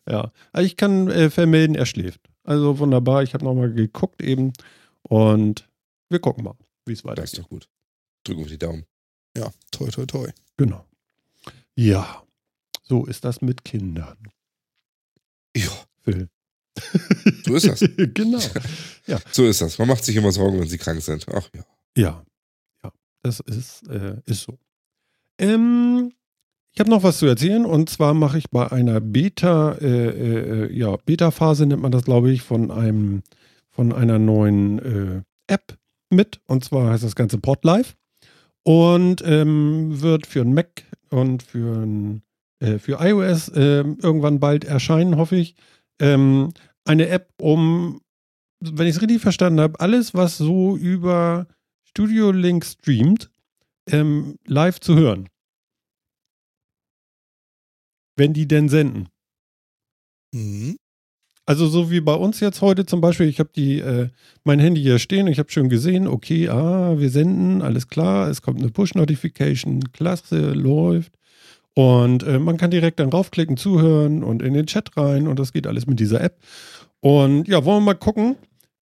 Ja, 0.08 0.30
also 0.52 0.64
ich 0.64 0.76
kann 0.76 1.08
äh, 1.10 1.30
vermelden, 1.30 1.74
er 1.74 1.84
schläft. 1.84 2.20
Also 2.46 2.78
wunderbar, 2.78 3.22
ich 3.24 3.34
habe 3.34 3.44
nochmal 3.44 3.72
geguckt 3.72 4.22
eben 4.22 4.52
und 5.02 5.68
wir 6.08 6.20
gucken 6.20 6.44
mal, 6.44 6.54
wie 6.84 6.92
es 6.92 7.02
Das 7.02 7.04
ist 7.04 7.18
weitergeht. 7.18 7.38
doch 7.40 7.48
gut. 7.48 7.68
Drücken 8.24 8.42
wir 8.42 8.48
die 8.50 8.58
Daumen. 8.58 8.84
Ja, 9.36 9.50
toi, 9.72 9.88
toi, 9.90 10.06
toi. 10.06 10.30
Genau. 10.56 10.86
Ja, 11.74 12.22
so 12.84 13.04
ist 13.04 13.24
das 13.24 13.40
mit 13.42 13.64
Kindern. 13.64 14.16
Ja, 15.56 15.70
Phil. 16.02 16.28
so 17.44 17.54
ist 17.56 17.66
das. 17.66 17.80
genau. 18.14 18.38
So 19.32 19.44
ist 19.46 19.60
das. 19.60 19.78
Man 19.78 19.88
macht 19.88 20.04
sich 20.04 20.14
immer 20.14 20.30
Sorgen, 20.30 20.60
wenn 20.60 20.68
sie 20.68 20.78
krank 20.78 21.02
sind. 21.02 21.26
Ach 21.32 21.48
ja. 21.54 21.64
Ja, 21.96 22.24
ja, 22.84 22.92
das 23.22 23.40
ist, 23.40 23.82
äh, 23.88 24.20
ist 24.26 24.42
so. 24.42 24.58
Ähm, 25.38 26.12
ich 26.76 26.80
habe 26.80 26.90
noch 26.90 27.02
was 27.02 27.16
zu 27.16 27.24
erzählen 27.24 27.64
und 27.64 27.88
zwar 27.88 28.12
mache 28.12 28.36
ich 28.36 28.50
bei 28.50 28.70
einer 28.70 29.00
Beta, 29.00 29.72
äh, 29.80 30.66
äh, 30.66 30.72
ja, 30.76 30.94
Beta-Phase 31.06 31.64
nennt 31.64 31.80
man 31.80 31.90
das, 31.90 32.04
glaube 32.04 32.30
ich, 32.30 32.42
von 32.42 32.70
einem, 32.70 33.22
von 33.70 33.94
einer 33.94 34.18
neuen 34.18 34.78
äh, 34.80 35.22
App 35.46 35.78
mit 36.10 36.42
und 36.46 36.64
zwar 36.64 36.90
heißt 36.90 37.02
das 37.02 37.16
Ganze 37.16 37.38
Podlife 37.38 37.94
und 38.62 39.22
ähm, 39.24 40.02
wird 40.02 40.26
für 40.26 40.42
ein 40.42 40.52
Mac 40.52 40.82
und 41.08 41.42
für 41.42 41.78
ein, 41.78 42.20
äh, 42.58 42.78
für 42.78 42.98
iOS 43.00 43.50
ähm, 43.54 43.96
irgendwann 44.02 44.38
bald 44.38 44.66
erscheinen, 44.66 45.16
hoffe 45.16 45.36
ich. 45.36 45.54
Ähm, 45.98 46.52
eine 46.84 47.08
App, 47.08 47.30
um, 47.40 48.02
wenn 48.60 48.86
ich 48.86 48.96
es 48.96 49.00
richtig 49.00 49.22
verstanden 49.22 49.60
habe, 49.60 49.80
alles, 49.80 50.12
was 50.12 50.36
so 50.36 50.76
über 50.76 51.46
Studio 51.84 52.32
Link 52.32 52.66
streamt, 52.66 53.30
ähm, 53.90 54.36
live 54.44 54.78
zu 54.78 54.94
hören. 54.94 55.30
Wenn 58.16 58.32
die 58.32 58.48
denn 58.48 58.68
senden. 58.68 59.08
Mhm. 60.32 60.76
Also 61.48 61.68
so 61.68 61.92
wie 61.92 62.00
bei 62.00 62.14
uns 62.14 62.40
jetzt 62.40 62.60
heute 62.60 62.86
zum 62.86 63.00
Beispiel, 63.00 63.28
ich 63.28 63.38
habe 63.38 63.50
die 63.54 63.78
äh, 63.78 64.08
mein 64.42 64.58
Handy 64.58 64.82
hier 64.82 64.98
stehen 64.98 65.26
und 65.26 65.32
ich 65.32 65.38
habe 65.38 65.52
schon 65.52 65.68
gesehen, 65.68 66.08
okay, 66.08 66.48
ah, 66.48 66.98
wir 66.98 67.08
senden, 67.08 67.62
alles 67.62 67.86
klar, 67.86 68.28
es 68.28 68.42
kommt 68.42 68.58
eine 68.58 68.70
Push-Notification, 68.70 69.92
klasse, 69.92 70.52
läuft. 70.52 71.12
Und 71.74 72.24
äh, 72.24 72.40
man 72.40 72.56
kann 72.56 72.72
direkt 72.72 72.98
dann 72.98 73.10
raufklicken, 73.10 73.56
zuhören 73.56 74.24
und 74.24 74.42
in 74.42 74.54
den 74.54 74.66
Chat 74.66 74.96
rein 74.96 75.28
und 75.28 75.38
das 75.38 75.52
geht 75.52 75.68
alles 75.68 75.86
mit 75.86 76.00
dieser 76.00 76.20
App. 76.20 76.40
Und 77.00 77.46
ja, 77.46 77.64
wollen 77.64 77.82
wir 77.82 77.92
mal 77.92 77.94
gucken, 77.94 78.36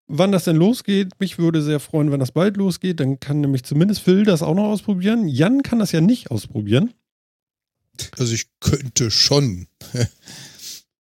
wann 0.06 0.32
das 0.32 0.44
denn 0.44 0.56
losgeht. 0.56 1.10
Mich 1.18 1.38
würde 1.38 1.60
sehr 1.60 1.80
freuen, 1.80 2.12
wenn 2.12 2.20
das 2.20 2.32
bald 2.32 2.56
losgeht. 2.56 3.00
Dann 3.00 3.20
kann 3.20 3.40
nämlich 3.40 3.64
zumindest 3.64 4.00
Phil 4.00 4.24
das 4.24 4.42
auch 4.42 4.54
noch 4.54 4.64
ausprobieren. 4.70 5.28
Jan 5.28 5.62
kann 5.62 5.80
das 5.80 5.92
ja 5.92 6.00
nicht 6.00 6.30
ausprobieren. 6.30 6.94
Also 8.18 8.34
ich 8.34 8.46
könnte 8.60 9.10
schon. 9.10 9.66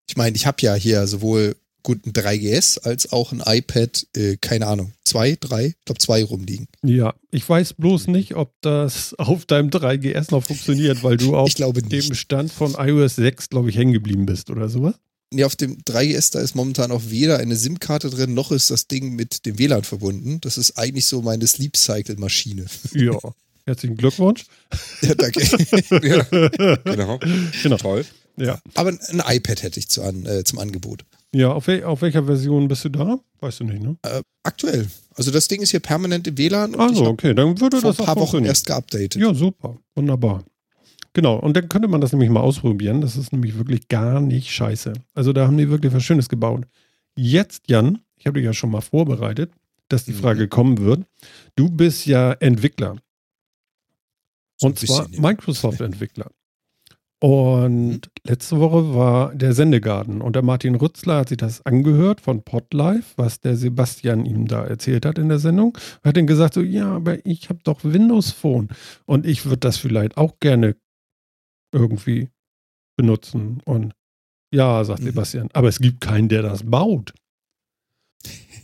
Ich 0.07 0.17
meine, 0.17 0.35
ich 0.35 0.45
habe 0.45 0.57
ja 0.59 0.75
hier 0.75 1.07
sowohl 1.07 1.55
gut 1.83 2.05
ein 2.05 2.13
3GS 2.13 2.79
als 2.79 3.11
auch 3.11 3.31
ein 3.31 3.41
iPad, 3.45 4.07
äh, 4.15 4.37
keine 4.37 4.67
Ahnung, 4.67 4.93
zwei, 5.03 5.37
drei, 5.39 5.67
ich 5.67 5.85
glaube 5.85 5.99
zwei 5.99 6.23
rumliegen. 6.23 6.67
Ja, 6.83 7.13
ich 7.31 7.47
weiß 7.47 7.73
bloß 7.73 8.07
nicht, 8.07 8.35
ob 8.35 8.53
das 8.61 9.13
auf 9.17 9.45
deinem 9.45 9.69
3GS 9.69 10.31
noch 10.31 10.43
funktioniert, 10.43 11.03
weil 11.03 11.17
du 11.17 11.35
auf 11.37 11.53
dem. 11.53 12.13
Stand 12.13 12.51
von 12.51 12.75
iOS 12.77 13.15
6, 13.15 13.49
glaube 13.49 13.69
ich, 13.69 13.77
hängen 13.77 13.93
geblieben 13.93 14.25
bist 14.25 14.49
oder 14.49 14.69
sowas. 14.69 14.95
Nee, 15.33 15.45
auf 15.45 15.55
dem 15.55 15.77
3GS, 15.77 16.33
da 16.33 16.41
ist 16.41 16.55
momentan 16.55 16.91
auch 16.91 17.03
weder 17.07 17.37
eine 17.39 17.55
SIM-Karte 17.55 18.09
drin, 18.09 18.33
noch 18.33 18.51
ist 18.51 18.69
das 18.69 18.87
Ding 18.87 19.15
mit 19.15 19.45
dem 19.45 19.57
WLAN 19.57 19.85
verbunden. 19.85 20.41
Das 20.41 20.57
ist 20.57 20.77
eigentlich 20.77 21.05
so 21.05 21.21
meine 21.21 21.47
Sleep 21.47 21.77
Cycle-Maschine. 21.77 22.65
Ja. 22.93 23.17
Herzlichen 23.65 23.95
Glückwunsch. 23.97 24.45
ja, 25.01 25.13
danke. 25.15 25.41
ja. 26.07 26.75
Genau. 26.83 27.19
Genau. 27.63 27.77
Toll. 27.77 28.05
Ja. 28.37 28.59
Aber 28.75 28.89
ein 28.91 29.21
iPad 29.27 29.63
hätte 29.63 29.79
ich 29.79 29.89
zu 29.89 30.01
an, 30.03 30.25
äh, 30.25 30.43
zum 30.43 30.59
Angebot. 30.59 31.03
Ja, 31.33 31.51
auf, 31.53 31.67
wel 31.67 31.83
auf 31.83 32.01
welcher 32.01 32.25
Version 32.25 32.67
bist 32.67 32.83
du 32.85 32.89
da? 32.89 33.19
Weißt 33.39 33.59
du 33.61 33.63
nicht, 33.65 33.81
ne? 33.81 33.97
Äh, 34.03 34.21
aktuell. 34.43 34.87
Also 35.15 35.31
das 35.31 35.47
Ding 35.47 35.61
ist 35.61 35.71
hier 35.71 35.79
permanent 35.79 36.27
im 36.27 36.37
WLAN 36.37 36.75
Also, 36.75 37.05
okay, 37.05 37.33
dann 37.33 37.59
würde 37.59 37.79
vor 37.79 37.91
das 37.91 37.99
ein 37.99 38.03
auch 38.03 38.05
paar 38.07 38.15
Wochen 38.17 38.43
erst 38.45 38.65
geupdatet. 38.65 39.15
Ja, 39.15 39.33
super. 39.33 39.77
Wunderbar. 39.95 40.43
Genau, 41.13 41.37
und 41.37 41.55
dann 41.55 41.67
könnte 41.69 41.87
man 41.89 41.99
das 42.01 42.13
nämlich 42.13 42.29
mal 42.29 42.39
ausprobieren. 42.39 43.01
Das 43.01 43.17
ist 43.17 43.31
nämlich 43.33 43.57
wirklich 43.57 43.87
gar 43.89 44.21
nicht 44.21 44.49
scheiße. 44.51 44.93
Also 45.13 45.33
da 45.33 45.45
haben 45.47 45.57
die 45.57 45.69
wirklich 45.69 45.93
was 45.93 46.03
Schönes 46.03 46.29
gebaut. 46.29 46.65
Jetzt, 47.15 47.63
Jan, 47.69 47.99
ich 48.17 48.25
habe 48.27 48.39
dich 48.39 48.45
ja 48.45 48.53
schon 48.53 48.71
mal 48.71 48.81
vorbereitet, 48.81 49.51
dass 49.89 50.05
die 50.05 50.11
Mhm. 50.13 50.17
Frage 50.19 50.47
kommen 50.47 50.77
wird. 50.79 51.03
Du 51.55 51.69
bist 51.69 52.05
ja 52.05 52.31
Entwickler. 52.33 52.95
So 54.61 54.67
Und 54.67 54.79
zwar. 54.79 55.07
Microsoft-Entwickler. 55.17 56.29
Und 57.23 58.09
letzte 58.25 58.59
Woche 58.59 58.95
war 58.95 59.35
der 59.35 59.53
Sendegarten 59.53 60.21
und 60.23 60.35
der 60.35 60.41
Martin 60.41 60.73
Rützler 60.73 61.17
hat 61.17 61.29
sich 61.29 61.37
das 61.37 61.63
angehört 61.67 62.19
von 62.19 62.41
Podlife, 62.41 63.13
was 63.15 63.39
der 63.39 63.55
Sebastian 63.55 64.25
ihm 64.25 64.47
da 64.47 64.65
erzählt 64.65 65.05
hat 65.05 65.19
in 65.19 65.29
der 65.29 65.37
Sendung. 65.37 65.77
Hat 66.03 66.17
ihm 66.17 66.25
gesagt 66.25 66.55
so, 66.55 66.61
ja, 66.61 66.95
aber 66.95 67.23
ich 67.23 67.49
habe 67.49 67.59
doch 67.63 67.83
Windows 67.83 68.31
Phone 68.31 68.69
und 69.05 69.27
ich 69.27 69.45
würde 69.45 69.57
das 69.59 69.77
vielleicht 69.77 70.17
auch 70.17 70.39
gerne 70.39 70.75
irgendwie 71.73 72.29
benutzen. 72.97 73.61
Und 73.65 73.93
Ja, 74.53 74.83
sagt 74.83 75.01
Mhm. 75.01 75.05
Sebastian. 75.07 75.49
Aber 75.53 75.69
es 75.69 75.79
gibt 75.79 76.01
keinen, 76.01 76.29
der 76.29 76.41
das 76.41 76.63
baut. 76.69 77.13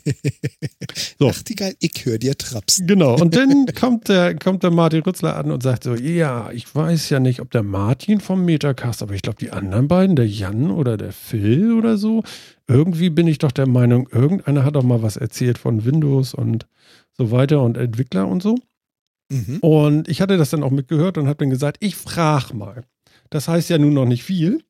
So. 1.19 1.27
Nachtigall, 1.27 1.73
ich 1.79 2.05
höre 2.05 2.19
dir 2.19 2.37
trapsen. 2.37 2.85
Genau. 2.85 3.19
Und 3.19 3.35
dann 3.35 3.65
kommt 3.79 4.07
der, 4.07 4.35
kommt 4.35 4.61
der 4.63 4.71
Martin 4.71 5.01
Rützler 5.01 5.35
an 5.35 5.51
und 5.51 5.63
sagt 5.63 5.83
so: 5.83 5.95
Ja, 5.95 6.51
ich 6.51 6.73
weiß 6.73 7.09
ja 7.09 7.19
nicht, 7.19 7.39
ob 7.41 7.51
der 7.51 7.63
Martin 7.63 8.19
vom 8.19 8.45
Metacast, 8.45 9.01
aber 9.01 9.13
ich 9.15 9.23
glaube, 9.23 9.39
die 9.39 9.51
anderen 9.51 9.87
beiden, 9.87 10.15
der 10.15 10.27
Jan 10.27 10.69
oder 10.69 10.95
der 10.95 11.11
Phil 11.11 11.73
oder 11.73 11.97
so, 11.97 12.23
irgendwie 12.67 13.09
bin 13.09 13.27
ich 13.27 13.39
doch 13.39 13.51
der 13.51 13.67
Meinung, 13.67 14.07
irgendeiner 14.11 14.63
hat 14.63 14.75
doch 14.75 14.83
mal 14.83 15.01
was 15.01 15.17
erzählt 15.17 15.57
von 15.57 15.85
Windows 15.85 16.33
und 16.33 16.67
so 17.13 17.31
weiter 17.31 17.61
und 17.63 17.77
Entwickler 17.77 18.27
und 18.27 18.43
so. 18.43 18.55
Mhm. 19.29 19.57
Und 19.61 20.07
ich 20.07 20.21
hatte 20.21 20.37
das 20.37 20.51
dann 20.51 20.63
auch 20.63 20.71
mitgehört 20.71 21.17
und 21.17 21.27
habe 21.27 21.37
dann 21.37 21.49
gesagt, 21.49 21.77
ich 21.79 21.95
frage 21.95 22.55
mal. 22.55 22.83
Das 23.29 23.47
heißt 23.47 23.69
ja 23.69 23.77
nun 23.77 23.93
noch 23.93 24.05
nicht 24.05 24.23
viel. 24.23 24.63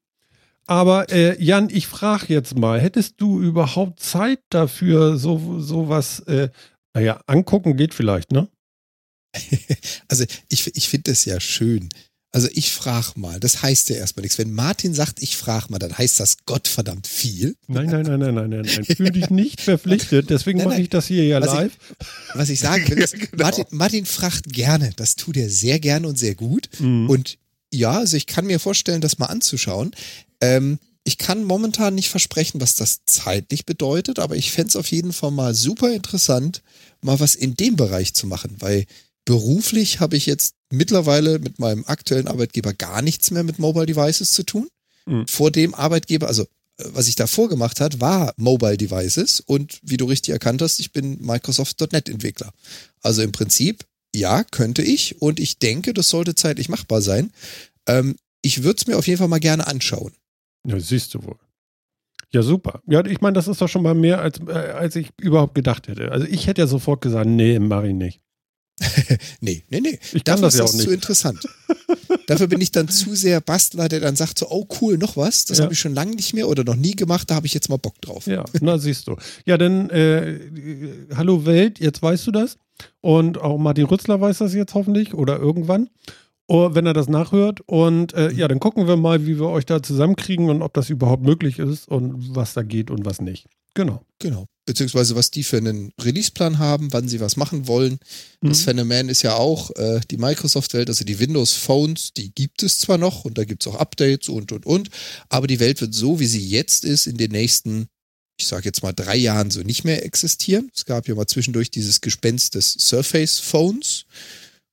Aber 0.68 1.10
äh, 1.12 1.42
Jan, 1.42 1.70
ich 1.70 1.88
frage 1.88 2.26
jetzt 2.34 2.58
mal, 2.58 2.80
hättest 2.80 3.16
du 3.18 3.42
überhaupt 3.42 4.00
Zeit 4.02 4.40
dafür, 4.50 5.18
so, 5.18 5.60
so 5.60 5.88
was, 5.90 6.20
äh, 6.22 6.50
naja, 6.94 7.22
angucken 7.26 7.78
geht 7.78 7.94
vielleicht, 7.94 8.32
ne? 8.32 8.48
Also 10.08 10.26
ich, 10.50 10.76
ich 10.76 10.90
finde 10.90 11.12
das 11.12 11.26
ja 11.26 11.40
schön. 11.40 11.90
Also 12.34 12.50
ich 12.54 12.72
frage 12.74 13.14
mal, 13.16 13.40
das 13.40 13.64
heißt 13.64 13.90
ja 13.90 13.96
erstmal 13.96 14.24
nichts. 14.24 14.38
Wenn 14.38 14.52
Martin 14.54 14.94
sagt, 14.94 15.22
ich 15.24 15.38
frage 15.38 15.68
mal, 15.70 15.80
dann 15.80 15.98
heißt 15.98 16.20
das 16.20 16.38
Gottverdammt 16.46 17.08
viel. 17.08 17.56
Nein, 17.68 17.88
nein, 17.90 18.04
nein, 18.04 18.20
nein, 18.20 18.36
nein, 18.36 18.50
nein, 18.50 18.62
nein. 18.66 18.84
Fühl 18.98 19.12
dich 19.12 19.30
nicht 19.30 19.62
verpflichtet, 19.62 20.30
deswegen 20.30 20.62
mache 20.64 20.82
ich 20.82 20.90
das 20.90 21.08
hier 21.08 21.26
ja 21.26 21.42
Was 21.42 21.48
ich- 21.54 21.56
live. 21.60 21.78
Was 22.34 22.50
ich 22.50 22.60
sagen 22.60 22.88
will, 22.90 22.98
ist, 23.04 23.14
Ja, 23.14 23.26
genau. 23.32 23.44
Martin, 23.44 23.66
Martin 23.72 24.06
fragt 24.06 24.52
gerne. 24.52 24.92
Das 24.98 25.16
tut 25.16 25.38
er 25.38 25.50
sehr 25.50 25.80
gerne 25.80 26.08
und 26.08 26.20
sehr 26.20 26.36
gut. 26.36 26.70
Mhm. 26.80 27.10
Und 27.10 27.38
ja, 27.74 27.92
also 28.00 28.18
ich 28.18 28.28
kann 28.28 28.46
mir 28.46 28.60
vorstellen, 28.60 29.02
das 29.02 29.20
mal 29.20 29.26
anzuschauen. 29.28 29.92
Ähm, 30.42 30.80
ich 31.04 31.18
kann 31.18 31.46
momentan 31.46 31.96
nicht 31.96 32.10
versprechen, 32.10 32.60
was 32.60 32.76
das 32.76 33.06
zeitlich 33.06 33.66
bedeutet, 33.66 34.20
aber 34.20 34.36
ich 34.36 34.52
fänd's 34.52 34.76
auf 34.76 34.92
jeden 34.92 35.14
Fall 35.14 35.32
mal 35.32 35.56
super 35.56 35.94
interessant, 35.94 36.62
mal 37.02 37.20
was 37.22 37.36
in 37.36 37.56
dem 37.56 37.78
Bereich 37.78 38.14
zu 38.14 38.28
machen, 38.28 38.58
weil 38.60 38.86
beruflich 39.24 40.00
habe 40.00 40.18
ich 40.18 40.26
jetzt 40.26 40.56
mittlerweile 40.70 41.40
mit 41.40 41.60
meinem 41.60 41.86
aktuellen 41.86 42.28
Arbeitgeber 42.28 42.74
gar 42.74 43.02
nichts 43.02 43.32
mehr 43.32 43.44
mit 43.44 43.60
Mobile 43.60 43.86
Devices 43.86 44.32
zu 44.32 44.44
tun. 44.44 44.68
Mhm. 45.06 45.28
Vor 45.28 45.52
dem 45.52 45.74
Arbeitgeber, 45.74 46.28
also 46.28 46.44
äh, 46.44 46.48
was 46.88 47.08
ich 47.08 47.16
davor 47.16 47.50
gemacht 47.50 47.80
hat, 47.80 48.02
war 48.02 48.34
Mobile 48.38 48.78
Devices 48.78 49.40
und 49.40 49.80
wie 49.84 49.98
du 49.98 50.06
richtig 50.06 50.34
erkannt 50.34 50.62
hast, 50.62 50.80
ich 50.80 50.92
bin 50.92 51.22
Microsoft.NET 51.22 52.10
Entwickler. 52.10 52.52
Also 53.02 53.22
im 53.22 53.32
Prinzip, 53.32 53.86
ja, 54.14 54.44
könnte 54.44 54.82
ich 54.82 55.22
und 55.22 55.40
ich 55.40 55.58
denke, 55.58 55.94
das 55.94 56.10
sollte 56.10 56.36
zeitlich 56.36 56.70
machbar 56.70 57.02
sein. 57.02 57.32
Ähm, 57.86 58.16
ich 58.42 58.64
würde 58.64 58.78
es 58.80 58.88
mir 58.88 58.98
auf 58.98 59.08
jeden 59.08 59.20
Fall 59.20 59.28
mal 59.28 59.40
gerne 59.40 59.68
anschauen. 59.68 60.14
Ja, 60.68 60.80
siehst 60.80 61.14
du 61.14 61.24
wohl. 61.24 61.38
Ja, 62.32 62.42
super. 62.44 62.82
Ja, 62.88 63.06
ich 63.06 63.22
meine, 63.22 63.34
das 63.34 63.48
ist 63.48 63.62
doch 63.62 63.70
schon 63.70 63.84
mal 63.84 63.94
mehr, 63.96 64.22
als, 64.22 64.40
äh, 64.48 64.52
als 64.52 64.96
ich 64.98 65.10
überhaupt 65.22 65.56
gedacht 65.56 65.88
hätte. 65.88 66.12
Also 66.12 66.28
ich 66.28 66.46
hätte 66.48 66.62
ja 66.62 66.68
sofort 66.68 67.02
gesagt, 67.02 67.26
nee, 67.28 67.58
mach 67.60 67.84
ich 67.84 67.94
nicht. 67.94 68.22
Nee, 69.40 69.64
nee, 69.70 69.80
nee. 69.80 70.00
Ich 70.14 70.24
kann 70.24 70.42
Dafür 70.42 70.42
das 70.42 70.58
ja 70.58 70.64
ist 70.66 70.70
auch 70.70 70.74
das 70.74 70.74
nicht. 70.76 70.88
zu 70.88 70.94
interessant. 70.94 71.48
Dafür 72.28 72.48
bin 72.48 72.60
ich 72.62 72.72
dann 72.72 72.90
zu 72.90 73.16
sehr 73.16 73.40
Bastler, 73.40 73.88
der 73.88 74.02
dann 74.02 74.16
sagt 74.18 74.38
so, 74.40 74.48
oh 74.50 74.68
cool, 74.82 74.98
noch 74.98 75.16
was, 75.16 75.46
das 75.46 75.58
Ja. 75.60 75.64
habe 75.64 75.74
ich 75.74 75.80
schon 75.80 75.94
lange 75.96 76.12
nicht 76.16 76.34
mehr 76.34 76.50
oder 76.50 76.64
noch 76.66 76.76
nie 76.76 76.96
gemacht, 76.96 77.30
da 77.32 77.36
habe 77.36 77.48
ich 77.48 77.54
jetzt 77.54 77.70
mal 77.70 77.78
Bock 77.78 78.00
drauf. 78.02 78.28
Ja, 78.28 78.44
na 78.60 78.78
siehst 78.78 79.08
du. 79.08 79.16
Ja, 79.46 79.58
dann, 79.58 79.90
äh, 79.90 80.40
hallo 81.16 81.46
Welt, 81.46 81.80
jetzt 81.80 82.02
weißt 82.02 82.28
du 82.28 82.32
das. 82.32 82.58
Und 83.02 83.40
auch 83.40 83.58
Martin 83.58 83.86
Rützler 83.86 84.20
weiß 84.20 84.40
das 84.40 84.54
jetzt 84.54 84.74
hoffentlich 84.74 85.14
oder 85.14 85.40
irgendwann. 85.40 85.90
Oh, 86.48 86.74
wenn 86.74 86.86
er 86.86 86.94
das 86.94 87.10
nachhört. 87.10 87.62
Und 87.66 88.14
äh, 88.14 88.32
ja, 88.32 88.48
dann 88.48 88.60
gucken 88.60 88.88
wir 88.88 88.96
mal, 88.96 89.26
wie 89.26 89.38
wir 89.38 89.48
euch 89.48 89.66
da 89.66 89.84
zusammenkriegen 89.84 90.50
und 90.50 90.62
ob 90.62 90.74
das 90.74 90.90
überhaupt 90.90 91.24
möglich 91.24 91.60
ist 91.60 91.88
und 91.88 92.36
was 92.36 92.54
da 92.54 92.64
geht 92.64 92.90
und 92.90 93.06
was 93.06 93.22
nicht. 93.22 93.48
Genau. 93.74 94.02
Genau. 94.20 94.48
Beziehungsweise 94.66 95.16
was 95.16 95.30
die 95.30 95.44
für 95.44 95.58
einen 95.58 95.92
Releaseplan 96.02 96.58
haben, 96.58 96.92
wann 96.92 97.08
sie 97.08 97.20
was 97.20 97.38
machen 97.38 97.68
wollen. 97.68 98.00
Das 98.42 98.62
Mhm. 98.62 98.64
Phänomen 98.64 99.10
ist 99.10 99.22
ja 99.22 99.36
auch 99.36 99.70
äh, 99.76 100.00
die 100.10 100.18
Microsoft-Welt, 100.18 100.90
also 100.90 101.06
die 101.06 101.20
Windows 101.20 101.54
Phones, 101.54 102.12
die 102.14 102.34
gibt 102.34 102.64
es 102.64 102.80
zwar 102.80 102.98
noch 102.98 103.24
und 103.24 103.38
da 103.38 103.44
gibt 103.44 103.66
es 103.66 103.72
auch 103.72 103.80
Updates 103.80 104.30
und 104.30 104.52
und 104.52 104.66
und, 104.66 104.90
aber 105.30 105.46
die 105.46 105.60
Welt 105.60 105.80
wird 105.80 105.94
so, 105.94 106.20
wie 106.20 106.26
sie 106.26 106.46
jetzt 106.46 106.86
ist, 106.86 107.06
in 107.06 107.18
den 107.18 107.32
nächsten, 107.32 107.88
ich 108.40 108.48
sage 108.48 108.66
jetzt 108.66 108.82
mal 108.82 108.94
drei 108.94 109.16
Jahren 109.16 109.52
so 109.52 109.62
nicht 109.62 109.84
mehr 109.84 110.04
existieren. 110.04 110.72
Es 110.76 110.86
gab 110.86 111.08
ja 111.08 111.14
mal 111.14 111.28
zwischendurch 111.28 111.70
dieses 111.70 112.02
Gespenst 112.02 112.56
des 112.56 112.74
Surface 112.74 113.38
Phones, 113.40 114.06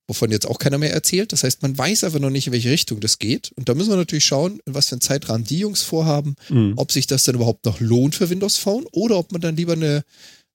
wovon 0.08 0.30
jetzt 0.30 0.46
auch 0.46 0.58
keiner 0.58 0.78
mehr 0.78 0.92
erzählt. 0.92 1.32
Das 1.32 1.44
heißt, 1.44 1.62
man 1.62 1.76
weiß 1.76 2.04
aber 2.04 2.18
noch 2.20 2.30
nicht, 2.30 2.46
in 2.46 2.52
welche 2.52 2.70
Richtung 2.70 3.00
das 3.00 3.18
geht. 3.18 3.52
Und 3.56 3.68
da 3.68 3.74
müssen 3.74 3.90
wir 3.90 3.96
natürlich 3.96 4.24
schauen, 4.24 4.60
in 4.66 4.74
was 4.74 4.88
für 4.88 4.94
einen 4.96 5.00
Zeitrahmen 5.00 5.44
die 5.44 5.58
Jungs 5.58 5.82
vorhaben, 5.82 6.34
Mhm. 6.50 6.74
ob 6.76 6.92
sich 6.92 7.06
das 7.06 7.24
dann 7.24 7.34
überhaupt 7.36 7.64
noch 7.64 7.80
lohnt 7.80 8.14
für 8.14 8.28
Windows 8.30 8.56
Phone 8.56 8.86
oder 8.92 9.16
ob 9.16 9.32
man 9.32 9.40
dann 9.40 9.56
lieber 9.56 9.72
eine 9.74 10.04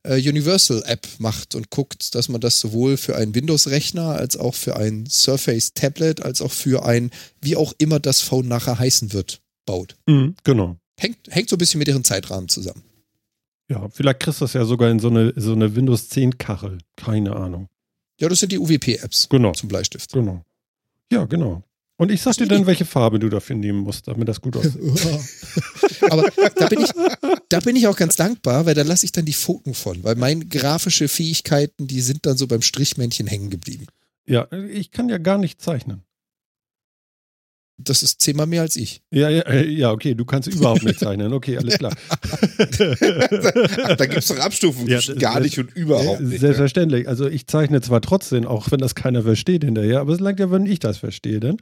äh, 0.07 0.15
Universal 0.15 0.81
App 0.85 1.05
macht 1.17 1.55
und 1.55 1.69
guckt, 1.71 2.15
dass 2.15 2.29
man 2.29 2.39
das 2.39 2.59
sowohl 2.59 2.95
für 2.95 3.17
einen 3.17 3.35
Windows-Rechner 3.35 4.15
als 4.15 4.37
auch 4.37 4.55
für 4.55 4.77
ein 4.77 5.05
Surface 5.09 5.73
Tablet 5.73 6.21
als 6.23 6.41
auch 6.41 6.51
für 6.53 6.85
ein, 6.85 7.11
wie 7.41 7.57
auch 7.57 7.73
immer 7.79 7.99
das 7.99 8.21
Phone 8.21 8.47
nachher 8.47 8.79
heißen 8.79 9.11
wird, 9.11 9.41
baut. 9.65 9.97
Mhm, 10.07 10.35
genau. 10.45 10.77
Hängt, 10.97 11.17
hängt 11.29 11.49
so 11.49 11.55
ein 11.55 11.59
bisschen 11.59 11.79
mit 11.79 11.87
ihren 11.89 12.03
Zeitrahmen 12.05 12.47
zusammen. 12.47 12.83
Ja, 13.69 13.87
vielleicht 13.89 14.21
kriegst 14.21 14.39
du 14.41 14.45
das 14.45 14.53
ja 14.53 14.63
sogar 14.65 14.89
in 14.89 14.99
so 14.99 15.09
eine, 15.09 15.33
so 15.35 15.51
eine 15.51 15.75
Windows 15.75 16.07
10 16.09 16.37
Kachel. 16.37 16.77
Keine 16.95 17.35
Ahnung. 17.35 17.67
Ja, 18.19 18.29
das 18.29 18.39
sind 18.39 18.51
die 18.51 18.59
UWP-Apps 18.59 19.29
Genau. 19.29 19.53
zum 19.53 19.69
Bleistift. 19.69 20.11
Genau. 20.13 20.43
Ja, 21.11 21.25
genau. 21.25 21.63
Und 21.97 22.11
ich 22.11 22.21
sag 22.21 22.37
dir 22.37 22.47
dann, 22.47 22.65
welche 22.65 22.85
Farbe 22.85 23.19
du 23.19 23.27
dafür 23.27 23.57
nehmen 23.57 23.79
musst, 23.79 24.07
damit 24.07 24.27
das 24.29 24.39
gut 24.39 24.55
aussieht. 24.55 24.79
Aber 26.09 26.29
da 26.55 26.67
bin 26.67 26.79
ich, 26.79 26.91
da 27.49 27.59
bin 27.59 27.75
ich 27.75 27.87
auch 27.87 27.97
ganz 27.97 28.15
dankbar, 28.15 28.65
weil 28.65 28.73
da 28.73 28.83
lasse 28.83 29.05
ich 29.05 29.11
dann 29.11 29.25
die 29.25 29.33
Pfoten 29.33 29.73
von, 29.73 30.01
weil 30.03 30.15
meine 30.15 30.45
grafische 30.45 31.09
Fähigkeiten, 31.09 31.87
die 31.87 31.99
sind 31.99 32.25
dann 32.25 32.37
so 32.37 32.47
beim 32.47 32.61
Strichmännchen 32.61 33.27
hängen 33.27 33.49
geblieben. 33.49 33.87
Ja, 34.25 34.47
ich 34.71 34.91
kann 34.91 35.09
ja 35.09 35.17
gar 35.17 35.37
nicht 35.37 35.61
zeichnen. 35.61 36.03
Das 37.81 38.03
ist 38.03 38.19
zehnmal 38.21 38.45
mehr 38.45 38.61
als 38.61 38.75
ich. 38.75 39.01
Ja, 39.11 39.29
ja, 39.29 39.41
äh, 39.43 39.67
ja, 39.67 39.91
okay, 39.91 40.13
du 40.13 40.25
kannst 40.25 40.47
überhaupt 40.49 40.83
nicht 40.83 40.99
zeichnen. 40.99 41.31
Okay, 41.33 41.57
alles 41.57 41.77
klar. 41.77 41.95
Da 43.97 44.05
gibt 44.05 44.17
es 44.19 44.27
doch 44.27 44.39
Abstufungen 44.39 44.87
Ja, 44.89 44.99
gar 45.15 45.39
nicht 45.39 45.57
und 45.59 45.73
überhaupt 45.75 46.21
nicht. 46.21 46.39
Selbstverständlich. 46.39 47.07
Also 47.07 47.27
ich 47.27 47.47
zeichne 47.47 47.81
zwar 47.81 48.01
trotzdem, 48.01 48.45
auch 48.45 48.69
wenn 48.71 48.79
das 48.79 48.95
keiner 48.95 49.23
versteht 49.23 49.63
hinterher, 49.63 49.99
aber 50.01 50.13
es 50.13 50.19
langt 50.19 50.39
ja, 50.39 50.51
wenn 50.51 50.65
ich 50.65 50.79
das 50.79 50.97
verstehe, 50.97 51.39
denn. 51.39 51.57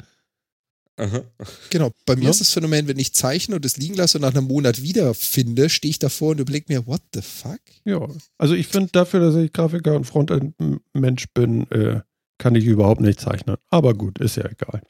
Aha. 1.00 1.22
Genau, 1.70 1.92
bei 2.08 2.16
mir 2.16 2.24
Ja. 2.26 2.30
ist 2.32 2.42
das 2.42 2.50
Phänomen, 2.52 2.88
wenn 2.88 2.98
ich 2.98 3.14
zeichne 3.14 3.56
und 3.56 3.64
es 3.66 3.78
liegen 3.78 3.94
lasse 3.94 4.18
und 4.18 4.24
nach 4.24 4.34
einem 4.34 4.48
Monat 4.48 4.82
wiederfinde, 4.82 5.70
stehe 5.70 5.92
ich 5.92 6.00
davor 6.00 6.32
und 6.32 6.40
überlege 6.40 6.66
mir, 6.74 6.88
what 6.88 7.02
the 7.14 7.22
fuck? 7.22 7.60
Ja, 7.86 8.08
also 8.40 8.56
ich 8.56 8.68
finde 8.68 8.90
dafür, 8.92 9.20
dass 9.20 9.36
ich 9.36 9.54
Grafiker 9.54 9.96
und 9.96 10.06
Frontend-Mensch 10.06 11.26
bin, 11.36 11.70
äh, 11.70 12.02
kann 12.40 12.56
ich 12.56 12.66
überhaupt 12.66 13.02
nicht 13.02 13.20
zeichnen. 13.20 13.58
Aber 13.70 13.94
gut, 13.94 14.18
ist 14.20 14.38
ja 14.38 14.46
egal. 14.46 14.82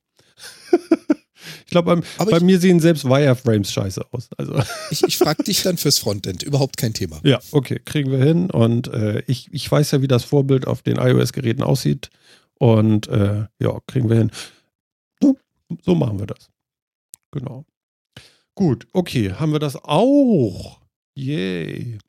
Ich 1.65 1.71
glaube, 1.71 2.01
bei 2.17 2.38
ich- 2.38 2.43
mir 2.43 2.60
sehen 2.60 2.80
selbst 2.80 3.06
Wireframes 3.06 3.71
scheiße 3.71 4.06
aus. 4.12 4.30
Also 4.38 4.62
Ich, 4.91 5.03
ich 5.03 5.17
frage 5.17 5.43
dich 5.43 5.63
dann 5.63 5.77
fürs 5.77 5.97
Frontend, 5.99 6.43
überhaupt 6.43 6.77
kein 6.77 6.93
Thema. 6.93 7.19
ja, 7.23 7.39
okay, 7.51 7.80
kriegen 7.84 8.12
wir 8.12 8.19
hin. 8.23 8.49
Und 8.51 8.88
äh, 8.88 9.21
ich, 9.27 9.49
ich 9.53 9.69
weiß 9.71 9.91
ja, 9.91 10.01
wie 10.01 10.08
das 10.08 10.23
Vorbild 10.23 10.67
auf 10.67 10.82
den 10.82 10.97
iOS-Geräten 10.97 11.63
aussieht. 11.63 12.09
Und 12.59 13.07
äh, 13.07 13.45
ja, 13.61 13.80
kriegen 13.88 14.09
wir 14.09 14.18
hin. 14.18 14.32
So, 15.22 15.38
so 15.84 15.93
machen 15.95 16.20
wir 16.20 16.26
das. 16.28 16.49
Genau. 17.32 17.65
Gut, 18.55 18.88
okay, 18.93 19.34
haben 19.34 19.51
wir 19.51 19.59
das 19.59 19.76
auch. 19.76 20.82
Yay. 21.15 21.99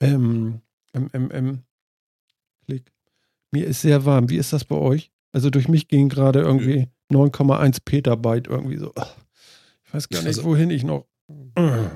Ähm, 0.00 0.60
ähm, 0.94 1.10
ähm, 1.12 1.28
ähm. 1.32 1.58
Klick. 2.66 2.90
Mir 3.50 3.66
ist 3.66 3.82
sehr 3.82 4.04
warm. 4.06 4.30
Wie 4.30 4.36
ist 4.38 4.52
das 4.52 4.64
bei 4.64 4.76
euch? 4.76 5.10
Also 5.32 5.50
durch 5.50 5.68
mich 5.68 5.88
gehen 5.88 6.08
gerade 6.08 6.40
irgendwie 6.40 6.88
9,1 7.12 7.78
Petabyte 7.84 8.46
irgendwie 8.48 8.78
so. 8.78 8.92
Ich 9.84 9.94
weiß 9.94 10.08
gar 10.08 10.20
nicht, 10.20 10.28
Also- 10.28 10.44
wohin 10.44 10.70
ich 10.70 10.82
noch. 10.84 11.06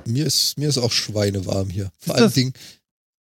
Mir 0.07 0.25
ist, 0.27 0.59
mir 0.59 0.69
ist 0.69 0.79
auch 0.79 0.93
schweinewarm 0.93 1.69
hier. 1.69 1.91
Vor 1.99 2.15
allen 2.15 2.33
Dingen, 2.33 2.53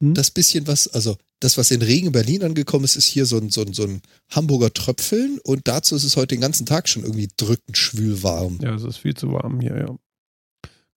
Hm? 0.01 0.13
das 0.13 0.29
bisschen 0.31 0.67
was, 0.67 0.87
also 0.89 1.17
das, 1.39 1.57
was 1.57 1.71
in 1.71 1.81
Regen 1.81 2.11
Berlin 2.11 2.43
angekommen 2.43 2.83
ist, 2.85 2.95
ist 2.95 3.05
hier 3.05 3.25
so 3.25 3.37
ein, 3.37 3.49
so 3.49 3.61
ein, 3.61 3.73
so 3.73 3.83
ein 3.83 4.01
Hamburger 4.29 4.71
Tröpfeln 4.73 5.39
und 5.43 5.67
dazu 5.67 5.95
ist 5.95 6.03
es 6.03 6.15
heute 6.17 6.35
den 6.35 6.41
ganzen 6.41 6.65
Tag 6.65 6.87
schon 6.89 7.03
irgendwie 7.03 7.29
drückend 7.37 7.77
schwül 7.77 8.21
warm. 8.23 8.59
Ja, 8.61 8.75
es 8.75 8.83
ist 8.83 8.97
viel 8.97 9.13
zu 9.13 9.31
warm 9.31 9.59
hier, 9.61 9.77
ja. 9.77 9.97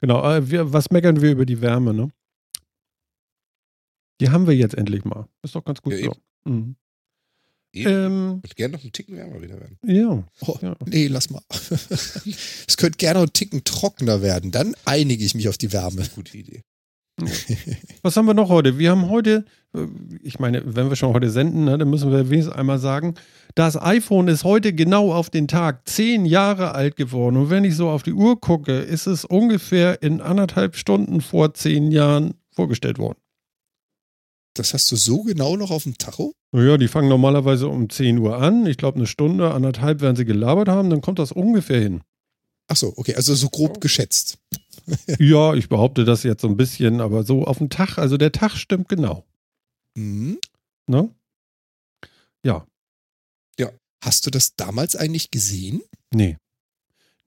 Genau, 0.01 0.23
äh, 0.31 0.49
wir, 0.51 0.73
was 0.73 0.91
meckern 0.91 1.21
wir 1.21 1.31
über 1.33 1.47
die 1.47 1.61
Wärme, 1.61 1.93
ne? 1.95 2.11
Die 4.21 4.31
haben 4.31 4.47
wir 4.47 4.55
jetzt 4.57 4.75
endlich 4.75 5.05
mal. 5.05 5.29
Ist 5.43 5.55
doch 5.55 5.65
ganz 5.65 5.81
gut 5.83 5.93
Ja, 5.95 6.07
so. 6.07 6.17
Mhm. 6.51 6.77
Ähm, 7.75 8.41
Würde 8.43 8.55
gerne 8.57 8.75
noch 8.75 8.83
einen 8.83 8.93
Ticken 8.93 9.17
wärmer 9.17 9.43
wieder 9.43 9.61
werden. 9.61 9.79
ja. 9.87 10.25
Oh, 10.47 10.57
Ja. 10.63 10.77
Nee, 10.87 11.07
lass 11.09 11.31
mal. 11.31 11.43
es 11.51 12.77
könnte 12.77 12.97
gerne 12.97 13.19
noch 13.19 13.25
einen 13.25 13.33
Ticken 13.33 13.63
trockener 13.65 14.23
werden. 14.23 14.51
Dann 14.51 14.75
einige 14.85 15.25
ich 15.25 15.35
mich 15.35 15.49
auf 15.49 15.59
die 15.59 15.73
Wärme. 15.73 16.03
Gute 16.15 16.37
Idee. 16.37 16.63
Was 18.03 18.17
haben 18.17 18.27
wir 18.27 18.35
noch 18.35 18.49
heute? 18.49 18.79
Wir 18.79 18.91
haben 18.93 19.09
heute, 19.11 19.45
äh, 19.75 19.87
ich 20.23 20.39
meine, 20.39 20.63
wenn 20.77 20.89
wir 20.89 20.97
schon 20.97 21.13
heute 21.13 21.31
senden, 21.31 21.65
ne, 21.65 21.77
dann 21.77 21.91
müssen 21.91 22.11
wir 22.13 22.31
wenigstens 22.31 22.55
einmal 22.55 22.79
sagen, 22.79 23.15
das 23.55 23.81
iPhone 23.81 24.29
ist 24.29 24.45
heute 24.45 24.73
genau 24.73 25.13
auf 25.13 25.29
den 25.29 25.49
Tag 25.49 25.89
zehn 25.89 26.25
Jahre 26.27 26.75
alt 26.75 26.97
geworden. 26.97 27.37
Und 27.37 27.51
wenn 27.51 27.65
ich 27.65 27.75
so 27.77 27.89
auf 27.91 28.03
die 28.05 28.13
Uhr 28.13 28.41
gucke, 28.41 28.79
ist 28.79 29.07
es 29.07 29.25
ungefähr 29.25 30.01
in 30.03 30.21
anderthalb 30.21 30.77
Stunden 30.77 31.21
vor 31.21 31.55
zehn 31.55 31.91
Jahren 31.91 32.35
vorgestellt 32.53 32.99
worden. 32.99 33.19
Das 34.59 34.75
hast 34.75 34.91
du 34.91 34.97
so 34.97 35.23
genau 35.23 35.57
noch 35.57 35.71
auf 35.71 35.85
dem 35.85 35.97
Tacho? 35.99 36.33
Naja, 36.51 36.79
die 36.79 36.89
fangen 36.89 37.09
normalerweise 37.09 37.69
um 37.69 37.89
10 37.89 38.19
Uhr 38.19 38.39
an. 38.39 38.67
Ich 38.67 38.77
glaube, 38.77 38.97
eine 38.97 39.07
Stunde, 39.07 39.53
anderthalb 39.53 40.01
werden 40.01 40.17
sie 40.17 40.25
gelabert 40.25 40.69
haben, 40.69 40.91
dann 40.91 41.01
kommt 41.01 41.21
das 41.21 41.31
ungefähr 41.31 41.81
hin. 41.81 42.03
Ach 42.67 42.77
so, 42.77 42.93
okay, 42.97 43.15
also 43.15 43.35
so 43.37 43.49
grob 43.51 43.81
geschätzt. 43.81 44.39
ja, 45.21 45.55
ich 45.55 45.69
behaupte 45.69 46.05
das 46.05 46.25
jetzt 46.25 46.43
so 46.43 46.49
ein 46.49 46.57
bisschen, 46.57 47.01
aber 47.01 47.23
so 47.23 47.45
auf 47.45 47.59
dem 47.59 47.71
Tag, 47.71 47.99
also 47.99 48.17
der 48.17 48.33
Tag 48.33 48.57
stimmt 48.57 48.89
genau. 48.89 49.25
Mhm. 49.95 50.39
Ne? 50.89 51.09
Ja. 52.43 52.67
Ja. 53.61 53.71
Hast 54.03 54.27
du 54.27 54.31
das 54.31 54.57
damals 54.57 54.97
eigentlich 54.97 55.31
gesehen? 55.31 55.83
Nee. 56.13 56.37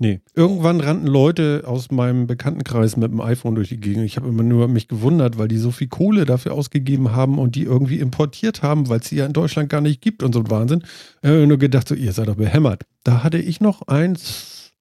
Nee. 0.02 0.20
Irgendwann 0.34 0.82
rannten 0.82 1.06
Leute 1.06 1.62
aus 1.68 1.92
meinem 1.92 2.26
Bekanntenkreis 2.26 2.98
mit 2.98 3.12
dem 3.12 3.22
iPhone 3.22 3.54
durch 3.54 3.70
die 3.70 3.80
Gegend. 3.80 4.04
Ich 4.04 4.18
habe 4.18 4.30
immer 4.30 4.42
nur 4.42 4.68
mich 4.68 4.88
gewundert, 4.88 5.38
weil 5.38 5.48
die 5.48 5.60
so 5.60 5.70
viel 5.70 5.90
Kohle 5.90 6.26
dafür 6.26 6.56
ausgegeben 6.56 7.12
haben 7.12 7.38
und 7.38 7.54
die 7.54 7.66
irgendwie 7.66 8.00
importiert 8.00 8.64
haben, 8.64 8.90
weil 8.90 9.02
es 9.02 9.10
sie 9.10 9.18
ja 9.18 9.28
in 9.28 9.34
Deutschland 9.34 9.70
gar 9.70 9.80
nicht 9.80 10.02
gibt 10.02 10.24
und 10.24 10.34
so 10.34 10.40
ein 10.40 10.50
Wahnsinn. 10.50 10.82
Ich 11.22 11.30
habe 11.30 11.46
nur 11.46 11.60
gedacht, 11.60 11.88
so, 11.88 11.94
ihr 11.94 12.14
seid 12.14 12.30
doch 12.30 12.36
behämmert. 12.36 12.82
Da 13.04 13.22
hatte 13.22 13.38
ich 13.38 13.62
noch 13.62 13.84
eins. 13.84 14.72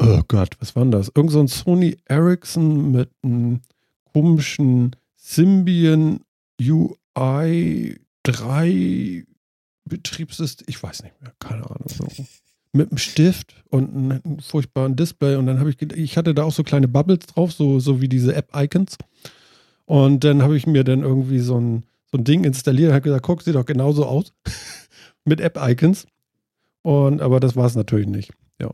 Oh 0.00 0.22
Gott, 0.26 0.56
was 0.58 0.74
war 0.74 0.84
denn 0.84 0.92
das? 0.92 1.12
Irgend 1.14 1.32
so 1.32 1.40
ein 1.40 1.48
Sony 1.48 1.98
Ericsson 2.06 2.92
mit 2.92 3.10
einem 3.22 3.60
komischen 4.14 4.96
Symbian 5.16 6.20
UI 6.58 8.00
3 8.22 9.26
Betriebssystem. 9.84 10.64
Ich 10.66 10.82
weiß 10.82 11.02
nicht 11.02 11.20
mehr, 11.20 11.34
keine 11.38 11.68
Ahnung. 11.68 11.88
So 11.88 12.06
mit 12.72 12.90
einem 12.90 12.98
Stift 12.98 13.54
und 13.68 13.94
einem 13.94 14.38
furchtbaren 14.40 14.96
Display. 14.96 15.36
Und 15.36 15.46
dann 15.46 15.58
habe 15.58 15.70
ich, 15.70 15.80
ich 15.82 16.16
hatte 16.16 16.34
da 16.34 16.44
auch 16.44 16.52
so 16.52 16.62
kleine 16.62 16.88
Bubbles 16.88 17.26
drauf, 17.26 17.52
so, 17.52 17.80
so 17.80 18.00
wie 18.00 18.08
diese 18.08 18.34
App-Icons. 18.34 18.96
Und 19.86 20.22
dann 20.24 20.42
habe 20.42 20.56
ich 20.56 20.66
mir 20.66 20.84
dann 20.84 21.02
irgendwie 21.02 21.40
so 21.40 21.58
ein, 21.58 21.84
so 22.10 22.18
ein 22.18 22.24
Ding 22.24 22.44
installiert 22.44 22.90
und 22.90 22.94
habe 22.94 23.02
gesagt, 23.02 23.24
guck, 23.24 23.42
sieht 23.42 23.56
doch 23.56 23.66
genauso 23.66 24.06
aus. 24.06 24.32
mit 25.24 25.40
App-Icons. 25.40 26.06
Und, 26.82 27.20
aber 27.20 27.40
das 27.40 27.56
war 27.56 27.66
es 27.66 27.74
natürlich 27.74 28.06
nicht. 28.06 28.32
Ja. 28.60 28.72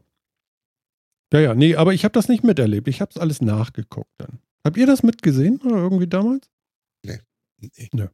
Ja, 1.33 1.41
ja, 1.41 1.55
nee, 1.55 1.75
aber 1.75 1.95
ich 1.95 2.05
habe 2.05 2.13
das 2.13 2.29
nicht 2.29 2.45
miterlebt. 2.45 2.89
Ich 2.89 3.01
habe 3.01 3.11
es 3.11 3.17
alles 3.17 3.41
nachgeguckt 3.41 4.13
dann. 4.19 4.41
Habt 4.65 4.77
ihr 4.77 4.87
das 4.87 5.03
mitgesehen 5.03 5.61
oder 5.63 5.77
irgendwie 5.77 6.07
damals? 6.07 6.49
Nee. 7.03 7.21
Nee. 7.59 7.89
nee. 7.93 8.09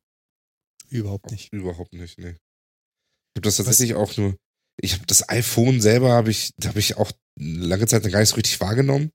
Überhaupt 0.88 1.30
nicht. 1.30 1.52
Überhaupt 1.52 1.92
nicht, 1.92 2.18
nee. 2.18 2.36
Ich 3.34 3.38
habe 3.38 3.40
das 3.42 3.56
tatsächlich 3.56 3.96
Was? 3.96 4.10
auch 4.10 4.16
nur 4.16 4.36
ich 4.80 4.94
habe 4.94 5.06
das 5.06 5.28
iPhone 5.28 5.80
selber 5.80 6.10
habe 6.10 6.30
ich, 6.30 6.52
habe 6.64 6.78
ich 6.78 6.96
auch 6.96 7.12
lange 7.38 7.86
Zeit 7.86 8.02
gar 8.10 8.20
nicht 8.20 8.28
so 8.28 8.36
richtig 8.36 8.60
wahrgenommen. 8.60 9.10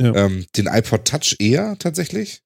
Ja. 0.00 0.14
Ähm, 0.14 0.46
den 0.56 0.66
iPod 0.66 1.04
Touch 1.04 1.36
eher 1.38 1.76
tatsächlich. 1.78 2.42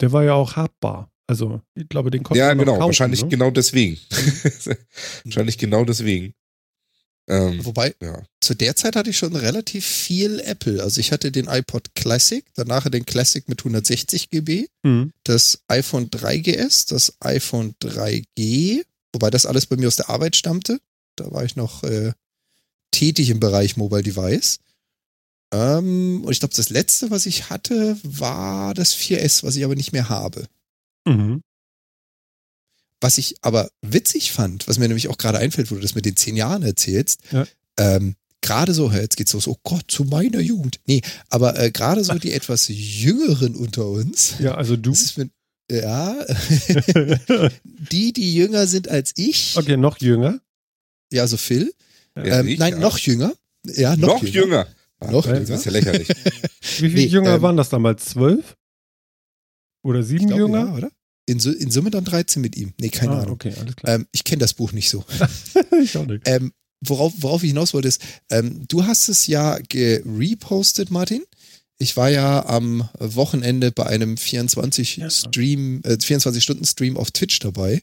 Der 0.00 0.12
war 0.12 0.24
ja 0.24 0.34
auch 0.34 0.56
habbar. 0.56 1.10
Also, 1.26 1.62
ich 1.74 1.88
glaube, 1.88 2.10
den 2.10 2.22
konnte 2.22 2.38
Ja, 2.38 2.52
genau, 2.52 2.74
kaufen, 2.74 2.86
wahrscheinlich 2.86 3.22
ne? 3.22 3.28
genau 3.28 3.50
deswegen. 3.50 3.98
wahrscheinlich 5.24 5.58
genau 5.58 5.84
deswegen. 5.84 6.34
Ähm, 7.26 7.64
Wobei, 7.64 7.94
ja. 8.02 8.22
zu 8.40 8.54
der 8.54 8.76
Zeit 8.76 8.96
hatte 8.96 9.08
ich 9.08 9.16
schon 9.16 9.34
relativ 9.34 9.86
viel 9.86 10.40
Apple. 10.40 10.82
Also 10.82 11.00
ich 11.00 11.10
hatte 11.10 11.32
den 11.32 11.46
iPod 11.46 11.94
Classic, 11.94 12.44
danach 12.54 12.88
den 12.90 13.06
Classic 13.06 13.48
mit 13.48 13.60
160 13.60 14.28
GB, 14.28 14.66
mhm. 14.82 15.12
das 15.24 15.62
iPhone 15.68 16.10
3GS, 16.10 16.90
das 16.90 17.16
iPhone 17.20 17.74
3G, 17.82 18.84
wobei 19.14 19.30
das 19.30 19.46
alles 19.46 19.66
bei 19.66 19.76
mir 19.76 19.88
aus 19.88 19.96
der 19.96 20.10
Arbeit 20.10 20.36
stammte. 20.36 20.80
Da 21.16 21.30
war 21.30 21.44
ich 21.44 21.56
noch 21.56 21.82
äh, 21.84 22.12
tätig 22.90 23.30
im 23.30 23.40
Bereich 23.40 23.76
Mobile 23.76 24.02
Device. 24.02 24.58
Ähm, 25.52 26.22
und 26.24 26.32
ich 26.32 26.40
glaube, 26.40 26.54
das 26.54 26.70
letzte, 26.70 27.10
was 27.10 27.26
ich 27.26 27.50
hatte, 27.50 27.96
war 28.02 28.74
das 28.74 28.94
4S, 28.96 29.44
was 29.44 29.56
ich 29.56 29.64
aber 29.64 29.76
nicht 29.76 29.92
mehr 29.92 30.08
habe. 30.08 30.46
Mhm. 31.06 31.42
Was 33.00 33.18
ich 33.18 33.36
aber 33.42 33.70
witzig 33.82 34.32
fand, 34.32 34.66
was 34.66 34.78
mir 34.78 34.88
nämlich 34.88 35.08
auch 35.08 35.18
gerade 35.18 35.38
einfällt, 35.38 35.70
wo 35.70 35.74
du 35.74 35.80
das 35.80 35.94
mit 35.94 36.06
den 36.06 36.16
zehn 36.16 36.36
Jahren 36.36 36.62
erzählst, 36.62 37.20
ja. 37.30 37.46
ähm, 37.78 38.16
gerade 38.40 38.74
so, 38.74 38.90
jetzt 38.90 39.16
geht's 39.16 39.32
los, 39.32 39.46
oh 39.46 39.58
Gott, 39.62 39.84
zu 39.88 40.04
meiner 40.04 40.40
Jugend. 40.40 40.80
Nee, 40.86 41.02
aber 41.28 41.58
äh, 41.58 41.70
gerade 41.70 42.02
so 42.02 42.14
die 42.14 42.32
etwas 42.40 42.68
Jüngeren 42.68 43.56
unter 43.56 43.86
uns. 43.86 44.36
Ja, 44.38 44.54
also 44.54 44.76
du. 44.76 44.96
Mit, 45.16 45.30
ja, 45.70 46.14
die, 47.64 48.12
die 48.12 48.34
jünger 48.34 48.66
sind 48.66 48.88
als 48.88 49.12
ich. 49.16 49.56
Okay, 49.56 49.76
noch 49.76 49.98
jünger. 49.98 50.40
Ja, 51.12 51.26
so 51.26 51.36
Phil. 51.36 51.72
Ja, 52.16 52.40
ähm, 52.40 52.48
ich, 52.48 52.58
nein, 52.58 52.74
ja. 52.74 52.78
noch 52.78 52.98
jünger. 52.98 53.32
Ja, 53.64 53.96
noch, 53.96 54.08
noch 54.08 54.22
jünger. 54.22 54.34
jünger. 54.34 54.68
Ah, 55.00 55.10
noch 55.10 55.26
jünger. 55.26 55.40
Das 55.40 55.50
ist 55.50 55.64
ja 55.66 55.72
lächerlich. 55.72 56.08
Wie 56.78 56.90
viele 56.90 56.94
nee, 56.94 57.06
Jünger 57.06 57.34
ähm, 57.34 57.42
waren 57.42 57.56
das 57.56 57.68
damals? 57.68 58.04
Zwölf? 58.04 58.56
Oder 59.82 60.02
sieben 60.02 60.26
glaub, 60.26 60.38
Jünger? 60.38 60.66
Ja, 60.66 60.74
oder? 60.74 60.90
In, 61.26 61.38
in, 61.38 61.70
Summe 61.70 61.90
dann 61.90 62.04
13 62.04 62.42
mit 62.42 62.56
ihm. 62.56 62.74
Nee, 62.78 62.90
keine 62.90 63.12
ah, 63.12 63.20
Ahnung. 63.20 63.34
Okay, 63.34 63.54
alles 63.58 63.76
klar. 63.76 63.94
Ähm, 63.94 64.06
ich 64.12 64.24
kenne 64.24 64.40
das 64.40 64.54
Buch 64.54 64.72
nicht 64.72 64.90
so. 64.90 65.04
ich 65.82 65.96
auch 65.96 66.06
nicht. 66.06 66.28
Ähm, 66.28 66.52
worauf, 66.80 67.12
worauf 67.18 67.42
ich 67.42 67.50
hinaus 67.50 67.74
wollte, 67.74 67.88
ist, 67.88 68.02
ähm, 68.30 68.64
du 68.68 68.84
hast 68.84 69.08
es 69.08 69.26
ja 69.26 69.58
gerepostet, 69.68 70.90
Martin. 70.90 71.22
Ich 71.78 71.96
war 71.96 72.08
ja 72.08 72.46
am 72.46 72.88
Wochenende 72.98 73.72
bei 73.72 73.86
einem 73.86 74.16
24 74.16 75.02
Stream, 75.08 75.82
äh, 75.84 75.98
24 75.98 76.42
Stunden 76.42 76.64
Stream 76.64 76.96
auf 76.96 77.10
Twitch 77.10 77.40
dabei. 77.40 77.82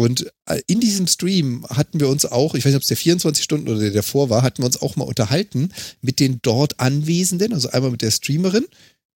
Und 0.00 0.32
äh, 0.46 0.62
in 0.66 0.80
diesem 0.80 1.06
Stream 1.06 1.66
hatten 1.68 2.00
wir 2.00 2.08
uns 2.08 2.24
auch, 2.24 2.54
ich 2.54 2.64
weiß 2.64 2.72
nicht, 2.72 2.76
ob 2.76 2.82
es 2.82 2.88
der 2.88 2.96
24 2.96 3.44
Stunden 3.44 3.68
oder 3.68 3.80
der 3.80 3.90
davor 3.90 4.30
war, 4.30 4.40
hatten 4.40 4.62
wir 4.62 4.66
uns 4.66 4.80
auch 4.80 4.96
mal 4.96 5.04
unterhalten 5.04 5.74
mit 6.00 6.20
den 6.20 6.38
dort 6.40 6.80
Anwesenden, 6.80 7.52
also 7.52 7.68
einmal 7.68 7.90
mit 7.90 8.00
der 8.00 8.10
Streamerin, 8.10 8.64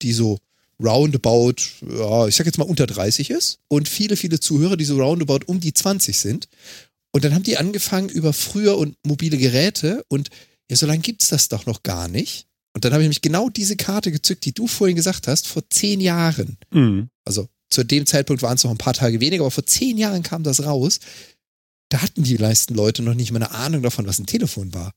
die 0.02 0.12
so 0.12 0.40
roundabout, 0.78 1.54
ja, 1.88 2.28
ich 2.28 2.36
sag 2.36 2.44
jetzt 2.44 2.58
mal 2.58 2.68
unter 2.68 2.86
30 2.86 3.30
ist 3.30 3.60
und 3.68 3.88
viele, 3.88 4.18
viele 4.18 4.40
Zuhörer, 4.40 4.76
die 4.76 4.84
so 4.84 5.00
roundabout 5.00 5.46
um 5.46 5.58
die 5.58 5.72
20 5.72 6.18
sind. 6.18 6.48
Und 7.12 7.24
dann 7.24 7.32
haben 7.32 7.44
die 7.44 7.56
angefangen 7.56 8.10
über 8.10 8.34
früher 8.34 8.76
und 8.76 8.94
mobile 9.06 9.38
Geräte 9.38 10.04
und 10.08 10.28
ja, 10.70 10.76
so 10.76 10.84
lange 10.84 11.00
gibt 11.00 11.22
es 11.22 11.30
das 11.30 11.48
doch 11.48 11.64
noch 11.64 11.82
gar 11.82 12.08
nicht. 12.08 12.46
Und 12.74 12.84
dann 12.84 12.92
habe 12.92 13.02
ich 13.02 13.06
nämlich 13.06 13.22
genau 13.22 13.48
diese 13.48 13.76
Karte 13.76 14.12
gezückt, 14.12 14.44
die 14.44 14.52
du 14.52 14.66
vorhin 14.66 14.96
gesagt 14.96 15.28
hast, 15.28 15.46
vor 15.46 15.62
zehn 15.70 16.02
Jahren. 16.02 16.58
Mhm. 16.70 17.08
Also 17.24 17.48
zu 17.74 17.84
dem 17.84 18.06
Zeitpunkt 18.06 18.42
waren 18.42 18.54
es 18.54 18.64
noch 18.64 18.70
ein 18.70 18.78
paar 18.78 18.94
Tage 18.94 19.20
weniger, 19.20 19.42
aber 19.42 19.50
vor 19.50 19.66
zehn 19.66 19.98
Jahren 19.98 20.22
kam 20.22 20.44
das 20.44 20.64
raus. 20.64 21.00
Da 21.88 22.02
hatten 22.02 22.22
die 22.22 22.38
meisten 22.38 22.74
Leute 22.74 23.02
noch 23.02 23.14
nicht 23.14 23.32
mal 23.32 23.42
eine 23.42 23.50
Ahnung 23.50 23.82
davon, 23.82 24.06
was 24.06 24.18
ein 24.18 24.26
Telefon 24.26 24.72
war. 24.72 24.92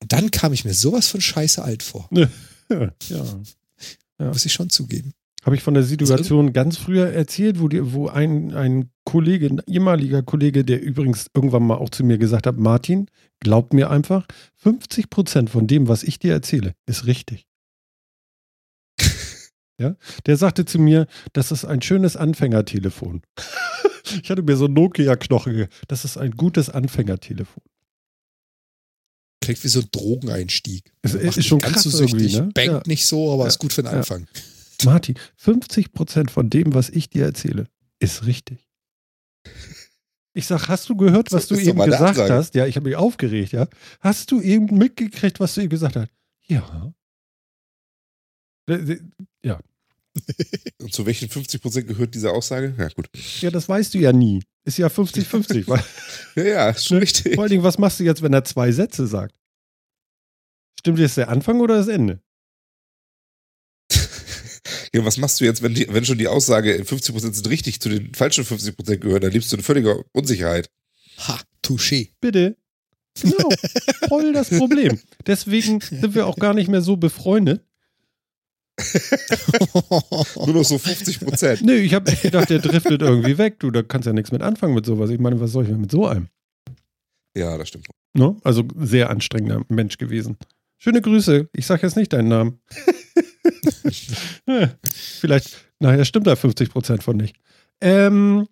Und 0.00 0.12
dann 0.12 0.30
kam 0.30 0.52
ich 0.52 0.64
mir 0.64 0.74
sowas 0.74 1.08
von 1.08 1.20
scheiße 1.20 1.62
alt 1.62 1.82
vor. 1.82 2.08
ja. 2.68 2.90
ja. 3.08 3.24
Muss 4.18 4.44
ich 4.44 4.52
schon 4.52 4.68
zugeben. 4.68 5.12
Habe 5.44 5.56
ich 5.56 5.62
von 5.62 5.74
der 5.74 5.82
Situation 5.82 6.46
also, 6.46 6.52
ganz 6.52 6.76
früher 6.76 7.08
erzählt, 7.12 7.60
wo, 7.60 7.68
die, 7.68 7.92
wo 7.92 8.08
ein, 8.08 8.52
ein 8.52 8.90
Kollege, 9.04 9.46
ein 9.46 9.60
ehemaliger 9.66 10.22
Kollege, 10.22 10.64
der 10.64 10.80
übrigens 10.80 11.26
irgendwann 11.34 11.64
mal 11.64 11.76
auch 11.76 11.90
zu 11.90 12.04
mir 12.04 12.18
gesagt 12.18 12.46
hat, 12.46 12.58
Martin, 12.58 13.06
glaub 13.40 13.72
mir 13.72 13.90
einfach, 13.90 14.26
50 14.56 15.10
Prozent 15.10 15.50
von 15.50 15.66
dem, 15.66 15.88
was 15.88 16.02
ich 16.04 16.18
dir 16.18 16.32
erzähle, 16.32 16.74
ist 16.86 17.06
richtig. 17.06 17.46
Ja? 19.82 19.96
Der 20.26 20.36
sagte 20.36 20.64
zu 20.64 20.78
mir, 20.78 21.06
das 21.32 21.50
ist 21.50 21.64
ein 21.64 21.82
schönes 21.82 22.16
Anfängertelefon. 22.16 23.22
ich 24.22 24.30
hatte 24.30 24.42
mir 24.42 24.56
so 24.56 24.66
ein 24.66 24.72
Nokia-Knochen. 24.72 25.66
Das 25.88 26.04
ist 26.04 26.16
ein 26.16 26.32
gutes 26.32 26.70
Anfängertelefon. 26.70 27.62
Klingt 29.42 29.64
wie 29.64 29.68
so 29.68 29.80
ein 29.80 29.88
Drogeneinstieg. 29.90 30.92
Es 31.02 31.14
ist, 31.14 31.36
ist 31.36 31.46
schon 31.46 31.58
ganz 31.58 31.74
krass 31.74 31.82
so 31.82 31.90
süchtig. 31.90 32.34
Ne? 32.34 32.50
Bankt 32.54 32.56
ja. 32.72 32.82
nicht 32.86 33.06
so, 33.06 33.32
aber 33.32 33.42
ja. 33.42 33.48
ist 33.48 33.58
gut 33.58 33.72
für 33.72 33.82
den 33.82 33.92
Anfang. 33.92 34.26
Ja. 34.32 34.40
Martin, 34.92 35.16
50 35.36 35.92
Prozent 35.92 36.30
von 36.30 36.48
dem, 36.48 36.74
was 36.74 36.88
ich 36.90 37.10
dir 37.10 37.24
erzähle, 37.24 37.66
ist 37.98 38.24
richtig. 38.26 38.68
Ich 40.34 40.46
sag, 40.46 40.68
hast 40.68 40.88
du 40.88 40.96
gehört, 40.96 41.30
was 41.32 41.48
du 41.48 41.56
eben 41.56 41.78
gesagt 41.78 42.18
Ansage. 42.18 42.32
hast? 42.32 42.54
Ja, 42.54 42.66
ich 42.66 42.76
habe 42.76 42.88
mich 42.88 42.96
aufgeregt, 42.96 43.52
ja. 43.52 43.66
Hast 44.00 44.30
du 44.30 44.40
eben 44.40 44.66
mitgekriegt, 44.76 45.40
was 45.40 45.54
du 45.54 45.60
eben 45.60 45.70
gesagt 45.70 45.96
hast? 45.96 46.08
Ja. 46.46 46.94
Ja. 49.42 49.60
Und 50.80 50.92
zu 50.92 51.06
welchen 51.06 51.28
50% 51.28 51.82
gehört 51.82 52.14
diese 52.14 52.32
Aussage? 52.32 52.74
Ja, 52.78 52.88
gut. 52.88 53.08
Ja, 53.40 53.50
das 53.50 53.68
weißt 53.68 53.94
du 53.94 53.98
ja 53.98 54.12
nie. 54.12 54.42
Ist 54.64 54.78
ja 54.78 54.88
50-50. 54.88 55.66
ja, 56.36 56.42
ja, 56.44 56.70
ist 56.70 56.86
schon 56.86 56.98
richtig. 56.98 57.34
Vor 57.34 57.44
allen 57.44 57.50
Dingen, 57.50 57.64
was 57.64 57.78
machst 57.78 58.00
du 58.00 58.04
jetzt, 58.04 58.22
wenn 58.22 58.32
er 58.32 58.44
zwei 58.44 58.72
Sätze 58.72 59.06
sagt? 59.06 59.34
Stimmt 60.78 60.98
jetzt 60.98 61.16
der 61.16 61.28
Anfang 61.28 61.60
oder 61.60 61.76
das 61.76 61.88
Ende? 61.88 62.20
ja, 64.94 65.04
was 65.04 65.16
machst 65.16 65.40
du 65.40 65.44
jetzt, 65.44 65.62
wenn, 65.62 65.74
die, 65.74 65.86
wenn 65.90 66.04
schon 66.04 66.18
die 66.18 66.28
Aussage 66.28 66.74
50% 66.74 67.32
sind 67.32 67.48
richtig 67.48 67.80
zu 67.80 67.88
den 67.88 68.14
falschen 68.14 68.44
50% 68.44 68.96
gehören? 68.98 69.20
Dann 69.20 69.32
lebst 69.32 69.50
du 69.52 69.56
in 69.56 69.62
völliger 69.62 70.02
Unsicherheit. 70.12 70.70
Ha, 71.18 71.40
touché. 71.64 72.10
Bitte. 72.20 72.56
Genau, 73.20 73.50
voll 74.08 74.32
das 74.32 74.48
Problem. 74.48 74.98
Deswegen 75.26 75.80
sind 75.80 76.14
wir 76.14 76.26
auch 76.26 76.36
gar 76.36 76.54
nicht 76.54 76.68
mehr 76.68 76.80
so 76.80 76.96
befreundet, 76.96 77.62
Nur 80.36 80.54
noch 80.54 80.64
so 80.64 80.78
50 80.78 81.20
Prozent. 81.20 81.62
Nee, 81.62 81.76
ich 81.76 81.94
habe 81.94 82.10
gedacht, 82.16 82.50
der 82.50 82.58
driftet 82.58 83.02
irgendwie 83.02 83.38
weg. 83.38 83.58
Du, 83.60 83.70
da 83.70 83.82
kannst 83.82 84.06
ja 84.06 84.12
nichts 84.12 84.32
mit 84.32 84.42
anfangen 84.42 84.74
mit 84.74 84.86
sowas. 84.86 85.10
Ich 85.10 85.18
meine, 85.18 85.40
was 85.40 85.52
soll 85.52 85.64
ich 85.64 85.70
denn 85.70 85.80
mit 85.80 85.90
so 85.90 86.06
einem? 86.06 86.28
Ja, 87.36 87.56
das 87.58 87.68
stimmt. 87.68 87.86
Ne? 88.14 88.36
Also 88.44 88.64
sehr 88.76 89.10
anstrengender 89.10 89.62
Mensch 89.68 89.98
gewesen. 89.98 90.36
Schöne 90.78 91.00
Grüße. 91.00 91.48
Ich 91.52 91.66
sage 91.66 91.86
jetzt 91.86 91.96
nicht 91.96 92.12
deinen 92.12 92.28
Namen. 92.28 92.60
Vielleicht, 95.20 95.66
nachher 95.78 96.04
stimmt 96.04 96.26
da 96.26 96.36
50 96.36 96.70
Prozent 96.70 97.02
von 97.02 97.16
nicht. 97.16 97.36
Ähm, 97.80 98.46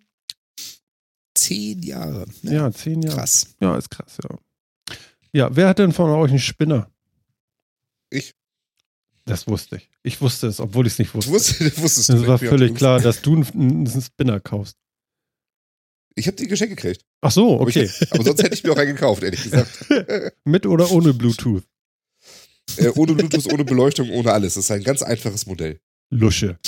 Zehn 1.33 1.81
Jahre. 1.81 2.25
Ne? 2.43 2.53
ja, 2.53 2.71
zehn 2.71 3.01
Jahre. 3.01 3.17
Krass. 3.17 3.55
Ja, 3.59 3.75
ist 3.77 3.89
krass, 3.89 4.17
ja. 4.23 4.37
Ja, 5.33 5.55
wer 5.55 5.69
hat 5.69 5.79
denn 5.79 5.93
von 5.93 6.09
euch 6.11 6.29
einen 6.29 6.39
Spinner? 6.39 6.91
Ich. 8.09 8.33
Das 9.31 9.47
wusste 9.47 9.77
ich. 9.77 9.89
Ich 10.03 10.19
wusste 10.21 10.47
es, 10.47 10.59
obwohl 10.59 10.85
ich 10.87 10.93
es 10.93 10.99
nicht 10.99 11.15
wusste. 11.15 11.31
wusstest, 11.31 11.61
du 11.77 11.81
wusstest 11.81 12.09
du 12.09 12.13
Es 12.15 12.27
war 12.27 12.37
völlig 12.37 12.75
klar, 12.75 12.99
dass 12.99 13.21
du 13.21 13.35
einen, 13.35 13.87
einen 13.87 14.01
Spinner 14.01 14.41
kaufst. 14.41 14.77
Ich 16.15 16.27
habe 16.27 16.35
die 16.35 16.47
Geschenke 16.47 16.75
gekriegt. 16.75 17.05
Ach 17.21 17.31
so, 17.31 17.55
Aber 17.55 17.63
okay. 17.63 17.83
Ich, 17.83 18.11
aber 18.11 18.25
sonst 18.25 18.43
hätte 18.43 18.53
ich 18.53 18.63
mir 18.63 18.73
auch 18.73 18.77
einen 18.77 18.93
gekauft, 18.95 19.23
ehrlich 19.23 19.41
gesagt. 19.41 19.85
Mit 20.43 20.65
oder 20.65 20.91
ohne 20.91 21.13
Bluetooth? 21.13 21.63
Äh, 22.75 22.89
ohne 22.95 23.13
Bluetooth, 23.13 23.51
ohne 23.53 23.63
Beleuchtung, 23.63 24.09
ohne 24.09 24.33
alles. 24.33 24.55
Das 24.55 24.65
ist 24.65 24.71
ein 24.71 24.83
ganz 24.83 25.01
einfaches 25.01 25.45
Modell. 25.45 25.79
Lusche. 26.09 26.59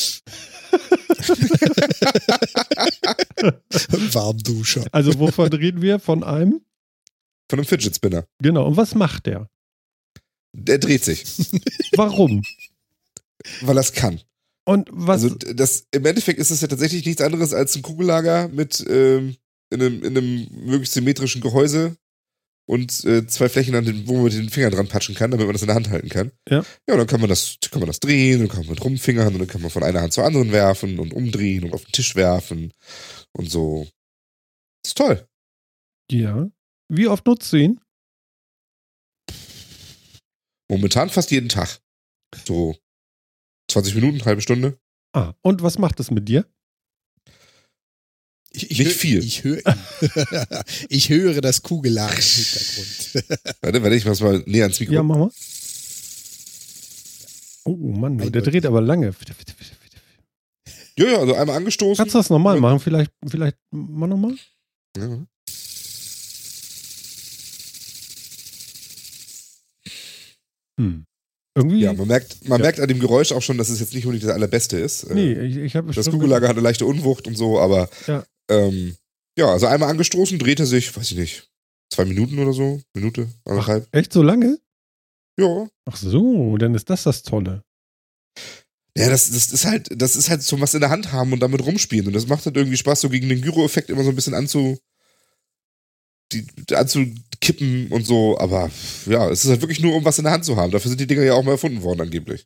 Warmduscher. 4.13 4.85
Also 4.93 5.19
wovon 5.19 5.51
reden 5.51 5.81
wir? 5.81 5.99
Von 5.99 6.23
einem? 6.23 6.61
Von 7.49 7.59
einem 7.59 7.65
Fidget 7.65 7.95
Spinner. 7.95 8.25
Genau. 8.41 8.65
Und 8.67 8.77
was 8.77 8.95
macht 8.95 9.25
der? 9.25 9.49
Der 10.53 10.77
dreht 10.77 11.03
sich, 11.03 11.23
Warum? 11.95 12.43
weil 13.61 13.77
er 13.77 13.81
es 13.81 13.93
kann. 13.93 14.21
Und 14.65 14.87
was? 14.91 15.23
Also 15.23 15.35
das, 15.35 15.87
im 15.91 16.05
Endeffekt 16.05 16.39
ist 16.39 16.51
es 16.51 16.61
ja 16.61 16.67
tatsächlich 16.67 17.05
nichts 17.05 17.21
anderes 17.21 17.53
als 17.53 17.75
ein 17.75 17.81
Kugellager 17.81 18.47
mit 18.47 18.85
ähm, 18.87 19.35
in, 19.71 19.81
einem, 19.81 20.03
in 20.03 20.17
einem 20.17 20.47
möglichst 20.65 20.93
symmetrischen 20.93 21.41
Gehäuse 21.41 21.97
und 22.65 23.03
äh, 23.03 23.27
zwei 23.27 23.49
Flächen, 23.49 23.75
an 23.75 23.83
den, 23.83 24.07
wo 24.07 24.13
man 24.13 24.23
mit 24.25 24.33
den 24.33 24.49
Fingern 24.49 24.71
dran 24.71 24.87
patschen 24.87 25.15
kann, 25.15 25.31
damit 25.31 25.45
man 25.47 25.53
das 25.53 25.63
in 25.63 25.67
der 25.67 25.75
Hand 25.75 25.89
halten 25.89 26.07
kann. 26.07 26.31
Ja. 26.47 26.63
Ja, 26.87 26.93
und 26.93 26.99
dann 26.99 27.07
kann 27.07 27.19
man 27.19 27.29
das, 27.29 27.57
kann 27.71 27.81
man 27.81 27.87
das 27.87 27.99
drehen, 27.99 28.39
dann 28.39 28.47
kann 28.47 28.65
man 28.65 28.77
rumfingern 28.77 29.33
und 29.33 29.39
dann 29.39 29.47
kann 29.47 29.61
man 29.61 29.71
von 29.71 29.83
einer 29.83 29.99
Hand 30.01 30.13
zur 30.13 30.23
anderen 30.23 30.51
werfen 30.53 30.99
und 30.99 31.11
umdrehen 31.13 31.65
und 31.65 31.73
auf 31.73 31.83
den 31.83 31.91
Tisch 31.91 32.15
werfen 32.15 32.71
und 33.33 33.49
so. 33.51 33.87
Das 34.83 34.91
ist 34.91 34.97
toll. 34.97 35.27
ja. 36.11 36.47
Wie 36.89 37.07
oft 37.07 37.25
nutzt 37.25 37.51
du 37.51 37.57
ihn? 37.57 37.79
Momentan 40.73 41.09
fast 41.09 41.29
jeden 41.31 41.49
Tag. 41.49 41.79
So 42.47 42.75
20 43.69 43.93
Minuten, 43.95 44.25
halbe 44.25 44.41
Stunde. 44.41 44.79
Ah, 45.13 45.33
und 45.41 45.61
was 45.61 45.77
macht 45.77 45.99
es 45.99 46.09
mit 46.09 46.27
dir? 46.27 46.45
Ich, 48.51 48.71
ich 48.71 48.79
Nicht 48.79 48.87
hör- 48.89 48.95
viel. 48.95 49.23
Ich 49.23 49.43
höre, 49.43 49.61
ich 50.89 51.09
höre 51.09 51.41
das 51.41 51.61
Kugellager 51.61 52.13
im 52.15 52.21
Hintergrund. 52.21 53.57
Warte, 53.61 53.83
warte, 53.83 53.95
ich 53.95 54.05
mach's 54.05 54.19
mal 54.21 54.43
näher 54.45 54.63
ans 54.65 54.79
Mikro. 54.79 54.93
Ja, 54.93 55.03
mach 55.03 55.17
mal. 55.17 55.31
Oh 57.65 57.75
Mann, 57.77 58.17
der 58.17 58.27
Eindeutig. 58.27 58.51
dreht 58.51 58.65
aber 58.65 58.81
lange. 58.81 59.13
ja, 60.97 61.05
ja, 61.07 61.17
also 61.19 61.33
einmal 61.35 61.55
angestoßen. 61.57 61.97
Kannst 61.97 62.13
du 62.15 62.19
das 62.19 62.29
nochmal 62.29 62.59
machen? 62.59 62.79
Vielleicht, 62.79 63.11
vielleicht 63.27 63.57
mal 63.71 64.07
nochmal? 64.07 64.35
Ja. 64.97 65.25
Hm. 70.79 71.05
Irgendwie. 71.55 71.81
Ja, 71.81 71.93
man 71.93 72.07
merkt, 72.07 72.47
man 72.47 72.59
Ja. 72.59 72.63
merkt 72.63 72.79
an 72.79 72.87
dem 72.87 72.99
Geräusch 72.99 73.31
auch 73.31 73.41
schon, 73.41 73.57
dass 73.59 73.69
es 73.69 73.79
jetzt 73.79 73.93
nicht 73.93 74.05
unbedingt 74.05 74.27
das 74.27 74.35
allerbeste 74.35 74.77
ist. 74.79 75.03
Äh, 75.03 75.13
nee, 75.13 75.33
ich, 75.33 75.57
ich 75.57 75.75
habe 75.75 75.93
Das 75.93 76.09
Kugellager 76.09 76.47
hat 76.47 76.55
eine 76.55 76.63
leichte 76.63 76.85
Unwucht 76.85 77.27
und 77.27 77.37
so, 77.37 77.59
aber 77.59 77.89
Ja. 78.07 78.25
ähm, 78.49 78.95
ja, 79.37 79.51
also 79.51 79.67
einmal 79.67 79.89
angestoßen, 79.89 80.39
dreht 80.39 80.59
er 80.59 80.65
sich, 80.65 80.95
weiß 80.95 81.11
ich 81.11 81.17
nicht, 81.17 81.49
zwei 81.91 82.05
Minuten 82.05 82.39
oder 82.39 82.53
so, 82.53 82.81
Minute, 82.95 83.27
anderthalb. 83.45 83.87
Echt 83.95 84.13
so 84.13 84.23
lange? 84.23 84.57
Ja. 85.39 85.67
Ach 85.85 85.95
so, 85.95 86.57
dann 86.57 86.73
ist 86.75 86.89
das 86.89 87.03
das 87.03 87.21
Tolle. 87.23 87.63
Ja, 88.95 89.09
das, 89.09 89.31
das 89.31 89.51
ist 89.51 89.65
halt, 89.65 89.89
das 89.99 90.15
ist 90.15 90.29
halt 90.29 90.43
so 90.43 90.59
was 90.61 90.73
in 90.75 90.79
der 90.81 90.91
Hand 90.91 91.11
haben 91.11 91.33
und 91.33 91.39
damit 91.39 91.65
rumspielen. 91.65 92.05
Und 92.07 92.13
das 92.13 92.27
macht 92.27 92.45
halt 92.45 92.55
irgendwie 92.57 92.77
Spaß, 92.77 93.01
so 93.01 93.09
gegen 93.09 93.27
den 93.29 93.41
Gyro-Effekt 93.41 93.89
immer 93.89 94.03
so 94.03 94.09
ein 94.09 94.15
bisschen 94.15 94.35
anzu, 94.35 94.77
die, 96.31 96.45
anzukippen 97.43 97.87
und 97.91 98.05
so. 98.05 98.37
Aber 98.39 98.69
ja, 99.05 99.29
es 99.29 99.43
ist 99.43 99.51
halt 99.51 99.61
wirklich 99.61 99.79
nur, 99.81 99.95
um 99.95 100.05
was 100.05 100.17
in 100.17 100.23
der 100.23 100.33
Hand 100.33 100.45
zu 100.45 100.55
haben. 100.55 100.71
Dafür 100.71 100.89
sind 100.89 100.99
die 101.01 101.07
Dinger 101.07 101.23
ja 101.23 101.33
auch 101.33 101.43
mal 101.43 101.51
erfunden 101.51 101.81
worden, 101.81 102.01
angeblich. 102.01 102.45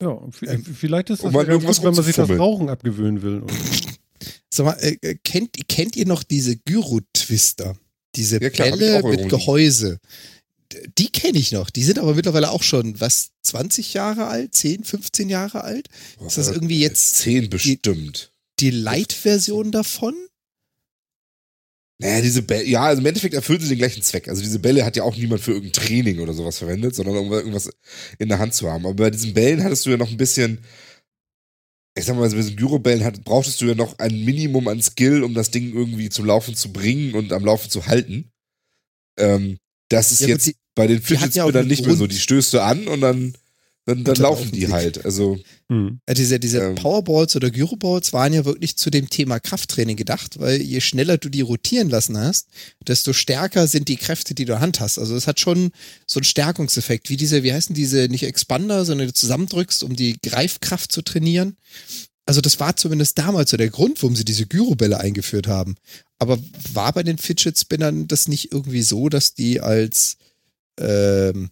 Ja, 0.00 0.18
Ähm, 0.46 0.64
vielleicht 0.64 1.10
ist 1.10 1.24
das 1.24 1.28
um 1.28 1.32
ja 1.34 1.38
ganz 1.42 1.48
irgendwas 1.50 1.76
gut, 1.78 1.86
wenn 1.86 1.94
man 1.94 2.04
sich 2.04 2.16
das. 2.16 2.30
Rauchen 2.30 2.68
abgewöhnen 2.68 3.22
will. 3.22 3.40
Und 3.40 3.52
Sag 4.50 4.66
mal, 4.66 4.76
äh, 4.80 4.96
äh, 5.02 5.14
kennt, 5.22 5.56
kennt 5.68 5.96
ihr 5.96 6.06
noch 6.06 6.22
diese 6.22 6.56
Gyro-Twister? 6.56 7.76
Diese 8.16 8.40
Ja, 8.42 8.50
klar, 8.50 8.70
Bälle 8.70 9.02
mit. 9.02 9.28
Gehäuse. 9.28 9.98
Die 10.98 11.08
kenne 11.10 11.38
ich 11.38 11.52
noch. 11.52 11.70
Die 11.70 11.82
sind 11.82 11.98
aber 11.98 12.14
mittlerweile 12.14 12.50
auch 12.50 12.62
schon, 12.62 13.00
was, 13.00 13.30
20 13.42 13.94
Jahre 13.94 14.26
alt? 14.26 14.54
10, 14.54 14.84
15 14.84 15.28
Jahre 15.28 15.64
alt? 15.64 15.88
Ist 16.26 16.38
das 16.38 16.48
irgendwie 16.48 16.80
jetzt 16.80 17.16
Zehn 17.16 17.48
bestimmt. 17.50 18.32
die 18.60 18.70
Light-Version 18.70 19.70
davon? 19.72 20.14
Naja, 22.00 22.20
diese 22.22 22.42
Bälle, 22.42 22.64
ja, 22.64 22.82
also 22.84 23.00
im 23.00 23.06
Endeffekt 23.06 23.34
erfüllen 23.34 23.60
sie 23.60 23.70
den 23.70 23.78
gleichen 23.78 24.02
Zweck. 24.02 24.28
Also 24.28 24.40
diese 24.40 24.60
Bälle 24.60 24.84
hat 24.84 24.94
ja 24.96 25.02
auch 25.02 25.16
niemand 25.16 25.40
für 25.40 25.52
irgendein 25.52 25.72
Training 25.84 26.20
oder 26.20 26.32
sowas 26.32 26.58
verwendet, 26.58 26.94
sondern 26.94 27.16
um 27.16 27.32
irgendwas 27.32 27.70
in 28.18 28.28
der 28.28 28.38
Hand 28.38 28.54
zu 28.54 28.70
haben. 28.70 28.86
Aber 28.86 28.94
bei 28.94 29.10
diesen 29.10 29.34
Bällen 29.34 29.64
hattest 29.64 29.84
du 29.84 29.90
ja 29.90 29.96
noch 29.96 30.08
ein 30.10 30.16
bisschen, 30.16 30.58
ich 31.98 32.04
sag 32.04 32.14
mal, 32.14 32.28
bei 32.30 32.36
diesen 32.36 32.54
Gyrobällen 32.54 33.02
hat, 33.02 33.24
brauchtest 33.24 33.60
du 33.60 33.66
ja 33.66 33.74
noch 33.74 33.98
ein 33.98 34.24
Minimum 34.24 34.68
an 34.68 34.80
Skill, 34.80 35.24
um 35.24 35.34
das 35.34 35.50
Ding 35.50 35.74
irgendwie 35.74 36.08
zum 36.08 36.26
Laufen 36.26 36.54
zu 36.54 36.72
bringen 36.72 37.14
und 37.14 37.32
am 37.32 37.44
Laufen 37.44 37.68
zu 37.68 37.86
halten. 37.86 38.30
Ähm, 39.18 39.58
das 39.88 40.12
ist 40.12 40.20
Ja, 40.20 40.26
gut, 40.28 40.34
jetzt 40.34 40.46
die- 40.46 40.56
bei 40.76 40.86
den 40.86 41.02
Fidget 41.02 41.34
ja 41.34 41.42
Spinnern 41.42 41.62
einen 41.62 41.68
nicht 41.68 41.84
mehr 41.84 41.94
so. 41.96 42.02
Grund. 42.04 42.12
Die 42.12 42.20
stößt 42.20 42.52
du 42.54 42.60
an 42.62 42.86
und 42.86 43.00
dann, 43.00 43.34
dann, 43.88 44.04
dann 44.04 44.16
laufen 44.16 44.52
die 44.52 44.68
halt. 44.68 45.02
Also, 45.06 45.38
hm. 45.70 46.00
Ja, 46.06 46.14
diese 46.14 46.38
diese 46.38 46.60
Ähm. 46.60 46.74
Powerballs 46.74 47.34
oder 47.36 47.50
Gyroballs 47.50 48.12
waren 48.12 48.34
ja 48.34 48.44
wirklich 48.44 48.76
zu 48.76 48.90
dem 48.90 49.08
Thema 49.08 49.40
Krafttraining 49.40 49.96
gedacht, 49.96 50.38
weil 50.38 50.60
je 50.60 50.82
schneller 50.82 51.16
du 51.16 51.30
die 51.30 51.40
rotieren 51.40 51.88
lassen 51.88 52.18
hast, 52.18 52.48
desto 52.86 53.14
stärker 53.14 53.66
sind 53.66 53.88
die 53.88 53.96
Kräfte, 53.96 54.34
die 54.34 54.44
du 54.44 54.52
in 54.52 54.56
der 54.56 54.60
Hand 54.60 54.80
hast. 54.80 54.98
Also 54.98 55.16
es 55.16 55.26
hat 55.26 55.40
schon 55.40 55.70
so 56.06 56.20
einen 56.20 56.24
Stärkungseffekt, 56.24 57.08
wie 57.08 57.16
diese, 57.16 57.42
wie 57.42 57.52
heißen 57.52 57.74
diese, 57.74 58.08
nicht 58.08 58.24
Expander, 58.24 58.84
sondern 58.84 59.06
du 59.06 59.14
zusammendrückst, 59.14 59.82
um 59.82 59.96
die 59.96 60.18
Greifkraft 60.20 60.92
zu 60.92 61.00
trainieren. 61.00 61.56
Also 62.26 62.42
das 62.42 62.60
war 62.60 62.76
zumindest 62.76 63.16
damals 63.16 63.50
so 63.50 63.56
der 63.56 63.70
Grund, 63.70 64.02
warum 64.02 64.14
sie 64.14 64.26
diese 64.26 64.46
Gyrobälle 64.46 65.00
eingeführt 65.00 65.46
haben. 65.46 65.76
Aber 66.18 66.38
war 66.74 66.92
bei 66.92 67.02
den 67.02 67.16
Fidget 67.16 67.58
Spinnern 67.58 68.06
das 68.06 68.28
nicht 68.28 68.52
irgendwie 68.52 68.82
so, 68.82 69.08
dass 69.08 69.32
die 69.32 69.62
als 69.62 70.18
ähm, 70.78 71.48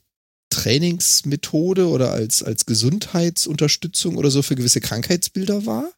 Trainingsmethode 0.50 1.88
oder 1.88 2.12
als, 2.12 2.42
als 2.42 2.66
Gesundheitsunterstützung 2.66 4.16
oder 4.16 4.30
so 4.30 4.42
für 4.42 4.54
gewisse 4.54 4.80
Krankheitsbilder 4.80 5.66
war? 5.66 5.92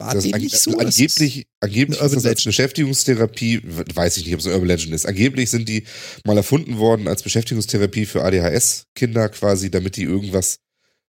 War 0.00 0.14
das 0.14 0.24
dem 0.24 0.34
an, 0.34 0.40
nicht 0.40 0.56
so? 0.56 0.72
dass 0.72 0.96
angeblich, 0.96 1.46
angeblich 1.60 2.00
ist 2.00 2.14
das 2.14 2.24
als 2.24 2.44
Beschäftigungstherapie, 2.44 3.62
weiß 3.64 4.16
ich 4.18 4.26
nicht, 4.26 4.34
ob 4.34 4.40
es 4.40 4.46
eine 4.46 4.54
Urban 4.54 4.68
Legend 4.68 4.94
ist. 4.94 5.06
Angeblich 5.06 5.50
sind 5.50 5.68
die 5.68 5.84
mal 6.24 6.36
erfunden 6.36 6.78
worden 6.78 7.08
als 7.08 7.24
Beschäftigungstherapie 7.24 8.06
für 8.06 8.24
ADHS-Kinder 8.24 9.28
quasi, 9.30 9.70
damit 9.70 9.96
die 9.96 10.04
irgendwas 10.04 10.60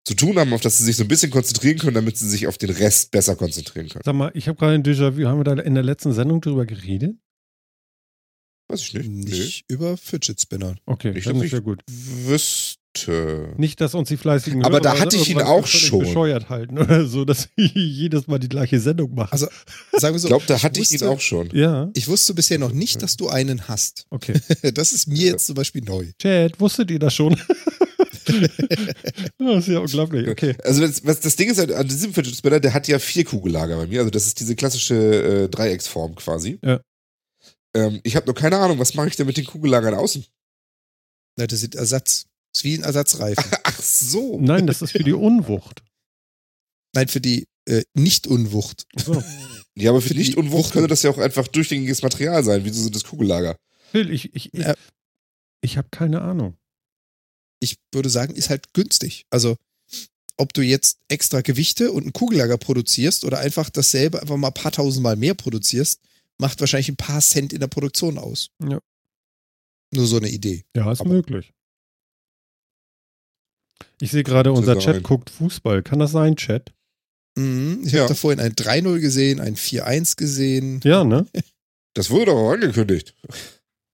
zu 0.04 0.14
tun 0.14 0.38
haben, 0.38 0.52
auf 0.52 0.60
das 0.60 0.78
sie 0.78 0.84
sich 0.84 0.94
so 0.94 1.02
ein 1.02 1.08
bisschen 1.08 1.32
konzentrieren 1.32 1.78
können, 1.78 1.94
damit 1.94 2.16
sie 2.16 2.28
sich 2.28 2.46
auf 2.46 2.58
den 2.58 2.70
Rest 2.70 3.10
besser 3.10 3.34
konzentrieren 3.34 3.88
können. 3.88 4.02
Sag 4.04 4.14
mal, 4.14 4.30
ich 4.34 4.46
habe 4.46 4.56
gerade 4.56 4.74
ein 4.74 4.84
Déjà-vu. 4.84 5.26
Haben 5.26 5.40
wir 5.40 5.44
da 5.44 5.54
in 5.60 5.74
der 5.74 5.82
letzten 5.82 6.12
Sendung 6.12 6.40
drüber 6.40 6.64
geredet? 6.64 7.16
Weiß 8.68 8.80
ich 8.82 8.94
nicht. 8.94 9.08
nicht 9.08 9.64
über 9.68 9.96
Fidget 9.96 10.40
Spinner. 10.40 10.74
Okay, 10.86 11.12
Ich 11.16 11.24
dann 11.24 11.36
ist 11.40 11.52
ja 11.52 11.58
nicht. 11.58 11.64
gut. 11.64 11.82
Nee. 11.88 12.28
Wüsste. 12.30 13.52
Nicht, 13.58 13.80
dass 13.82 13.94
uns 13.94 14.08
die 14.08 14.16
fleißigen 14.16 14.64
Aber 14.64 14.80
da 14.80 14.92
Hörer 14.94 15.00
hatte 15.02 15.16
ich 15.16 15.28
ihn 15.28 15.40
auch 15.42 15.66
schon. 15.66 16.00
bescheuert 16.00 16.48
halten 16.48 16.78
oder 16.78 17.04
so, 17.06 17.24
dass 17.26 17.48
wir 17.56 17.66
jedes 17.66 18.26
Mal 18.26 18.38
die 18.38 18.48
gleiche 18.48 18.80
Sendung 18.80 19.14
machen. 19.14 19.28
Also, 19.32 19.46
sagen 19.92 20.14
wir 20.14 20.18
so. 20.18 20.26
Ich 20.26 20.30
glaube, 20.30 20.44
da 20.46 20.62
hatte 20.62 20.80
ich 20.80 20.90
ihn 20.90 20.94
wusste- 21.00 21.10
auch 21.10 21.20
schon. 21.20 21.50
ja, 21.52 21.90
Ich 21.94 22.08
wusste 22.08 22.32
bisher 22.34 22.58
noch 22.58 22.72
nicht, 22.72 23.02
dass 23.02 23.16
du 23.16 23.28
einen 23.28 23.68
hast. 23.68 24.06
okay. 24.10 24.34
Das 24.74 24.92
ist 24.92 25.06
mir 25.08 25.32
jetzt 25.32 25.46
zum 25.46 25.54
Beispiel 25.56 25.82
neu. 25.82 26.06
Chat, 26.20 26.58
wusstet 26.58 26.90
ihr 26.90 26.98
das 26.98 27.14
schon? 27.14 27.36
das 29.38 29.58
ist 29.58 29.68
ja 29.68 29.78
unglaublich. 29.78 30.28
Okay. 30.28 30.54
Also 30.64 30.80
das, 30.80 31.04
was, 31.04 31.20
das 31.20 31.36
Ding 31.36 31.50
ist 31.50 31.58
halt, 31.58 31.72
an 31.72 31.86
diesem 31.86 32.12
Fidget 32.14 32.34
Spinner, 32.36 32.60
der 32.60 32.74
hat 32.74 32.88
ja 32.88 32.98
vier 32.98 33.24
Kugellager 33.24 33.76
bei 33.76 33.86
mir. 33.86 34.00
Also 34.00 34.10
das 34.10 34.26
ist 34.26 34.40
diese 34.40 34.56
klassische 34.56 34.94
äh, 35.44 35.48
Dreiecksform 35.48 36.14
quasi. 36.16 36.58
Ja. 36.64 36.80
Ähm, 37.74 38.00
ich 38.04 38.16
habe 38.16 38.26
nur 38.26 38.34
keine 38.34 38.58
Ahnung, 38.58 38.78
was 38.78 38.94
mache 38.94 39.08
ich 39.08 39.16
denn 39.16 39.26
mit 39.26 39.36
den 39.36 39.46
Kugellagern 39.46 39.94
außen? 39.94 40.24
Na, 41.38 41.46
Das 41.46 41.62
ist 41.62 41.74
Ersatz. 41.74 42.26
Das 42.52 42.60
ist 42.60 42.64
wie 42.64 42.74
ein 42.78 42.82
Ersatzreifen. 42.84 43.44
Ach 43.64 43.82
so. 43.82 44.40
Nein, 44.40 44.66
das 44.66 44.82
ist 44.82 44.92
für 44.92 45.04
die 45.04 45.12
Unwucht. 45.14 45.82
Nein, 46.94 47.08
für 47.08 47.20
die 47.20 47.46
äh, 47.66 47.82
Nicht-Unwucht. 47.94 48.86
So. 48.96 49.22
Ja, 49.78 49.90
aber 49.90 50.00
für 50.00 50.08
Für 50.08 50.14
die 50.14 50.20
Nicht-Unwucht 50.20 50.72
könnte 50.72 50.88
das 50.88 51.02
ja 51.02 51.10
auch 51.10 51.18
einfach 51.18 51.46
durchgängiges 51.48 52.00
Material 52.00 52.42
sein. 52.42 52.64
Wieso 52.64 52.82
sind 52.82 52.94
das 52.94 53.04
Kugellager? 53.04 53.58
Phil, 53.90 54.10
ich, 54.10 54.34
ich, 54.34 54.54
ich, 54.54 54.60
Ja. 54.60 54.74
ich 55.60 55.76
habe 55.76 55.88
keine 55.90 56.22
Ahnung. 56.22 56.56
Ich 57.60 57.76
würde 57.92 58.08
sagen, 58.08 58.34
ist 58.34 58.48
halt 58.48 58.72
günstig. 58.72 59.26
Also 59.28 59.54
ob 60.38 60.54
du 60.54 60.62
jetzt 60.62 60.96
extra 61.08 61.42
Gewichte 61.42 61.92
und 61.92 62.04
einen 62.04 62.14
Kugellager 62.14 62.56
produzierst 62.56 63.24
oder 63.26 63.38
einfach 63.40 63.68
dasselbe 63.68 64.22
einfach 64.22 64.38
mal 64.38 64.48
ein 64.48 64.54
paar 64.54 64.72
tausendmal 64.72 65.16
mehr 65.16 65.34
produzierst, 65.34 66.00
macht 66.38 66.60
wahrscheinlich 66.60 66.88
ein 66.88 66.96
paar 66.96 67.20
Cent 67.20 67.52
in 67.52 67.60
der 67.60 67.66
Produktion 67.68 68.18
aus. 68.18 68.50
Ja. 68.62 68.80
Nur 69.92 70.06
so 70.06 70.16
eine 70.16 70.28
Idee. 70.28 70.64
Ja, 70.76 70.90
ist 70.92 71.00
Aber- 71.00 71.10
möglich. 71.10 71.52
Ich 74.00 74.10
sehe 74.10 74.22
gerade, 74.24 74.52
unser 74.52 74.74
ja 74.74 74.80
Chat 74.80 75.02
guckt 75.02 75.30
Fußball. 75.30 75.82
Kann 75.82 75.98
das 75.98 76.12
sein, 76.12 76.36
Chat? 76.36 76.72
Mhm. 77.36 77.82
Ich 77.84 77.92
Ja. 77.92 78.00
habe 78.00 78.08
da 78.08 78.14
vorhin 78.14 78.40
ein 78.40 78.54
3-0 78.54 79.00
gesehen, 79.00 79.40
ein 79.40 79.56
4-1 79.56 80.16
gesehen. 80.16 80.80
Ja, 80.84 81.04
ne? 81.04 81.26
Das 81.94 82.10
wurde 82.10 82.26
doch 82.26 82.34
auch 82.36 82.50
angekündigt. 82.52 83.14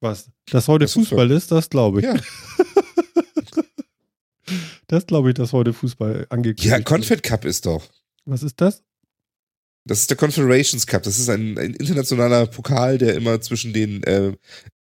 Was? 0.01 0.29
Dass 0.47 0.67
heute 0.67 0.87
Das 0.87 0.91
ist 0.91 0.95
Fußball 1.09 1.31
ist, 1.31 1.53
das 1.53 1.71
glaube 1.71 2.01
ich. 2.01 2.05
Ja. 2.07 2.17
das 4.89 5.07
glaube 5.07 5.29
ich, 5.31 5.35
dass 5.35 5.53
heute 5.53 5.73
Fußball 5.73 6.27
angekündigt 6.29 6.65
Ja, 6.65 6.79
wird. 6.79 6.87
Confed 6.87 7.23
Cup 7.23 7.45
ist 7.45 7.65
doch. 7.67 7.89
Was 8.25 8.43
ist 8.43 8.61
das? 8.61 8.83
Das 9.85 9.99
ist 10.01 10.11
der 10.11 10.17
Confederations 10.17 10.87
Cup. 10.87 11.03
Das 11.03 11.19
ist 11.19 11.29
ein, 11.29 11.59
ein 11.59 11.75
internationaler 11.75 12.47
Pokal, 12.47 12.99
der 12.99 13.15
immer 13.15 13.41
zwischen 13.41 13.73
den 13.73 14.03
äh, 14.05 14.33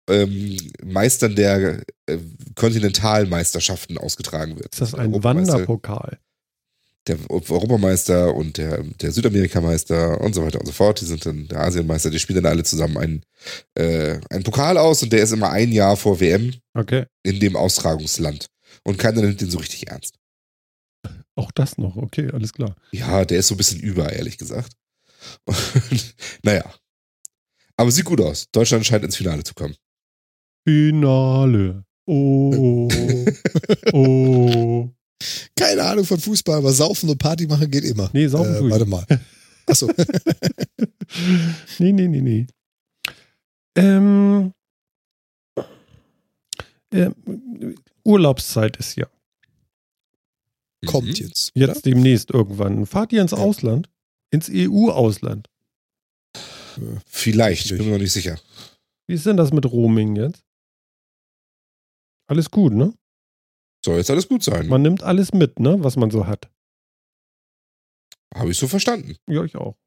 ähm, 0.09 0.57
Meistern 0.83 1.35
der 1.35 1.83
äh, 2.07 2.17
Kontinentalmeisterschaften 2.55 3.97
ausgetragen 3.97 4.55
wird. 4.57 4.73
Ist 4.73 4.81
das 4.81 4.91
Der 4.91 5.01
ein 5.01 5.23
Wanderpokal? 5.23 6.19
Der 7.07 7.17
Europameister 7.29 8.35
und 8.35 8.57
der, 8.57 8.83
der 8.83 9.11
Südamerikameister 9.11 10.19
und 10.19 10.35
so 10.35 10.43
weiter 10.43 10.59
und 10.59 10.65
so 10.65 10.73
fort. 10.73 10.99
Die 10.99 11.05
sind 11.05 11.25
dann 11.25 11.47
der 11.47 11.61
Asienmeister. 11.61 12.09
Die 12.09 12.19
spielen 12.19 12.43
dann 12.43 12.51
alle 12.51 12.63
zusammen 12.63 12.97
einen, 12.97 13.23
äh, 13.75 14.19
einen 14.29 14.43
Pokal 14.43 14.77
aus 14.77 15.03
und 15.03 15.13
der 15.13 15.21
ist 15.21 15.31
immer 15.31 15.51
ein 15.51 15.71
Jahr 15.71 15.95
vor 15.95 16.19
WM 16.19 16.53
Okay. 16.73 17.05
in 17.23 17.39
dem 17.39 17.55
Austragungsland. 17.55 18.47
Und 18.83 18.97
keiner 18.97 19.21
nimmt 19.21 19.39
den 19.39 19.49
so 19.49 19.57
richtig 19.59 19.87
ernst. 19.89 20.15
Auch 21.35 21.51
das 21.53 21.77
noch. 21.77 21.95
Okay, 21.95 22.29
alles 22.33 22.51
klar. 22.51 22.75
Ja, 22.91 23.23
der 23.23 23.39
ist 23.39 23.47
so 23.47 23.53
ein 23.53 23.57
bisschen 23.57 23.79
über, 23.79 24.11
ehrlich 24.11 24.37
gesagt. 24.37 24.73
Und, 25.45 26.15
naja. 26.43 26.73
Aber 27.75 27.91
sieht 27.91 28.05
gut 28.05 28.21
aus. 28.21 28.47
Deutschland 28.51 28.85
scheint 28.85 29.03
ins 29.03 29.15
Finale 29.17 29.43
zu 29.43 29.53
kommen. 29.53 29.75
Finale. 30.67 31.85
Oh. 32.05 32.87
oh. 33.93 34.89
Keine 35.55 35.83
Ahnung 35.83 36.05
von 36.05 36.19
Fußball, 36.19 36.57
aber 36.57 36.71
saufen 36.73 37.09
und 37.09 37.17
Party 37.17 37.47
machen 37.47 37.69
geht 37.69 37.83
immer. 37.83 38.09
Nee, 38.13 38.27
saufen 38.27 38.67
äh, 38.67 38.69
Warte 38.71 38.85
mal. 38.85 39.05
Achso. 39.65 39.89
nee, 41.79 41.91
nee, 41.91 42.07
nee, 42.07 42.21
nee. 42.21 42.47
Ähm, 43.75 44.53
ähm, 46.91 47.75
Urlaubszeit 48.03 48.77
ist 48.77 48.95
ja 48.95 49.07
Kommt 50.85 51.07
Mhm. 51.07 51.13
jetzt. 51.25 51.51
jetzt 51.55 51.85
demnächst 51.85 52.31
irgendwann. 52.31 52.85
Fahrt 52.85 53.11
ihr 53.11 53.21
ins 53.21 53.31
Ja. 53.31 53.37
Ausland? 53.39 53.89
Ins 54.31 54.49
EU-Ausland? 54.51 55.47
Vielleicht, 57.05 57.65
ich 57.71 57.77
bin 57.77 57.85
mir 57.87 57.93
noch 57.93 57.99
nicht 57.99 58.11
sicher. 58.11 58.39
Wie 59.07 59.15
ist 59.15 59.25
denn 59.25 59.37
das 59.37 59.51
mit 59.51 59.65
Roaming 59.65 60.15
jetzt? 60.15 60.43
Alles 62.29 62.51
gut, 62.51 62.73
ne? 62.73 62.93
Soll 63.85 63.97
jetzt 63.97 64.11
alles 64.11 64.27
gut 64.27 64.43
sein. 64.43 64.67
Man 64.67 64.81
nimmt 64.81 65.01
alles 65.01 65.33
mit, 65.33 65.59
ne? 65.59 65.81
Was 65.83 65.95
man 65.95 66.11
so 66.11 66.27
hat. 66.27 66.49
Habe 68.35 68.51
ich 68.51 68.57
so 68.57 68.67
verstanden. 68.67 69.15
Ja, 69.29 69.43
ich 69.43 69.55
auch. 69.55 69.77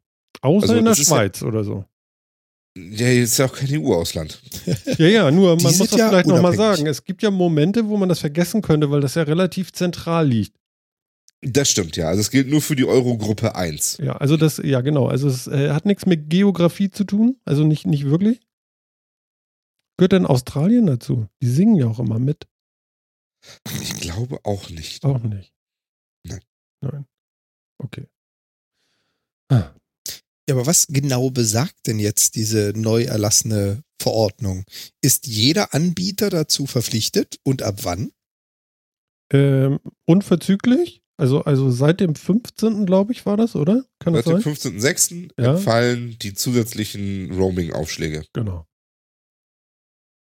Außer 0.41 0.63
Also, 0.65 0.77
in 0.77 0.85
der 0.85 0.93
ist 0.93 0.99
ja- 1.01 1.05
Schweiz 1.05 1.43
oder 1.43 1.65
so. 1.65 1.85
Ja, 2.79 3.09
jetzt 3.09 3.33
ist 3.33 3.39
ja 3.39 3.47
auch 3.47 3.53
kein 3.55 3.69
EU-Ausland. 3.71 4.41
Ja, 4.99 5.07
ja, 5.07 5.31
nur 5.31 5.55
man 5.57 5.63
muss 5.65 5.79
das 5.79 5.91
ja 5.93 6.09
vielleicht 6.09 6.29
nochmal 6.29 6.55
sagen. 6.57 6.87
Es 6.87 7.05
gibt 7.05 7.23
ja 7.23 7.31
Momente, 7.31 7.87
wo 7.89 7.97
man 7.97 8.09
das 8.09 8.21
vergessen 8.21 8.63
könnte, 8.63 8.91
weil 8.91 9.01
das 9.01 9.15
ja 9.17 9.23
relativ 9.23 9.73
zentral 9.73 10.27
liegt. 10.29 10.57
Das 11.43 11.71
stimmt, 11.71 11.97
ja. 11.97 12.09
Also 12.09 12.21
es 12.21 12.31
gilt 12.31 12.49
nur 12.49 12.61
für 12.61 12.77
die 12.77 12.85
Eurogruppe 12.85 13.55
1. 13.55 13.99
Ja, 13.99 14.13
also 14.17 14.37
das, 14.37 14.59
ja 14.59 14.83
genau. 14.83 15.07
Also 15.09 15.29
es 15.29 15.47
äh, 15.47 15.71
hat 15.71 15.87
nichts 15.87 16.05
mit 16.05 16.29
Geografie 16.29 16.91
zu 16.91 17.05
tun. 17.05 17.41
Also 17.45 17.65
nicht, 17.65 17.87
nicht 17.87 18.05
wirklich. 18.05 18.41
Gehört 19.97 20.13
denn 20.13 20.27
Australien 20.27 20.87
dazu? 20.87 21.29
Die 21.43 21.49
singen 21.49 21.77
ja 21.77 21.87
auch 21.87 21.99
immer 21.99 22.19
mit. 22.19 22.47
Ich 23.81 24.01
glaube 24.01 24.39
auch 24.45 24.69
nicht. 24.69 25.05
Auch 25.05 25.23
nicht. 25.23 25.55
Nein. 26.27 26.41
Nein. 26.83 27.07
Okay. 27.83 28.07
Ah, 29.51 29.75
Ja, 30.49 30.55
aber 30.55 30.67
was 30.67 30.87
genau 30.89 31.31
besagt 31.31 31.87
denn 31.87 31.99
jetzt 31.99 32.35
diese 32.35 32.73
neu 32.77 33.05
erlassene 33.05 33.83
Verordnung? 34.01 34.65
Ist 35.03 35.27
jeder 35.27 35.75
Anbieter 35.75 36.29
dazu 36.29 36.67
verpflichtet 36.67 37.39
und 37.45 37.63
ab 37.63 37.85
wann? 37.85 38.13
Ähm, 39.33 39.81
unverzüglich? 40.07 41.00
Also, 41.21 41.43
also 41.45 41.71
seit 41.71 42.01
dem 42.01 42.15
15. 42.15 42.87
glaube 42.87 43.13
ich, 43.13 43.27
war 43.27 43.37
das, 43.37 43.55
oder? 43.55 43.85
Kann 43.99 44.15
das 44.15 44.25
Seit 44.25 44.37
dem 44.45 44.55
sein? 44.55 44.79
15.06. 44.81 45.31
Ja. 45.39 45.55
entfallen 45.57 46.19
die 46.19 46.33
zusätzlichen 46.33 47.31
Roaming-Aufschläge. 47.33 48.25
Genau. 48.33 48.67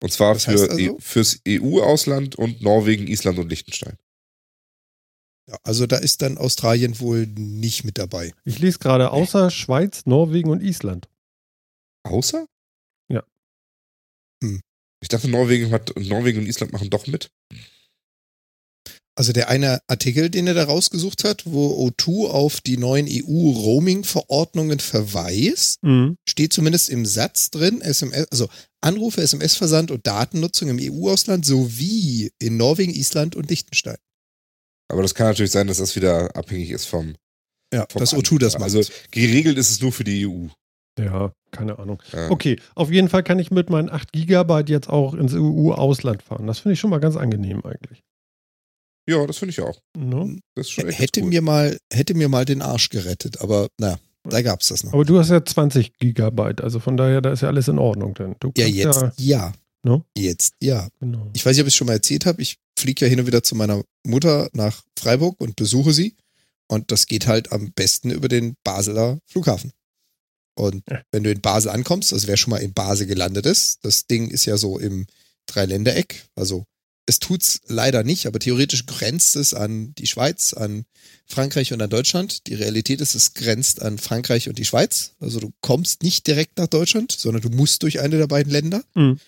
Und 0.04 0.12
zwar 0.12 0.34
Das 0.34 0.44
für 0.46 0.52
heißt 0.52 0.70
also- 0.72 0.78
E- 0.78 0.96
fürs 1.00 1.42
EU-Ausland 1.48 2.36
und 2.36 2.62
Norwegen, 2.62 3.08
Island 3.08 3.40
und 3.40 3.50
Liechtenstein. 3.50 3.96
Ja, 5.50 5.58
also 5.64 5.88
da 5.88 5.98
ist 5.98 6.22
dann 6.22 6.38
Australien 6.38 7.00
wohl 7.00 7.26
nicht 7.28 7.86
mit 7.86 7.98
dabei. 7.98 8.34
Ich 8.44 8.60
lese 8.60 8.80
gerade 8.80 9.12
außer 9.12 9.50
Schweiz, 9.52 10.06
Norwegen 10.06 10.50
und 10.50 10.62
Island. 10.62 11.08
Außer? 12.04 12.46
Ja. 13.10 13.24
Hm. 14.44 14.60
Ich 15.02 15.08
dachte, 15.08 15.30
Norwegen, 15.30 15.72
hat, 15.72 15.94
Norwegen 15.98 16.40
und 16.40 16.46
Island 16.46 16.74
machen 16.74 16.90
doch 16.90 17.08
mit. 17.08 17.32
Also 19.20 19.34
der 19.34 19.50
eine 19.50 19.82
Artikel, 19.88 20.30
den 20.30 20.48
er 20.48 20.54
da 20.54 20.64
rausgesucht 20.64 21.26
hat, 21.26 21.44
wo 21.46 21.90
O2 21.90 22.30
auf 22.30 22.62
die 22.62 22.78
neuen 22.78 23.06
EU-Roaming-Verordnungen 23.10 24.80
verweist, 24.80 25.84
Mhm. 25.84 26.16
steht 26.28 26.54
zumindest 26.54 26.90
im 26.90 27.06
Satz 27.06 27.50
drin, 27.52 27.82
SMS, 27.82 28.28
also 28.32 28.48
Anrufe, 28.82 29.22
SMS-Versand 29.22 29.92
und 29.92 30.08
Datennutzung 30.08 30.70
im 30.70 30.80
EU-Ausland 30.80 31.46
sowie 31.46 32.32
in 32.40 32.56
Norwegen, 32.56 32.94
Island 32.94 33.36
und 33.36 33.50
Liechtenstein. 33.50 33.98
Aber 34.90 35.02
das 35.02 35.14
kann 35.14 35.28
natürlich 35.28 35.52
sein, 35.52 35.68
dass 35.68 35.78
das 35.80 35.98
wieder 35.98 36.34
abhängig 36.36 36.72
ist 36.72 36.86
vom, 36.86 37.16
Ja, 37.74 37.86
vom 37.90 38.00
dass 38.00 38.14
O2 38.14 38.40
das 38.40 38.54
macht. 38.54 38.64
Also 38.74 38.82
geregelt 39.12 39.58
ist 39.58 39.70
es 39.70 39.82
nur 39.82 39.92
für 39.92 40.06
die 40.06 40.26
EU. 40.26 40.48
Ja, 40.98 41.34
keine 41.52 41.78
Ahnung. 41.78 42.02
Ja. 42.14 42.30
Okay, 42.32 42.58
auf 42.74 42.90
jeden 42.90 43.10
Fall 43.10 43.24
kann 43.24 43.40
ich 43.40 43.52
mit 43.52 43.70
meinen 43.70 43.90
8 43.90 44.12
Gigabyte 44.14 44.70
jetzt 44.70 44.88
auch 44.90 45.14
ins 45.14 45.34
EU-Ausland 45.34 46.24
fahren. 46.24 46.48
Das 46.48 46.60
finde 46.60 46.74
ich 46.74 46.80
schon 46.80 46.90
mal 46.90 47.00
ganz 47.00 47.18
angenehm 47.18 47.66
eigentlich. 47.66 48.02
Ja, 49.10 49.26
das 49.26 49.38
finde 49.38 49.52
ich 49.52 49.62
auch. 49.62 49.80
Ne? 49.98 50.40
Das 50.56 50.68
ist 50.68 50.72
schon 50.72 50.88
echt 50.88 51.00
hätte 51.00 51.22
cool. 51.22 51.30
mir 51.30 51.42
mal, 51.42 51.78
hätte 51.92 52.14
mir 52.14 52.30
mal 52.30 52.46
den 52.46 52.62
Arsch 52.62 52.90
gerettet, 52.90 53.42
aber 53.42 53.68
na, 53.80 54.00
da 54.24 54.42
gab's 54.42 54.68
das 54.68 54.84
noch. 54.84 54.94
Aber 54.94 55.06
du 55.06 55.18
hast 55.18 55.30
ja 55.30 55.44
20 55.44 55.98
Gigabyte, 55.98 56.62
also 56.62 56.80
von 56.80 56.98
daher, 56.98 57.22
da 57.22 57.32
ist 57.32 57.42
ja 57.42 57.48
alles 57.48 57.68
in 57.68 57.80
Ordnung. 57.80 58.14
Denn 58.14 58.36
du 58.40 58.52
Ja, 58.58 58.68
jetzt 58.68 59.02
Ja, 59.02 59.14
ja. 59.18 59.54
Ne? 59.84 60.04
Jetzt 60.18 60.54
ja. 60.62 60.90
genau. 61.00 61.30
Ich 61.34 61.46
weiß 61.46 61.56
nicht, 61.56 61.62
ob 61.62 61.68
ich 61.68 61.74
es 61.74 61.78
schon 61.78 61.88
mal 61.88 61.94
erzählt 61.94 62.26
habe. 62.26 62.42
Ich 62.42 62.58
fliege 62.78 63.06
ja 63.06 63.10
hin 63.10 63.20
und 63.22 63.28
wieder 63.28 63.44
zu 63.44 63.56
meiner 63.56 63.82
Mutter 64.06 64.50
nach 64.54 64.84
Freiburg 64.98 65.40
und 65.40 65.56
besuche 65.56 65.94
sie. 65.94 66.16
Und 66.68 66.92
das 66.92 67.08
geht 67.08 67.28
halt 67.28 67.52
am 67.54 67.72
besten 67.72 68.12
über 68.12 68.28
den 68.28 68.56
Basler 68.64 69.20
Flughafen. 69.26 69.72
Und 70.56 70.84
Ja. 70.90 71.02
wenn 71.12 71.24
du 71.24 71.32
in 71.32 71.40
Basel 71.42 71.72
ankommst, 71.72 72.12
also 72.14 72.28
wer 72.28 72.36
schon 72.36 72.52
mal 72.52 72.58
in 72.58 72.74
Basel 72.74 73.08
gelandet 73.08 73.46
ist, 73.46 73.80
das 73.84 74.06
Ding 74.06 74.30
ist 74.30 74.46
ja 74.46 74.58
so 74.58 74.78
im 74.78 75.06
Dreiländereck. 75.48 76.26
Also 76.36 76.66
es 77.10 77.20
tut's 77.20 77.62
leider 77.68 78.04
nicht, 78.04 78.28
aber 78.28 78.40
theoretisch 78.40 78.86
grenzt 78.86 79.36
es 79.36 79.54
an 79.54 79.94
die 79.96 80.08
Schweiz, 80.08 80.54
an 80.54 80.86
Frankreich 81.26 81.74
und 81.74 81.82
an 81.82 81.90
Deutschland. 81.90 82.48
Die 82.48 82.54
Realität 82.54 83.02
ist, 83.02 83.16
es 83.16 83.34
grenzt 83.34 83.82
an 83.82 83.98
Frankreich 83.98 84.48
und 84.48 84.60
die 84.60 84.66
Schweiz. 84.66 85.14
Also 85.20 85.40
du 85.40 85.52
kommst 85.60 86.04
nicht 86.04 86.28
direkt 86.28 86.58
nach 86.58 86.68
Deutschland, 86.68 87.12
sondern 87.12 87.42
du 87.42 87.50
musst 87.50 87.84
durch 87.84 88.00
eine 88.00 88.18
der 88.18 88.28
beiden 88.28 88.52
Länder. 88.52 88.84
Mhm. 88.94 89.20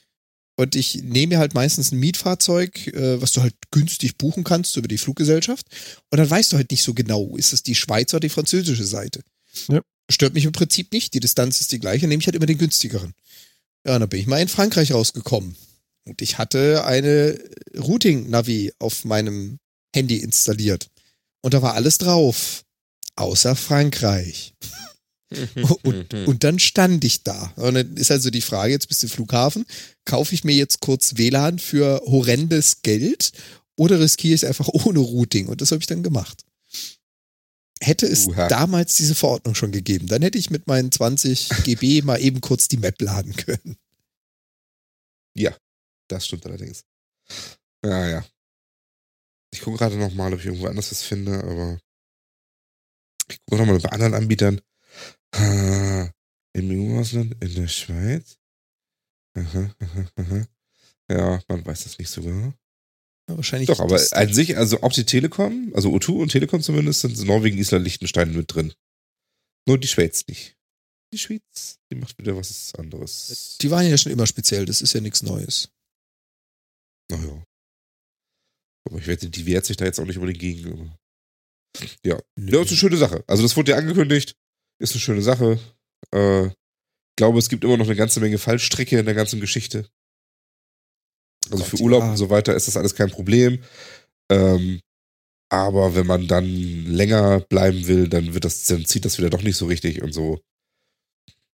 Und 0.58 0.76
ich 0.76 1.02
nehme 1.02 1.36
mir 1.36 1.40
halt 1.40 1.56
meistens 1.56 1.92
ein 1.92 2.00
Mietfahrzeug, 2.00 2.88
äh, 2.88 3.20
was 3.20 3.32
du 3.32 3.42
halt 3.42 3.56
günstig 3.72 4.18
buchen 4.18 4.44
kannst 4.44 4.78
über 4.78 4.88
die 4.88 5.00
Fluggesellschaft. 5.00 5.66
Und 6.12 6.20
dann 6.20 6.30
weißt 6.30 6.52
du 6.52 6.58
halt 6.58 6.70
nicht 6.70 6.84
so 6.84 6.94
genau, 6.94 7.36
ist 7.36 7.52
es 7.52 7.64
die 7.64 7.76
Schweizer 7.76 8.18
oder 8.18 8.28
die 8.28 8.34
französische 8.34 8.86
Seite. 8.86 9.22
Ja. 9.70 9.82
Stört 10.10 10.36
mich 10.36 10.46
im 10.46 10.52
Prinzip 10.52 10.92
nicht. 10.92 11.16
Die 11.16 11.20
Distanz 11.20 11.62
ist 11.62 11.72
die 11.72 11.80
gleiche, 11.80 12.08
nehme 12.08 12.22
ich 12.22 12.28
halt 12.28 12.36
immer 12.36 12.46
den 12.46 12.60
günstigeren. 12.60 13.14
Ja, 13.88 13.96
und 13.96 14.02
dann 14.02 14.10
bin 14.10 14.20
ich 14.20 14.28
mal 14.28 14.42
in 14.42 14.50
Frankreich 14.50 14.94
rausgekommen. 14.94 15.56
Und 16.08 16.22
ich 16.22 16.38
hatte 16.38 16.84
eine 16.86 17.40
Routing-Navi 17.78 18.74
auf 18.80 19.06
meinem 19.06 19.60
Handy 19.96 20.18
installiert. 20.18 20.90
Und 21.42 21.54
da 21.54 21.62
war 21.62 21.74
alles 21.74 21.98
drauf. 21.98 22.64
Außer 23.16 23.56
Frankreich. 23.56 24.54
Und, 25.84 26.14
und 26.14 26.44
dann 26.44 26.60
stand 26.60 27.06
ich 27.06 27.24
da. 27.24 27.54
Und 27.56 27.76
dann 27.76 27.96
ist 27.96 28.12
also 28.12 28.30
die 28.30 28.42
Frage, 28.42 28.74
jetzt 28.74 28.90
bist 28.90 29.02
du 29.02 29.08
Flughafen, 29.08 29.66
kaufe 30.04 30.36
ich 30.36 30.44
mir 30.44 30.54
jetzt 30.54 30.82
kurz 30.82 31.16
WLAN 31.16 31.58
für 31.58 32.02
horrendes 32.06 32.82
Geld 32.82 33.32
oder 33.78 34.02
riskiere 34.02 34.36
ich 34.36 34.44
es 34.44 34.48
einfach 34.48 34.68
ohne 34.74 35.00
Routing? 35.00 35.48
Und 35.48 35.62
das 35.62 35.72
habe 35.72 35.80
ich 35.80 35.88
dann 35.88 36.04
gemacht. 36.04 36.44
Hätte 37.80 38.06
es 38.06 38.28
Uha. 38.28 38.48
damals 38.50 38.96
diese 38.96 39.16
Verordnung 39.16 39.56
schon 39.56 39.72
gegeben, 39.72 40.08
dann 40.08 40.22
hätte 40.22 40.38
ich 40.38 40.50
mit 40.50 40.68
meinen 40.68 40.92
20 40.92 41.50
GB 41.64 42.02
mal 42.04 42.22
eben 42.22 42.42
kurz 42.42 42.68
die 42.68 42.78
Map 42.78 43.02
laden 43.02 43.36
können. 43.36 43.78
Das 46.12 46.26
stimmt 46.26 46.46
allerdings. 46.46 46.84
Ja, 47.86 48.10
ja. 48.10 48.26
Ich 49.54 49.62
gucke 49.62 49.78
gerade 49.78 49.96
nochmal, 49.96 50.34
ob 50.34 50.40
ich 50.40 50.46
irgendwo 50.46 50.68
anders 50.68 50.92
was 50.92 51.04
finde, 51.04 51.42
aber 51.44 51.80
Ich 53.30 53.40
gucke 53.46 53.62
nochmal 53.62 53.80
bei 53.80 53.90
anderen 53.90 54.14
Anbietern. 54.14 54.62
Ah, 55.34 56.10
Im 56.54 56.70
EU-Ausland, 56.70 57.36
in 57.42 57.56
der 57.56 57.68
Schweiz. 57.70 58.38
Aha, 59.38 59.74
aha, 59.80 60.06
aha. 60.16 60.48
Ja, 61.10 61.42
man 61.48 61.66
weiß 61.66 61.86
das 61.86 61.98
nicht 61.98 62.10
so 62.10 62.22
genau. 62.22 62.54
Ja, 63.30 63.38
wahrscheinlich. 63.38 63.68
Doch, 63.68 63.80
aber 63.80 64.02
an 64.12 64.34
sich, 64.34 64.58
also 64.58 64.82
auch 64.82 64.92
die 64.92 65.06
Telekom, 65.06 65.72
also 65.74 65.90
O2 65.96 66.24
und 66.24 66.30
Telekom 66.30 66.62
zumindest, 66.62 67.02
sind 67.02 67.18
Norwegen, 67.26 67.58
Island, 67.58 67.86
Liechtenstein 67.86 68.34
mit 68.34 68.54
drin. 68.54 68.74
Nur 69.66 69.78
die 69.78 69.88
Schweiz 69.88 70.28
nicht. 70.28 70.58
Die 71.14 71.18
Schweiz, 71.18 71.80
die 71.90 71.96
macht 71.96 72.18
wieder 72.18 72.36
was 72.36 72.74
anderes. 72.76 73.58
die 73.62 73.72
waren 73.72 73.90
ja 73.90 73.98
schon 73.98 74.12
immer 74.12 74.28
speziell, 74.28 74.66
das 74.66 74.82
ist 74.82 74.94
ja 74.94 75.00
nichts 75.02 75.24
Neues. 75.24 75.70
Naja. 77.12 77.44
Aber 78.88 78.98
ich 79.00 79.08
wette, 79.08 79.30
die 79.30 79.46
wehrt 79.46 79.66
sich 79.66 79.78
da 79.78 79.86
jetzt 79.86 80.00
auch 80.00 80.06
nicht 80.06 80.18
unbedingt 80.18 80.40
gegen. 80.40 80.72
aber- 80.74 80.98
Ja. 82.04 82.20
Ja, 82.38 82.62
ist 82.62 82.70
eine 82.70 82.78
schöne 82.78 82.98
Sache. 82.98 83.24
Also 83.28 83.44
das 83.44 83.56
wurde 83.56 83.72
ja 83.72 83.78
angekündigt. 83.78 84.36
Ist 84.80 84.94
eine 84.94 85.00
schöne 85.02 85.22
Sache. 85.22 85.60
Äh, 86.14 86.48
ich 86.48 87.16
glaube, 87.18 87.38
es 87.40 87.50
gibt 87.50 87.64
immer 87.64 87.78
noch 87.78 87.86
eine 87.86 87.96
ganze 87.96 88.20
Menge 88.20 88.38
Fallstricke 88.40 88.98
in 89.00 89.06
der 89.06 89.14
ganzen 89.14 89.40
Geschichte. 89.40 89.88
Also 91.52 91.64
Gott, 91.64 91.68
für 91.68 91.78
Urlaub 91.84 92.02
ja. 92.04 92.10
und 92.12 92.18
so 92.18 92.30
weiter 92.30 92.56
ist 92.56 92.68
das 92.68 92.78
alles 92.78 92.96
kein 92.96 93.12
Problem. 93.12 93.64
Ähm, 94.32 94.80
aber 95.52 95.96
wenn 95.96 96.08
man 96.08 96.28
dann 96.28 96.46
länger 96.86 97.42
bleiben 97.42 97.88
will, 97.88 98.08
dann 98.08 98.34
wird 98.34 98.46
das, 98.46 98.64
dann 98.66 98.86
zieht 98.86 99.06
das 99.06 99.18
wieder 99.18 99.30
doch 99.30 99.42
nicht 99.44 99.58
so 99.58 99.66
richtig 99.68 100.02
und 100.02 100.14
so. 100.14 100.42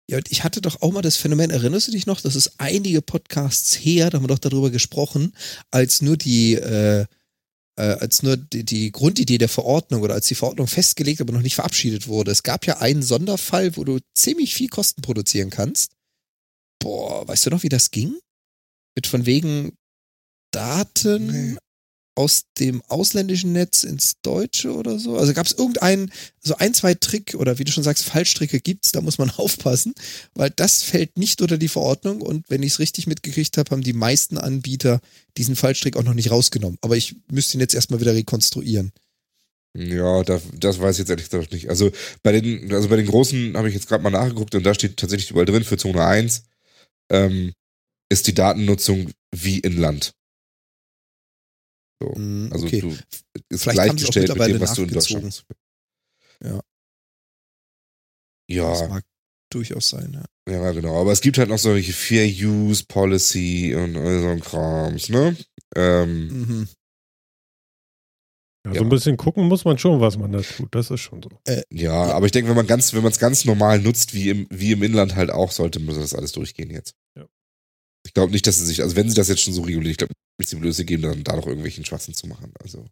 Ja, 0.09 0.19
und 0.19 0.31
ich 0.31 0.45
hatte 0.45 0.61
doch 0.61 0.83
auch 0.83 0.93
mal 0.93 1.03
das 1.03 1.17
Phänomen, 1.17 1.51
erinnerst 1.51 1.89
du 1.89 1.93
dich 1.93 2.07
noch, 2.07 2.21
das 2.21 2.37
ist 2.37 2.53
einige 2.59 3.03
Podcasts 3.03 3.75
her, 3.75 4.09
da 4.09 4.17
haben 4.19 4.25
wir 4.25 4.29
doch 4.29 4.39
darüber 4.39 4.71
gesprochen, 4.71 5.33
als 5.73 6.01
nur 6.01 6.17
die, 6.17 6.55
äh, 6.55 7.07
äh, 7.77 7.83
als 7.83 8.23
nur 8.23 8.37
die, 8.37 8.65
die 8.65 8.93
Grundidee 8.93 9.39
der 9.39 9.49
Verordnung 9.49 10.03
oder 10.03 10.15
als 10.15 10.29
die 10.29 10.37
Verordnung 10.37 10.69
festgelegt, 10.69 11.21
aber 11.21 11.33
noch 11.33 11.43
nicht 11.43 11.57
verabschiedet 11.57 12.07
wurde. 12.07 12.31
Es 12.31 12.45
gab 12.45 12.67
ja 12.67 12.79
einen 12.79 13.03
Sonderfall, 13.03 13.77
wo 13.77 13.83
du 13.83 13.99
ziemlich 14.15 14.55
viel 14.55 14.69
Kosten 14.69 15.03
produzieren 15.03 15.51
kannst. 15.51 15.93
Boah, 16.79 17.27
weißt 17.27 17.47
du 17.47 17.51
noch, 17.51 17.65
wie 17.65 17.69
das 17.69 17.91
ging? 17.91 18.15
Mit 18.95 19.09
von 19.09 19.27
wegen 19.27 19.77
Daten 20.53 21.27
Nee. 21.27 21.57
Aus 22.17 22.47
dem 22.59 22.83
ausländischen 22.89 23.53
Netz 23.53 23.85
ins 23.85 24.15
Deutsche 24.23 24.75
oder 24.75 24.99
so? 24.99 25.17
Also 25.17 25.33
gab 25.33 25.47
es 25.47 25.53
irgendeinen, 25.53 26.11
so 26.43 26.57
ein, 26.57 26.75
zwei 26.75 26.95
Trick 26.95 27.35
oder 27.35 27.59
wie 27.59 27.65
du 27.65 27.71
schon 27.71 27.85
sagst, 27.85 28.05
Fallstricke 28.05 28.61
gibt's, 28.61 28.91
da 28.91 29.01
muss 29.01 29.19
man 29.19 29.31
aufpassen, 29.37 29.95
weil 30.35 30.51
das 30.51 30.83
fällt 30.83 31.17
nicht 31.19 31.41
unter 31.43 31.59
die 31.59 31.69
Verordnung 31.69 32.21
und 32.23 32.49
wenn 32.49 32.63
ich 32.63 32.73
es 32.73 32.79
richtig 32.81 33.07
mitgekriegt 33.07 33.57
habe, 33.59 33.71
haben 33.71 33.83
die 33.83 33.93
meisten 33.93 34.39
Anbieter 34.39 35.01
diesen 35.37 35.55
Fallstrick 35.55 35.97
auch 35.97 36.05
noch 36.05 36.15
nicht 36.15 36.31
rausgenommen. 36.31 36.79
Aber 36.81 36.97
ich 36.97 37.15
müsste 37.31 37.57
ihn 37.57 37.61
jetzt 37.61 37.75
erstmal 37.75 38.01
wieder 38.01 38.15
rekonstruieren. 38.15 38.93
Ja, 39.77 40.23
da, 40.23 40.41
das 40.55 40.81
weiß 40.81 40.97
ich 40.97 41.01
jetzt 41.01 41.11
ehrlich 41.11 41.29
gesagt 41.29 41.53
nicht. 41.53 41.69
Also 41.69 41.93
bei 42.23 42.33
den, 42.33 42.73
also 42.73 42.89
bei 42.89 42.97
den 42.97 43.07
großen 43.07 43.57
habe 43.57 43.69
ich 43.69 43.75
jetzt 43.75 43.89
gerade 43.89 44.03
mal 44.03 44.11
nachgeguckt 44.11 44.55
und 44.55 44.65
da 44.65 44.73
steht 44.73 44.97
tatsächlich 44.97 45.31
überall 45.31 45.45
drin 45.45 45.65
für 45.65 45.77
Zone 45.77 46.03
1 46.03 46.45
ähm, 47.11 47.53
ist 48.09 48.27
die 48.27 48.35
Datennutzung 48.35 49.11
wie 49.35 49.59
in 49.59 49.77
Land. 49.77 50.13
So. 52.03 52.13
Mm, 52.17 52.51
Also 52.53 52.67
okay. 52.67 52.81
du 52.81 52.89
ist 53.49 53.63
Vielleicht 53.63 53.89
haben 53.89 53.99
sie 53.99 54.07
auch 54.07 54.11
gleichgestellt 54.13 54.39
mit 54.39 54.49
dem, 54.49 54.61
was 54.61 54.75
du 54.75 54.83
in. 54.83 54.89
Deutschland 54.91 55.25
hast. 55.27 55.45
Ja. 56.43 56.61
Das 58.49 58.81
Ja, 58.81 58.89
mag 58.89 59.05
durchaus 59.53 59.89
sein, 59.89 60.13
ja. 60.13 60.53
ja, 60.53 60.73
genau. 60.73 61.01
Aber 61.01 61.13
es 61.13 61.21
gibt 61.21 61.39
halt 61.39 61.49
noch 61.49 61.59
solche 61.59 61.93
Fair 61.93 62.27
Use 62.27 62.85
Policy 62.87 63.75
und 63.75 63.97
all 63.97 64.21
so 64.21 64.29
ein 64.29 64.41
Krams, 64.41 65.09
ne? 65.09 65.37
Ähm, 65.75 66.29
Mhm. 66.29 66.69
Ja, 68.67 68.73
Ja. 68.73 68.79
So 68.81 68.85
ein 68.85 68.89
bisschen 68.89 69.17
gucken 69.17 69.47
muss 69.47 69.65
man 69.65 69.79
schon, 69.79 70.01
was 70.01 70.19
man 70.19 70.33
da 70.33 70.41
tut. 70.43 70.75
Das 70.75 70.91
ist 70.91 71.01
schon 71.01 71.23
so. 71.23 71.31
ja, 71.71 71.93
aber 71.93 72.27
ich 72.27 72.33
denke, 72.33 72.49
wenn 72.49 72.57
man 72.57 72.67
ganz, 72.67 72.93
wenn 72.95 73.03
man 73.03 73.13
es 73.13 73.19
ganz 73.21 73.45
normal 73.45 73.81
nutzt, 73.81 74.13
wie 74.13 74.29
im, 74.31 74.47
wie 74.51 74.73
im 74.73 74.83
Inland 74.83 75.15
halt 75.15 75.31
auch, 75.31 75.53
sollte 75.53 75.79
man 75.79 75.95
das 75.95 76.15
alles 76.15 76.33
durchgehen 76.33 76.71
jetzt. 76.71 76.95
Ja. 77.17 77.27
Ich 78.05 78.13
glaube 78.13 78.33
nicht, 78.33 78.47
dass 78.47 78.59
sie 78.59 78.67
sich, 78.67 78.83
also 78.83 78.97
wenn 78.97 79.09
sie 79.09 79.15
das 79.15 79.29
jetzt 79.29 79.41
schon 79.43 79.55
so 79.55 79.63
regulieren, 79.63 79.93
ich 79.93 79.97
glaube 79.99 80.13
nicht, 80.39 80.49
sie 80.49 80.57
Blöße 80.57 80.85
geben, 80.85 81.03
dann 81.03 81.25
da 81.25 81.37
noch 81.37 81.47
irgendwelchen 81.47 81.85
Schwachsinn 81.85 82.15
zu 82.15 82.27
machen. 82.27 82.53
Also. 82.61 82.87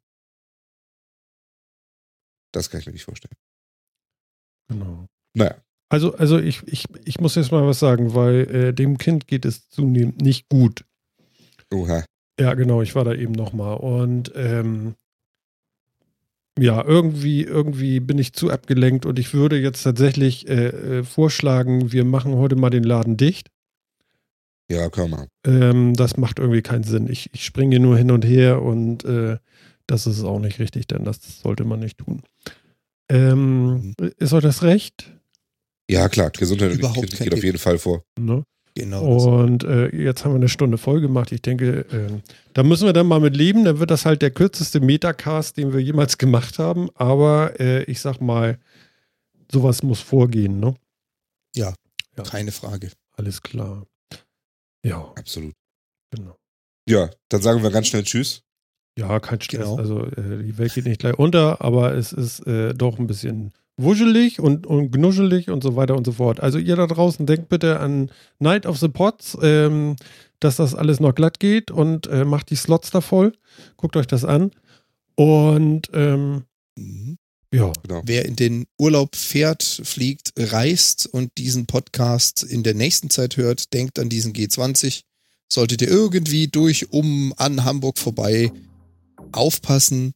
Das 2.52 2.70
kann 2.70 2.80
ich 2.80 2.86
mir 2.86 2.92
nicht 2.92 3.04
vorstellen. 3.04 3.36
Genau. 4.68 5.06
Naja. 5.34 5.56
Also, 5.90 6.14
also 6.14 6.38
ich, 6.38 6.62
ich, 6.66 6.86
ich 7.04 7.20
muss 7.20 7.34
jetzt 7.34 7.52
mal 7.52 7.66
was 7.66 7.78
sagen, 7.78 8.14
weil 8.14 8.50
äh, 8.50 8.74
dem 8.74 8.98
Kind 8.98 9.26
geht 9.26 9.44
es 9.44 9.68
zunehmend 9.68 10.20
nicht 10.20 10.48
gut. 10.48 10.84
Oha. 11.72 12.04
Ja, 12.38 12.54
genau, 12.54 12.82
ich 12.82 12.94
war 12.94 13.04
da 13.04 13.14
eben 13.14 13.32
nochmal. 13.32 13.76
Und 13.76 14.32
ähm, 14.34 14.94
ja, 16.58 16.84
irgendwie, 16.84 17.42
irgendwie 17.42 18.00
bin 18.00 18.18
ich 18.18 18.32
zu 18.32 18.50
abgelenkt 18.50 19.06
und 19.06 19.18
ich 19.18 19.34
würde 19.34 19.58
jetzt 19.58 19.82
tatsächlich 19.82 20.48
äh, 20.48 20.68
äh, 20.98 21.04
vorschlagen, 21.04 21.92
wir 21.92 22.04
machen 22.04 22.34
heute 22.36 22.56
mal 22.56 22.70
den 22.70 22.84
Laden 22.84 23.16
dicht. 23.16 23.50
Ja, 24.70 24.88
wir 24.94 25.08
machen. 25.08 25.28
Ähm, 25.46 25.94
das 25.94 26.16
macht 26.16 26.38
irgendwie 26.38 26.62
keinen 26.62 26.84
Sinn. 26.84 27.08
Ich, 27.10 27.30
ich 27.34 27.44
springe 27.44 27.78
nur 27.80 27.98
hin 27.98 28.10
und 28.10 28.24
her 28.24 28.62
und 28.62 29.04
äh, 29.04 29.36
das 29.86 30.06
ist 30.06 30.24
auch 30.24 30.38
nicht 30.38 30.58
richtig, 30.58 30.86
denn 30.86 31.04
das 31.04 31.40
sollte 31.40 31.64
man 31.64 31.80
nicht 31.80 31.98
tun. 31.98 32.22
Ähm, 33.10 33.94
ist 34.18 34.32
euch 34.32 34.42
das 34.42 34.62
recht? 34.62 35.12
Ja, 35.90 36.08
klar, 36.08 36.30
Gesundheit 36.30 36.72
und 36.72 36.78
Überhaupt 36.78 37.00
Kind 37.00 37.16
kein 37.16 37.24
geht 37.26 37.34
auf 37.34 37.44
jeden 37.44 37.58
Fall 37.58 37.78
vor. 37.78 38.04
Ne? 38.18 38.44
Genau. 38.74 39.04
Und 39.04 39.62
äh, 39.64 39.94
jetzt 39.94 40.24
haben 40.24 40.32
wir 40.32 40.36
eine 40.36 40.48
Stunde 40.48 40.78
voll 40.78 41.00
gemacht. 41.00 41.30
Ich 41.30 41.42
denke, 41.42 41.86
äh, 41.90 42.20
da 42.54 42.62
müssen 42.62 42.86
wir 42.86 42.92
dann 42.92 43.06
mal 43.06 43.20
mit 43.20 43.36
leben. 43.36 43.64
Dann 43.64 43.78
wird 43.78 43.90
das 43.90 44.04
halt 44.04 44.20
der 44.22 44.30
kürzeste 44.30 44.80
Metacast, 44.80 45.56
den 45.58 45.72
wir 45.72 45.80
jemals 45.80 46.18
gemacht 46.18 46.58
haben. 46.58 46.88
Aber 46.94 47.60
äh, 47.60 47.84
ich 47.84 48.00
sag 48.00 48.20
mal, 48.20 48.58
sowas 49.52 49.82
muss 49.82 50.00
vorgehen, 50.00 50.58
ne? 50.58 50.74
ja. 51.54 51.74
Keine 52.24 52.52
Frage. 52.52 52.90
Alles 53.16 53.42
klar. 53.42 53.86
Ja, 54.84 55.12
Absolut. 55.16 55.54
genau. 56.14 56.36
Ja, 56.88 57.10
dann 57.30 57.42
sagen 57.42 57.62
wir 57.62 57.70
ganz 57.70 57.86
schnell 57.88 58.04
Tschüss. 58.04 58.42
Ja, 58.98 59.18
kein 59.18 59.40
Stress. 59.40 59.60
Genau. 59.62 59.76
Also 59.76 60.04
äh, 60.06 60.42
die 60.44 60.56
Welt 60.58 60.74
geht 60.74 60.84
nicht 60.86 61.00
gleich 61.00 61.18
unter, 61.18 61.60
aber 61.62 61.94
es 61.94 62.12
ist 62.12 62.46
äh, 62.46 62.74
doch 62.74 62.98
ein 62.98 63.06
bisschen 63.06 63.52
wuschelig 63.76 64.38
und, 64.40 64.66
und 64.66 64.92
knuschelig 64.92 65.50
und 65.50 65.62
so 65.62 65.74
weiter 65.74 65.96
und 65.96 66.04
so 66.04 66.12
fort. 66.12 66.38
Also 66.40 66.58
ihr 66.58 66.76
da 66.76 66.86
draußen 66.86 67.26
denkt 67.26 67.48
bitte 67.48 67.80
an 67.80 68.10
Night 68.38 68.66
of 68.66 68.78
the 68.78 68.88
Pots, 68.88 69.36
ähm, 69.42 69.96
dass 70.38 70.56
das 70.56 70.74
alles 70.74 71.00
noch 71.00 71.14
glatt 71.14 71.40
geht 71.40 71.70
und 71.70 72.06
äh, 72.06 72.24
macht 72.24 72.50
die 72.50 72.56
Slots 72.56 72.90
da 72.90 73.00
voll. 73.00 73.32
Guckt 73.76 73.96
euch 73.96 74.06
das 74.06 74.24
an. 74.24 74.50
Und 75.16 75.90
ähm, 75.92 76.44
Mhm. 76.76 77.18
Ja, 77.54 77.72
Genau. 77.82 78.02
Wer 78.04 78.24
in 78.24 78.36
den 78.36 78.66
Urlaub 78.78 79.16
fährt, 79.16 79.62
fliegt, 79.62 80.32
reist 80.36 81.06
und 81.06 81.30
diesen 81.38 81.66
Podcast 81.66 82.42
in 82.42 82.62
der 82.62 82.74
nächsten 82.74 83.10
Zeit 83.10 83.36
hört, 83.36 83.72
denkt 83.72 83.98
an 83.98 84.08
diesen 84.08 84.32
G20. 84.32 85.02
Solltet 85.52 85.82
ihr 85.82 85.88
irgendwie 85.88 86.48
durch, 86.48 86.92
um, 86.92 87.32
an 87.36 87.64
Hamburg 87.64 87.98
vorbei 87.98 88.50
aufpassen, 89.32 90.12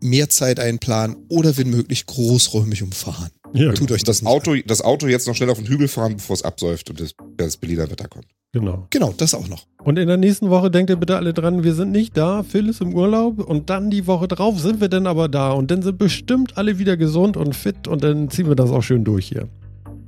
mehr 0.00 0.28
Zeit 0.28 0.58
einplanen 0.58 1.16
oder 1.28 1.56
wenn 1.56 1.70
möglich 1.70 2.06
großräumig 2.06 2.82
umfahren. 2.82 3.30
ja 3.52 3.72
Tut 3.72 3.92
euch 3.92 4.02
das, 4.02 4.18
Das 4.18 4.22
nicht 4.22 4.30
Auto, 4.30 4.52
An. 4.52 4.62
das 4.66 4.80
Auto 4.80 5.06
jetzt 5.06 5.26
noch 5.26 5.34
schnell 5.34 5.50
auf 5.50 5.58
den 5.58 5.66
Hügel 5.66 5.88
fahren, 5.88 6.16
bevor 6.16 6.34
es 6.34 6.42
absäuft 6.42 6.90
und 6.90 7.00
das, 7.00 7.14
das 7.36 7.56
Berliner 7.56 7.90
Wetter 7.90 8.08
kommt. 8.08 8.26
Genau. 8.52 8.86
Genau, 8.90 9.14
das 9.16 9.34
auch 9.34 9.48
noch. 9.48 9.66
Und 9.82 9.98
in 9.98 10.08
der 10.08 10.16
nächsten 10.16 10.50
Woche 10.50 10.70
denkt 10.70 10.90
ihr 10.90 10.96
bitte 10.96 11.16
alle 11.16 11.32
dran, 11.32 11.64
wir 11.64 11.74
sind 11.74 11.90
nicht 11.92 12.16
da, 12.16 12.42
Phil 12.42 12.68
ist 12.68 12.80
im 12.80 12.94
Urlaub 12.94 13.40
und 13.40 13.70
dann 13.70 13.90
die 13.90 14.06
Woche 14.06 14.28
drauf 14.28 14.60
sind 14.60 14.80
wir 14.80 14.88
dann 14.88 15.06
aber 15.06 15.28
da 15.28 15.52
und 15.52 15.70
dann 15.70 15.82
sind 15.82 15.98
bestimmt 15.98 16.58
alle 16.58 16.78
wieder 16.78 16.96
gesund 16.96 17.36
und 17.36 17.54
fit 17.54 17.88
und 17.88 18.04
dann 18.04 18.30
ziehen 18.30 18.48
wir 18.48 18.56
das 18.56 18.70
auch 18.70 18.82
schön 18.82 19.04
durch 19.04 19.26
hier. 19.26 19.48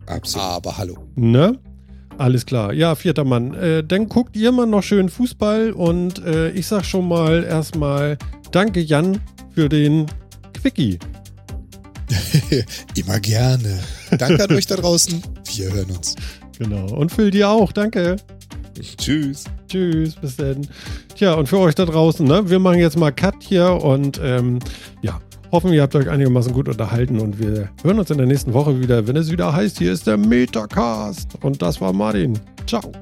Absolut. 0.06 0.46
Aber 0.46 0.78
hallo. 0.78 0.96
Ne? 1.14 1.58
Alles 2.18 2.44
klar. 2.44 2.72
Ja, 2.72 2.94
vierter 2.94 3.24
Mann. 3.24 3.54
Äh, 3.54 3.82
dann 3.82 4.08
guckt 4.08 4.36
ihr 4.36 4.52
mal 4.52 4.66
noch 4.66 4.82
schön 4.82 5.08
Fußball 5.08 5.72
und 5.72 6.24
äh, 6.24 6.50
ich 6.50 6.66
sag 6.66 6.84
schon 6.84 7.08
mal 7.08 7.44
erstmal 7.44 8.18
Danke, 8.50 8.80
Jan, 8.80 9.18
für 9.54 9.68
den 9.68 10.06
Quickie. 10.52 10.98
Immer 12.94 13.18
gerne. 13.20 13.80
Danke 14.18 14.44
an 14.44 14.52
euch 14.52 14.66
da 14.66 14.76
draußen. 14.76 15.22
Wir 15.54 15.72
hören 15.72 15.90
uns. 15.90 16.14
Genau. 16.58 16.94
Und 16.94 17.10
Phil 17.10 17.30
dir 17.30 17.48
auch. 17.48 17.72
Danke. 17.72 18.16
Tschüss. 18.96 19.44
Tschüss, 19.68 20.14
bis 20.16 20.36
dann. 20.36 20.66
Tja, 21.14 21.34
und 21.34 21.48
für 21.48 21.58
euch 21.58 21.74
da 21.74 21.84
draußen, 21.84 22.26
ne? 22.26 22.48
Wir 22.48 22.58
machen 22.58 22.78
jetzt 22.78 22.98
mal 22.98 23.12
Cut 23.12 23.34
hier 23.40 23.70
und 23.82 24.20
ähm, 24.22 24.58
ja, 25.02 25.20
hoffen, 25.50 25.72
ihr 25.72 25.82
habt 25.82 25.94
euch 25.94 26.08
einigermaßen 26.08 26.52
gut 26.52 26.68
unterhalten 26.68 27.20
und 27.20 27.38
wir 27.38 27.68
hören 27.82 27.98
uns 27.98 28.10
in 28.10 28.18
der 28.18 28.26
nächsten 28.26 28.52
Woche 28.54 28.80
wieder, 28.80 29.06
wenn 29.06 29.16
es 29.16 29.30
wieder 29.30 29.52
heißt, 29.52 29.78
hier 29.78 29.92
ist 29.92 30.06
der 30.06 30.16
Metacast. 30.16 31.38
Und 31.42 31.62
das 31.62 31.80
war 31.80 31.92
Martin. 31.92 32.38
Ciao. 32.66 32.92